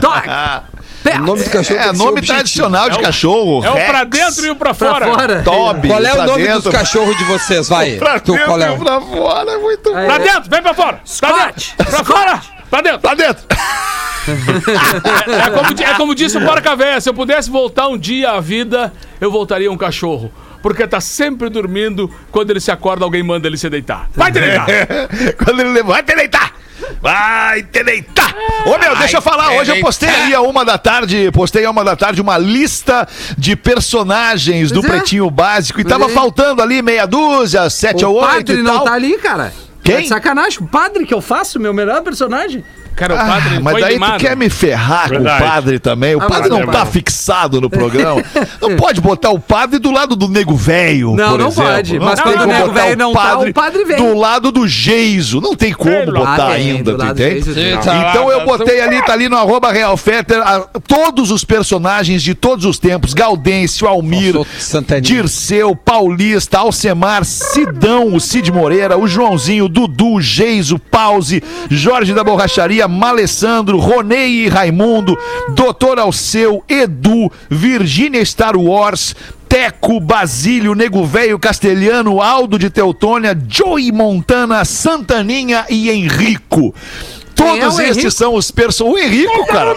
Dog. 0.00 0.28
O 1.16 1.22
nome 1.22 1.42
do 1.42 1.50
cachorro 1.50 1.80
É, 1.80 1.86
nome 1.92 2.02
objetivo. 2.10 2.34
tradicional 2.34 2.90
de 2.90 2.96
É 2.96 3.00
o- 3.00 3.02
cachorro. 3.02 3.64
É 3.64 3.70
o 3.70 3.72
pra 3.74 3.98
Rex, 4.00 4.10
dentro 4.10 4.46
e 4.46 4.50
o 4.50 4.56
pra 4.56 4.74
Pra 4.74 4.88
fora. 4.92 5.06
fora. 5.06 5.42
Toby. 5.42 5.88
Qual 5.88 6.04
é 6.04 6.10
pra 6.10 6.22
o 6.22 6.26
nome 6.26 6.42
dentro, 6.44 6.62
dos 6.62 6.72
cachorros 6.72 7.16
de 7.16 7.24
vocês? 7.24 7.68
Vai. 7.68 7.96
Pra 7.98 8.20
Tu, 8.20 8.32
dentro 8.32 8.46
qual 8.46 8.60
é? 8.62 8.72
e 8.74 8.78
pra 8.78 9.00
fora, 9.00 9.50
é 9.52 9.58
muito 9.58 9.90
bom. 9.90 9.96
Aí, 9.96 10.06
Pra 10.06 10.14
é. 10.16 10.18
dentro, 10.18 10.50
vem 10.50 10.62
pra 10.62 10.74
fora. 10.74 10.92
Pra 10.96 11.00
Scott. 11.04 11.74
dentro. 11.76 11.92
Pra 11.92 12.04
fora. 12.04 12.40
Pra 12.70 12.80
dentro. 12.82 12.98
Pra 13.00 13.14
dentro. 13.14 13.44
É 14.28 15.50
como, 15.50 15.74
di- 15.74 15.84
é 15.84 15.94
como 15.94 16.14
disse 16.14 16.36
o 16.36 16.44
Porca 16.44 16.76
Véia, 16.76 17.00
se 17.00 17.08
eu 17.08 17.14
pudesse 17.14 17.48
voltar 17.50 17.88
um 17.88 17.96
dia 17.96 18.32
à 18.32 18.40
vida, 18.40 18.92
eu 19.20 19.30
voltaria 19.30 19.70
um 19.72 19.76
cachorro. 19.76 20.30
Porque 20.62 20.86
tá 20.86 21.00
sempre 21.00 21.48
dormindo, 21.48 22.12
quando 22.30 22.50
ele 22.50 22.60
se 22.60 22.70
acorda, 22.70 23.04
alguém 23.04 23.22
manda 23.22 23.46
ele 23.46 23.56
se 23.56 23.70
deitar. 23.70 24.08
Vai 24.14 24.30
te 24.32 24.40
deitar! 24.40 24.66
Quando 25.42 25.60
ele 25.60 25.70
levou, 25.70 25.92
vai 25.94 26.02
te 26.02 26.14
deitar! 26.16 26.52
Vai 27.00 27.62
te 27.62 27.82
deitar! 27.82 28.34
Ô 28.66 28.78
meu, 28.78 28.96
deixa 28.96 29.18
eu 29.18 29.22
falar, 29.22 29.52
hoje 29.52 29.70
eu 29.70 29.80
postei 29.80 30.08
ali 30.08 30.34
a 30.34 30.40
uma 30.40 30.64
da 30.64 30.76
tarde, 30.76 31.30
postei 31.32 31.64
a 31.64 31.70
uma 31.70 31.84
da 31.84 31.96
tarde 31.96 32.20
uma 32.20 32.38
lista 32.38 33.06
de 33.36 33.56
personagens 33.56 34.70
do 34.70 34.84
é. 34.84 34.88
Pretinho 34.88 35.30
Básico 35.30 35.80
e 35.80 35.84
tava 35.84 36.06
é. 36.06 36.08
faltando 36.08 36.62
ali 36.62 36.82
meia 36.82 37.06
dúzia, 37.06 37.68
sete 37.70 38.04
ou 38.04 38.14
O 38.14 38.16
oito 38.18 38.28
padre 38.28 38.58
e 38.58 38.62
não 38.62 38.76
tal. 38.76 38.84
tá 38.84 38.92
ali, 38.94 39.16
cara. 39.18 39.52
Quem? 39.82 39.94
Tá 39.94 40.00
de 40.02 40.08
sacanagem. 40.08 40.58
O 40.60 40.66
padre 40.66 41.06
que 41.06 41.14
eu 41.14 41.20
faço, 41.20 41.58
meu 41.58 41.72
melhor 41.72 42.02
personagem. 42.02 42.64
Cara, 42.98 43.14
o 43.14 43.16
padre 43.16 43.56
Ah, 43.56 43.60
mas 43.60 43.72
foi 43.72 43.80
daí 43.80 43.92
limado. 43.94 44.18
tu 44.18 44.20
quer 44.20 44.36
me 44.36 44.50
ferrar 44.50 45.08
Verdade. 45.08 45.38
com 45.38 45.44
o 45.44 45.50
padre 45.50 45.78
também. 45.78 46.14
O 46.16 46.18
Ah, 46.22 46.26
padre 46.26 46.50
mas 46.50 46.50
não 46.50 46.60
é 46.60 46.66
tá 46.66 46.84
fixado 46.84 47.60
no 47.60 47.70
programa. 47.70 48.22
Não 48.60 48.76
pode 48.76 49.00
botar 49.00 49.30
o 49.30 49.38
padre 49.38 49.78
do 49.78 49.90
lado 49.92 50.16
do 50.16 50.28
nego 50.28 50.56
velho. 50.56 51.14
Não, 51.14 51.30
por 51.30 51.38
não 51.38 51.48
exemplo. 51.48 51.70
pode. 51.72 51.98
Mas 52.00 52.14
tem 52.20 52.32
quando 52.32 52.42
o 52.42 52.46
nego 52.46 52.66
botar 52.68 52.82
velho 52.84 52.96
não 52.98 53.12
tá, 53.12 53.38
o 53.38 53.52
padre 53.54 53.84
vem. 53.84 53.96
Do 53.96 54.14
lado 54.18 54.50
do 54.50 54.66
Geiso. 54.66 55.40
Não 55.40 55.54
tem 55.54 55.72
como 55.72 55.90
Pelo 55.92 56.18
botar 56.18 56.48
ainda, 56.48 56.96
tu 56.96 57.04
entende? 57.04 57.50
Então 58.10 58.30
eu 58.32 58.44
botei 58.44 58.80
ali, 58.80 59.00
tá 59.02 59.12
ali 59.12 59.28
no 59.28 59.36
arroba 59.36 59.70
Real 59.70 59.96
Fetter, 59.96 60.40
a- 60.42 60.66
todos 60.86 61.30
os 61.30 61.44
personagens 61.44 62.20
de 62.22 62.34
todos 62.34 62.64
os 62.64 62.78
tempos. 62.78 63.14
Gaudêncio, 63.14 63.86
Almir. 63.86 64.34
Dirceu, 65.00 65.76
Paulista, 65.76 66.58
Alcemar, 66.58 67.24
Sidão, 67.24 68.14
o 68.14 68.20
Cid 68.20 68.50
Moreira, 68.50 68.96
o 68.98 69.06
Joãozinho, 69.06 69.66
o 69.66 69.68
Dudu, 69.68 70.14
o 70.14 70.20
Geiso, 70.20 70.78
Pause, 70.78 71.42
Jorge 71.70 72.12
da 72.14 72.24
Borracharia, 72.24 72.87
Malessandro, 72.88 73.78
Ronei 73.78 74.46
e 74.46 74.48
Raimundo, 74.48 75.16
Doutor 75.54 75.98
Alceu, 75.98 76.64
Edu, 76.68 77.30
Virgínia 77.48 78.24
Star 78.24 78.56
Wars, 78.56 79.14
Teco, 79.48 79.98
Basílio, 79.98 80.74
Nego 80.74 81.04
Velho, 81.06 81.38
Castelhano, 81.38 82.20
Aldo 82.20 82.58
de 82.58 82.68
Teutônia, 82.68 83.36
Joey 83.48 83.90
Montana, 83.90 84.64
Santaninha 84.64 85.64
e 85.70 85.90
Henrico. 85.90 86.74
Todos 87.38 87.78
é 87.78 87.88
estes 87.88 88.14
são 88.14 88.34
os 88.34 88.50
personagens. 88.50 88.94
O 88.94 88.98
Henrico, 88.98 89.46
cara. 89.46 89.74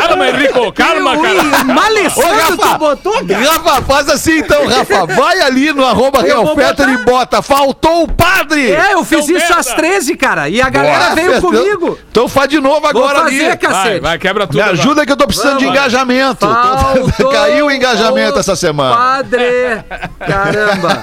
Calma, 0.00 0.28
Henrico, 0.28 0.72
calma, 0.72 1.16
cara. 1.16 1.64
Malessando, 1.64 2.56
tu 2.58 2.78
botou, 2.78 3.26
cara? 3.26 3.50
Rafa, 3.50 3.82
faz 3.82 4.08
assim 4.08 4.38
então, 4.38 4.66
Rafa. 4.66 5.06
Vai 5.06 5.40
ali 5.40 5.72
no 5.72 5.84
arroba 5.84 6.22
Real 6.22 6.54
Fetter 6.54 6.88
e 6.90 6.98
bota. 6.98 7.42
Faltou 7.42 8.04
o 8.04 8.08
padre! 8.12 8.70
É, 8.72 8.94
eu 8.94 9.04
fiz 9.04 9.24
Seu 9.24 9.36
isso 9.36 9.52
às 9.52 9.66
merda. 9.66 9.82
13, 9.82 10.16
cara. 10.16 10.48
E 10.48 10.60
a 10.60 10.68
galera 10.68 10.98
Nossa, 10.98 11.14
veio 11.14 11.36
então- 11.36 11.40
comigo. 11.50 11.98
Então 12.10 12.28
faz 12.28 12.48
de 12.48 12.60
novo 12.60 12.80
Vou 12.80 12.90
agora 12.90 13.20
fazer, 13.22 13.46
ali. 13.46 13.56
cacete. 13.56 13.82
Vai, 13.84 14.00
vai, 14.00 14.18
quebra 14.18 14.46
tudo. 14.46 14.56
Me 14.56 14.62
agora. 14.62 14.78
ajuda 14.78 15.06
que 15.06 15.12
eu 15.12 15.16
tô 15.16 15.26
precisando 15.26 15.58
de 15.58 15.64
Vamos. 15.64 15.78
engajamento. 15.78 16.46
Faltou 16.46 17.30
Caiu 17.30 17.66
o 17.66 17.70
engajamento 17.70 18.36
o 18.36 18.40
essa 18.40 18.56
semana. 18.56 18.96
Padre! 18.96 19.84
Caramba! 20.26 21.02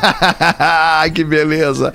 Ai, 0.60 1.12
que 1.12 1.24
beleza. 1.24 1.94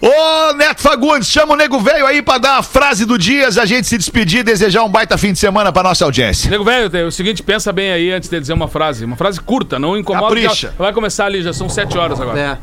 Ô, 0.00 0.52
Neto 0.54 0.82
Fagundes, 0.82 1.28
chama 1.28 1.54
o 1.54 1.56
nego 1.56 1.80
velho 1.80 2.06
aí 2.06 2.20
pra 2.20 2.38
dar 2.38 2.58
a 2.58 2.62
frase 2.62 3.04
do 3.04 3.18
dia, 3.18 3.48
a 3.48 3.66
gente 3.66 3.86
se 3.86 3.96
despedir 3.96 4.40
e 4.40 4.42
desejar 4.42 4.84
um 4.84 4.88
baita 4.88 5.16
fim 5.16 5.32
de 5.32 5.38
semana 5.38 5.72
pra 5.72 5.82
nossa 5.82 6.04
audiência. 6.04 6.50
Nego 6.50 6.64
velho, 6.64 6.90
tem 6.90 7.04
o 7.04 7.10
seguinte, 7.10 7.42
pensa 7.42 7.72
bem 7.72 7.90
aí 7.90 8.12
antes 8.12 8.28
de 8.28 8.38
dizer 8.38 8.52
uma 8.52 8.68
frase. 8.68 9.04
Uma 9.04 9.16
frase 9.16 9.40
curta, 9.40 9.78
não 9.78 9.96
incomoda. 9.96 10.26
Capricha. 10.26 10.74
Vai 10.78 10.92
começar 10.92 11.26
ali, 11.26 11.42
já 11.42 11.52
são 11.52 11.68
sete 11.68 11.96
horas 11.96 12.20
agora. 12.20 12.38
É. 12.38 12.58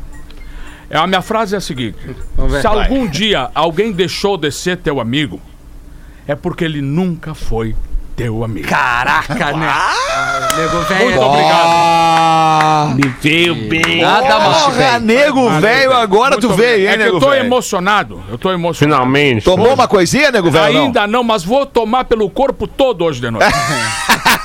É. 0.90 0.98
A 0.98 1.06
minha 1.06 1.22
frase 1.22 1.54
é 1.54 1.58
a 1.58 1.60
seguinte: 1.60 1.98
Vamos 2.36 2.52
ver. 2.52 2.60
Se 2.60 2.66
algum 2.66 3.06
dia 3.06 3.50
alguém 3.54 3.90
deixou 3.90 4.36
de 4.36 4.50
ser 4.50 4.76
teu 4.76 5.00
amigo, 5.00 5.40
é 6.26 6.34
porque 6.34 6.64
ele 6.64 6.80
nunca 6.80 7.34
foi 7.34 7.74
teu 8.16 8.44
amigo. 8.44 8.68
Caraca, 8.68 9.52
né? 9.52 9.72
Nego 10.56 10.76
Muito 10.76 10.88
velho. 10.88 11.20
obrigado. 11.20 11.94
Ah, 12.16 12.92
Me 12.94 13.08
veio 13.20 13.54
bem. 13.68 14.00
Nada 14.02 14.38
mais. 14.38 14.62
Porra, 14.64 14.98
nego 15.00 15.50
velho, 15.60 15.92
agora 15.92 16.36
tu 16.38 16.48
Muito 16.48 16.60
veio, 16.62 16.80
hein. 16.82 16.86
É 16.88 16.92
que 16.92 16.98
nego 17.04 17.16
eu 17.16 17.20
tô 17.20 17.32
emocionado. 17.34 18.22
Eu 18.30 18.38
tô 18.38 18.52
emocionado. 18.52 18.74
Finalmente. 19.02 19.44
Tomou 19.44 19.74
uma 19.74 19.88
coisinha, 19.88 20.30
nego 20.30 20.50
velho? 20.50 20.82
Ainda 20.82 21.06
não, 21.06 21.24
mas 21.24 21.42
vou 21.44 21.66
tomar 21.66 22.04
pelo 22.04 22.28
corpo 22.30 22.66
todo 22.66 23.04
hoje 23.04 23.20
de 23.20 23.30
noite. 23.30 23.52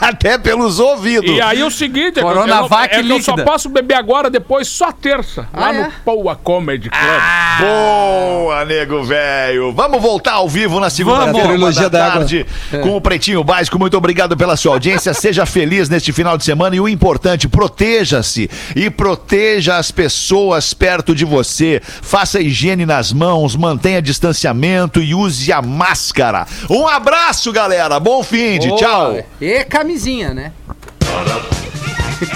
Até 0.02 0.38
pelos 0.38 0.80
ouvidos. 0.80 1.30
E 1.30 1.42
aí 1.42 1.62
o 1.62 1.70
seguinte, 1.70 2.08
é 2.08 2.12
que, 2.14 2.20
eu, 2.22 2.24
não- 2.24 2.34
Coronavac 2.34 2.96
é 2.96 3.04
que 3.04 3.10
eu 3.10 3.22
só 3.22 3.36
posso 3.36 3.68
beber 3.68 3.96
agora, 3.96 4.30
depois 4.30 4.68
só 4.68 4.92
terça, 4.94 5.46
lá 5.54 5.68
Ah, 5.68 5.74
no 5.74 5.82
é? 5.82 5.92
Poa 6.06 6.36
Comedy 6.38 6.90
Club. 6.90 7.22
Boa, 7.60 8.64
nego 8.66 9.04
velho. 9.04 9.74
Vamos 9.74 10.02
voltar 10.02 10.34
ao 10.34 10.48
vivo 10.48 10.80
na 10.80 10.90
segunda-feira 10.90 11.40
uma 11.50 11.54
Trilogia 11.54 11.90
da 11.90 12.00
d'água. 12.00 12.20
tarde 12.20 12.46
com 12.82 12.96
o 12.96 13.02
Pretinho 13.02 13.44
Básico. 13.44 13.59
Muito 13.78 13.98
obrigado 13.98 14.38
pela 14.38 14.56
sua 14.56 14.74
audiência. 14.74 15.14
Seja 15.14 15.46
feliz 15.46 15.90
neste 15.90 16.14
final 16.14 16.38
de 16.38 16.46
semana 16.46 16.76
e 16.76 16.80
o 16.80 16.88
importante, 16.88 17.48
proteja-se 17.48 18.50
e 18.76 18.90
proteja 18.90 19.78
as 19.78 19.92
pessoas 19.92 20.74
perto 20.74 21.14
de 21.14 21.26
você. 21.26 21.82
Faça 21.84 22.40
higiene 22.40 22.86
nas 22.86 23.12
mãos, 23.12 23.56
mantenha 23.56 24.02
distanciamento 24.02 25.02
e 25.02 25.14
use 25.14 25.52
a 25.52 25.62
máscara. 25.62 26.48
Um 26.70 26.88
abraço, 26.88 27.52
galera. 27.52 28.00
Bom 28.00 28.24
fim 28.24 28.60
de 28.60 28.74
tchau. 28.78 29.18
E 29.42 29.66
camisinha, 29.66 30.34
né? 30.34 30.52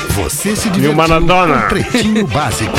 Você 0.09 0.55
se 0.55 0.69
divertiu 0.69 0.95
com 0.95 1.67
Pretinho 1.67 2.25
Básico. 2.27 2.71